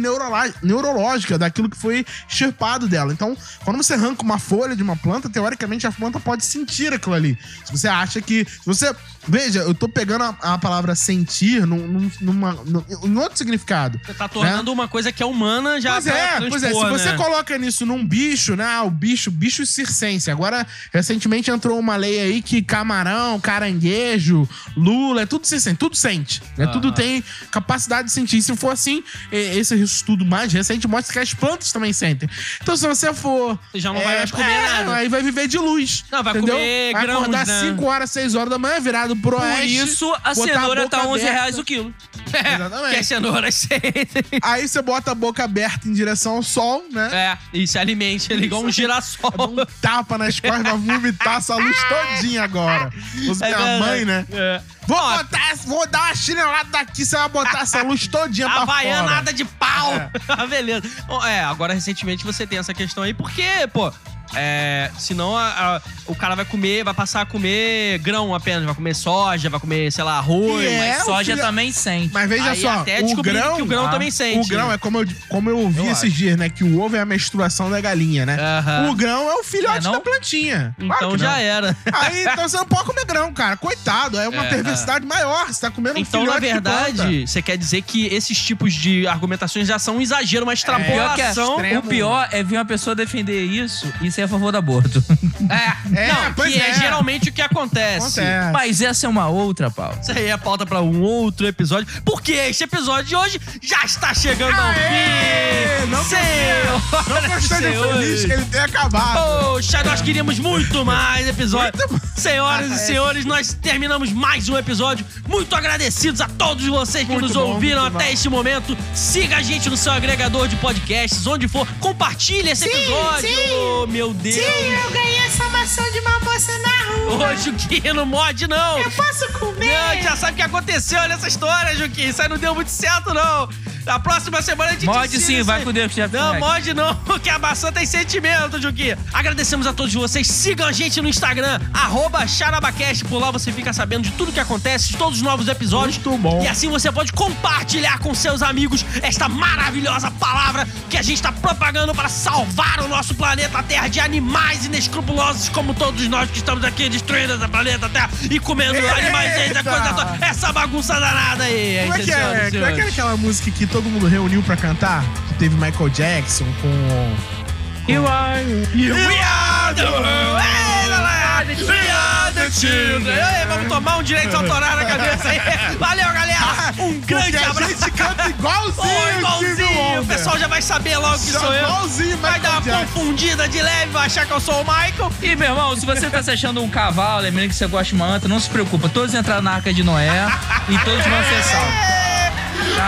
neurológica 0.61 1.37
daquilo 1.37 1.69
que 1.69 1.77
foi 1.77 2.05
extirpado 2.27 2.87
dela. 2.87 3.13
Então, 3.13 3.35
quando 3.63 3.77
você 3.77 3.93
arranca 3.93 4.23
uma 4.23 4.39
folha 4.39 4.75
de 4.75 4.83
uma 4.83 4.95
planta, 4.95 5.29
teoricamente 5.29 5.85
a 5.87 5.91
planta 5.91 6.19
pode 6.19 6.45
sentir 6.45 6.93
aquilo 6.93 7.15
ali. 7.15 7.37
Se 7.65 7.71
você 7.71 7.87
acha 7.87 8.21
que. 8.21 8.45
Se 8.45 8.65
você. 8.65 8.93
Veja, 9.25 9.59
eu 9.59 9.73
tô 9.73 9.87
pegando 9.87 10.23
a, 10.25 10.35
a 10.53 10.57
palavra 10.57 10.95
sentir 10.95 11.65
num, 11.65 12.09
numa, 12.19 12.53
num- 12.65 12.83
em 13.03 13.17
outro 13.17 13.37
significado. 13.37 13.99
Você 14.05 14.13
tá 14.13 14.27
tornando 14.27 14.71
uma 14.71 14.87
coisa 14.87 15.11
que 15.11 15.21
é 15.21 15.25
humana 15.25 15.79
já 15.81 15.93
Pois 15.93 16.07
é, 16.07 16.37
pois 16.49 16.63
é. 16.63 16.67
Se 16.67 16.73
transpor, 16.73 16.91
você 16.99 17.11
né? 17.11 17.17
coloca 17.17 17.57
nisso 17.57 17.85
num 17.85 18.05
bicho, 18.05 18.55
né? 18.55 18.65
ah, 18.65 18.83
O 18.83 18.89
bicho, 18.91 19.29
bicho 19.31 19.65
circense. 19.65 20.29
Agora, 20.31 20.65
recentemente 20.93 21.49
entrou 21.51 21.77
uma 21.79 21.95
lei 21.95 22.19
aí 22.19 22.41
que 22.41 22.61
camarão, 22.61 23.39
caranguejo, 23.39 24.47
lula, 24.75 25.21
é 25.23 25.25
tudo 25.25 25.45
circense, 25.47 25.75
tudo 25.77 25.95
sente. 25.95 26.41
Né? 26.57 26.67
Tudo 26.67 26.91
tem 26.91 27.23
capacidade 27.51 28.07
de 28.07 28.13
sentir. 28.13 28.41
Se 28.41 28.55
for 28.55 28.69
assim, 28.71 29.03
esse 29.31 29.75
estudo 29.81 30.25
mais 30.25 30.51
recente 30.51 30.87
mostra 30.87 31.13
que 31.13 31.19
as 31.19 31.33
plantas 31.33 31.71
também 31.71 31.93
sentem. 31.93 32.29
Então, 32.61 32.75
se 32.75 32.87
você 32.87 33.13
for. 33.13 33.57
Você 33.71 33.79
já 33.79 33.91
não 33.93 34.01
vai 34.01 34.17
mais 34.17 34.31
comer 34.31 34.61
nada. 34.69 34.93
Aí 34.95 35.09
vai 35.09 35.21
viver 35.21 35.47
de 35.47 35.57
luz. 35.57 36.05
Não, 36.11 36.23
vai 36.23 36.33
entendeu? 36.33 36.55
comer 36.55 36.93
vai 36.93 37.01
grãos, 37.03 37.21
acordar 37.23 37.45
né? 37.47 37.59
5 37.61 37.85
horas, 37.85 38.11
6 38.11 38.35
horas 38.35 38.49
da 38.49 38.57
manhã, 38.59 38.79
virado 38.79 39.15
pro 39.15 39.37
Por 39.37 39.41
oeste. 39.41 39.75
isso, 39.77 40.13
a 40.23 40.33
cenoura 40.35 40.83
boca 40.83 40.89
tá 40.89 41.07
11 41.07 41.21
aberta. 41.21 41.31
reais 41.31 41.57
o 41.57 41.63
quilo. 41.63 41.93
Exatamente. 42.55 42.93
Que 42.93 42.95
é 42.99 43.03
cenoura 43.03 43.51
sentem. 43.51 44.03
Aí 44.41 44.67
você 44.67 44.81
bota 44.81 45.11
a 45.11 45.15
boca 45.15 45.43
aberta 45.43 45.87
em 45.87 45.93
direção 45.93 46.37
ao 46.37 46.43
sol, 46.43 46.83
né? 46.91 47.09
É, 47.13 47.37
e 47.53 47.67
se 47.67 47.77
alimente, 47.77 48.31
ele 48.31 48.45
igual 48.45 48.63
um 48.63 48.71
girassol. 48.71 49.31
Dá 49.31 49.43
um 49.63 49.65
tapa 49.81 50.17
nas 50.17 50.39
costas, 50.39 50.63
vai 50.63 50.77
vomitar 50.77 51.37
essa 51.37 51.55
luz 51.55 51.77
todinha 51.87 52.43
agora. 52.43 52.91
Fosse 53.25 53.43
É 53.43 53.49
verdade. 53.49 53.79
mãe, 53.85 54.05
né? 54.05 54.25
É. 54.31 54.61
Vou 54.85 54.97
botar, 54.97 55.55
vou 55.65 55.87
dar 55.87 56.01
uma 56.07 56.15
chinelada 56.15 56.69
daqui, 56.69 57.05
você 57.05 57.15
vai 57.17 57.29
botar 57.29 57.61
essa 57.61 57.81
luz 57.83 58.05
todinha 58.07 58.47
pra 58.49 58.65
fora. 58.65 58.71
Havaianada 58.79 59.31
de 59.33 59.45
pau! 59.45 59.93
É. 59.93 60.09
Ah, 60.27 60.45
Beleza. 60.47 60.83
É, 61.27 61.41
agora 61.43 61.73
recentemente 61.73 62.25
você 62.25 62.45
tem 62.47 62.57
essa 62.59 62.73
questão 62.73 63.03
aí, 63.03 63.13
porque, 63.13 63.43
pô. 63.71 63.91
É, 64.35 64.89
senão 64.97 65.37
a- 65.37 65.75
a- 65.75 65.81
o 66.07 66.15
cara 66.15 66.35
vai 66.35 66.45
comer, 66.45 66.83
vai 66.83 66.93
passar 66.93 67.21
a 67.21 67.25
comer 67.25 67.99
grão 67.99 68.33
apenas, 68.33 68.63
vai 68.65 68.73
comer 68.73 68.95
soja, 68.95 69.49
vai 69.49 69.59
comer, 69.59 69.91
sei 69.91 70.03
lá, 70.03 70.17
arroz. 70.17 70.65
É, 70.65 70.77
mas 70.95 71.03
Soja 71.05 71.33
filho- 71.33 71.45
também 71.45 71.71
sente. 71.71 72.11
Mas 72.13 72.27
veja 72.29 72.49
Aí 72.51 72.61
só, 72.61 72.69
até 72.79 72.99
o 73.01 73.15
grão, 73.21 73.55
que 73.57 73.61
o 73.61 73.65
grão 73.65 73.85
ah, 73.85 73.89
também 73.89 74.09
sente. 74.09 74.39
O 74.45 74.47
grão 74.49 74.71
é 74.71 74.77
como 74.77 74.99
eu, 75.01 75.07
como 75.29 75.49
eu 75.49 75.57
ouvi 75.59 75.79
Eu 75.79 75.91
esses 75.91 76.05
acho. 76.05 76.11
dias, 76.11 76.37
né? 76.37 76.49
Que 76.49 76.63
o 76.63 76.81
ovo 76.81 76.95
é 76.95 76.99
a 76.99 77.05
menstruação 77.05 77.69
da 77.69 77.79
galinha, 77.79 78.25
né? 78.25 78.37
Aham. 78.39 78.89
O 78.91 78.95
grão 78.95 79.29
é 79.29 79.35
o 79.35 79.43
filhote 79.43 79.87
É, 79.87 79.91
da 79.91 79.99
plantinha. 79.99 80.75
Claro 80.79 81.05
Então 81.05 81.17
já 81.17 81.37
era. 81.39 81.75
Aí, 81.93 82.23
então 82.25 82.47
você 82.47 82.57
não 82.57 82.65
pode 82.65 82.85
comer 82.85 83.05
grão, 83.05 83.31
cara. 83.33 83.55
Coitado, 83.57 84.17
é 84.19 84.27
uma 84.27 84.45
É, 84.45 84.49
perversidade 84.49 85.05
maior. 85.05 85.47
Você 85.47 85.61
tá 85.61 85.69
comendo 85.71 85.97
um 85.97 86.01
Então, 86.01 86.21
filhote 86.21 86.39
na 86.41 86.47
de 86.55 86.61
planta. 86.61 86.83
verdade, 86.83 87.27
você 87.27 87.41
quer 87.41 87.57
dizer 87.57 87.81
que 87.83 88.07
esses 88.07 88.37
tipos 88.41 88.73
de 88.73 89.05
argumentações 89.07 89.67
já 89.67 89.77
são 89.77 89.97
um 89.97 90.01
exagero, 90.01 90.43
uma 90.45 90.53
que 90.53 90.57
é, 90.57 90.59
extrapolação. 90.59 91.51
extremo. 91.55 91.79
o 91.79 91.83
pior 91.83 92.27
é 92.31 92.41
ver 92.43 92.57
uma 92.57 92.65
pessoa 92.65 92.95
defender 92.95 93.43
isso 93.43 93.91
e 94.01 94.11
ser 94.11 94.22
a 94.23 94.27
favor 94.27 94.51
do 94.51 94.57
aborto. 94.57 95.03
É, 95.49 96.03
É, 96.03 96.07
não, 96.07 96.33
pois 96.33 96.53
que 96.53 96.59
é. 96.59 96.69
é. 96.71 96.73
geralmente 96.79 97.29
o 97.29 97.33
que 97.33 97.41
acontece. 97.41 98.19
Acontece. 98.19 98.51
Mas 98.51 98.81
essa 98.81 99.05
é 99.05 99.09
uma 99.09 99.27
outra 99.27 99.69
pauta. 99.69 99.99
Isso 100.01 100.11
aí 100.11 100.27
é 100.29 100.37
pauta 100.37 100.65
pra 100.65 100.81
um 100.81 101.01
outro 101.01 101.45
episódio, 101.47 101.87
porque 102.05 102.31
este 102.33 102.63
episódio 102.63 103.05
de 103.05 103.15
hoje 103.15 103.39
já 103.61 103.83
está 103.83 104.13
chegando 104.13 104.53
ao 104.59 104.67
Aê! 104.67 105.81
fim. 105.81 105.89
Não 105.89 106.03
Senhoras 106.03 107.49
Não 107.49 107.93
feliz 107.93 108.25
que 108.25 108.31
ele 108.31 108.45
tenha 108.45 108.63
acabado. 108.65 109.43
Poxa, 109.53 109.83
nós 109.83 110.01
queríamos 110.01 110.39
muito 110.39 110.85
mais 110.85 111.27
episódio. 111.27 111.73
Senhoras 112.15 112.71
Ah, 112.71 112.75
e 112.75 112.77
é. 112.77 112.77
senhores, 112.77 113.25
nós 113.25 113.53
terminamos 113.53 114.11
mais 114.11 114.47
um 114.49 114.57
episódio. 114.57 115.05
Muito 115.27 115.55
agradecidos 115.55 116.21
a 116.21 116.27
todos 116.27 116.65
vocês 116.65 117.05
que 117.05 117.11
Muito 117.11 117.25
nos 117.27 117.33
bom, 117.33 117.51
ouviram 117.53 117.81
muito 117.81 117.95
até 117.97 118.05
bom. 118.07 118.11
este 118.13 118.29
momento. 118.29 118.77
Siga 118.93 119.37
a 119.37 119.41
gente 119.41 119.69
no 119.69 119.77
seu 119.77 119.91
agregador 119.91 120.47
de 120.47 120.55
podcasts, 120.57 121.25
onde 121.27 121.47
for. 121.47 121.67
Compartilhe 121.79 122.49
esse 122.49 122.65
episódio. 122.65 123.29
sim. 123.29 123.35
Oh, 123.53 123.87
meu 124.03 124.13
Deus. 124.13 124.35
Sim, 124.35 124.41
eu 124.41 124.91
ganhei 124.91 125.17
essa 125.19 125.47
maçã 125.49 125.81
de 125.91 125.99
uma 125.99 126.19
moça 126.19 126.51
na 126.59 127.15
rua. 127.15 127.31
Ô, 127.31 127.35
Juquinho, 127.37 127.93
não 127.93 128.05
morde, 128.05 128.47
não. 128.47 128.79
Eu 128.79 128.91
posso 128.91 129.31
comer? 129.39 129.71
Não, 129.71 130.03
já 130.03 130.15
sabe 130.17 130.33
o 130.33 130.35
que 130.35 130.41
aconteceu 130.41 131.07
nessa 131.07 131.27
história, 131.27 131.73
Juquinho. 131.75 132.09
Isso 132.09 132.21
aí 132.21 132.27
não 132.27 132.37
deu 132.37 132.53
muito 132.53 132.69
certo, 132.69 133.13
não. 133.13 133.47
Na 133.85 133.99
próxima 133.99 134.41
semana 134.41 134.71
a 134.71 134.73
gente 134.73 134.85
Morde 134.85 135.19
sim, 135.19 135.41
vai 135.43 135.61
com 135.63 135.71
Deus, 135.71 135.91
chefe. 135.91 136.15
Não, 136.15 136.39
morde 136.39 136.73
não, 136.73 136.95
porque 137.05 137.29
a 137.29 137.37
maçã 137.37 137.71
tem 137.71 137.85
sentimento, 137.85 138.61
Juquinha. 138.61 138.97
Agradecemos 139.11 139.67
a 139.67 139.73
todos 139.73 139.93
vocês. 139.93 140.27
Sigam 140.27 140.67
a 140.67 140.71
gente 140.71 141.01
no 141.01 141.07
Instagram, 141.07 141.59
arroba 141.73 142.25
Charabacast. 142.27 143.05
Por 143.05 143.19
lá 143.19 143.31
você 143.31 143.51
fica 143.51 143.73
sabendo 143.73 144.03
de 144.03 144.11
tudo 144.11 144.31
que 144.31 144.39
acontece, 144.39 144.89
de 144.89 144.97
todos 144.97 145.17
os 145.17 145.21
novos 145.21 145.47
episódios. 145.47 145.97
Muito 145.97 146.21
bom. 146.21 146.41
E 146.43 146.47
assim 146.47 146.69
você 146.69 146.91
pode 146.91 147.11
compartilhar 147.11 147.99
com 147.99 148.13
seus 148.13 148.41
amigos 148.41 148.85
esta 149.01 149.27
maravilhosa 149.27 150.09
palavra 150.11 150.67
que 150.89 150.97
a 150.97 151.01
gente 151.01 151.15
está 151.15 151.31
propagando 151.31 151.93
para 151.93 152.09
salvar 152.09 152.81
o 152.81 152.87
nosso 152.87 153.15
planeta 153.15 153.61
Terra 153.63 153.87
de 153.87 153.99
animais 153.99 154.65
inescrupulosos 154.65 155.49
como 155.49 155.73
todos 155.73 156.07
nós 156.07 156.29
que 156.29 156.37
estamos 156.37 156.63
aqui 156.63 156.89
destruindo 156.89 157.33
esse 157.33 157.47
planeta 157.47 157.89
Terra 157.89 158.09
e 158.29 158.39
comendo 158.39 158.75
Eita! 158.75 158.95
animais 158.95 159.31
essa 159.33 159.63
coisa 159.63 159.93
toda. 159.93 160.25
Essa 160.25 160.51
bagunça 160.51 160.93
danada 160.93 161.43
aí. 161.43 161.79
Como 161.81 161.93
é 161.93 161.99
que 161.99 162.11
é? 162.11 162.51
Como 162.51 162.65
é 162.65 162.73
que 162.73 162.81
era 162.81 162.89
aquela 162.89 163.17
música 163.17 163.51
que 163.51 163.65
todo 163.73 163.89
mundo 163.89 164.07
reuniu 164.07 164.41
pra 164.43 164.55
cantar? 164.55 165.03
Que 165.29 165.33
teve 165.33 165.55
Michael 165.55 165.89
Jackson 165.89 166.45
com. 166.61 167.91
You 167.91 168.07
are. 168.07 168.39
We 168.75 168.91
are 169.19 169.73
the 169.75 169.83
world. 169.83 170.39
Hey, 170.39 170.89
galera! 170.89 171.45
We 171.47 171.89
are 171.89 172.31
the 172.33 172.51
Children. 172.51 173.17
Ei, 173.17 173.45
vamos 173.47 173.67
tomar 173.67 173.97
um 173.97 174.03
direito 174.03 174.35
autoral 174.37 174.75
na 174.77 174.85
cabeça 174.85 175.27
aí. 175.27 175.39
Valeu, 175.79 176.05
galera. 176.05 176.43
Um 176.77 176.99
grande 177.01 177.31
Porque 177.31 177.37
a 177.45 177.49
abraço. 177.49 177.71
gente 177.73 177.91
canta 177.91 178.29
igualzinho, 178.29 178.73
Steve 178.75 179.17
igualzinho. 179.17 180.01
O 180.01 180.05
pessoal 180.05 180.37
já 180.37 180.47
vai 180.47 180.61
saber 180.61 180.97
logo 180.97 181.15
que 181.19 181.31
Só 181.31 181.39
sou 181.39 181.53
eu. 181.53 181.63
igualzinho 181.63 182.17
Vai 182.17 182.39
dar 182.39 182.51
uma 182.51 182.61
Jackson. 182.61 182.85
confundida 182.85 183.47
de 183.49 183.61
leve, 183.61 183.91
vai 183.91 184.05
achar 184.05 184.25
que 184.27 184.31
eu 184.31 184.39
sou 184.39 184.61
o 184.61 184.63
Michael. 184.63 185.11
E, 185.21 185.35
meu 185.35 185.49
irmão, 185.49 185.75
se 185.75 185.85
você 185.85 186.09
tá 186.11 186.21
se 186.21 186.29
achando 186.31 186.61
um 186.61 186.69
cavalo, 186.69 187.21
lembrando 187.23 187.49
que 187.49 187.55
você 187.55 187.65
gosta 187.67 187.85
de 187.85 187.95
manta, 187.95 188.27
não 188.27 188.39
se 188.39 188.49
preocupa. 188.49 188.87
Todos 188.87 189.13
entraram 189.15 189.41
na 189.41 189.53
Arca 189.55 189.73
de 189.73 189.83
Noé 189.83 190.27
e 190.69 190.77
todos 190.79 191.03
vão 191.05 191.23
ser 191.23 191.43
salvos. 191.43 192.02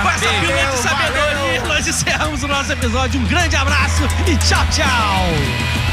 Com 0.01 0.09
essa 0.09 0.19
Beijo. 0.19 0.41
pílula 0.41 0.65
de 0.71 0.78
sabedoria, 0.78 1.61
nós 1.67 1.88
encerramos 1.88 2.43
o 2.43 2.47
nosso 2.47 2.71
episódio. 2.71 3.19
Um 3.19 3.26
grande 3.26 3.55
abraço 3.55 4.03
e 4.28 4.38
tchau, 4.38 4.65
tchau. 4.71 5.84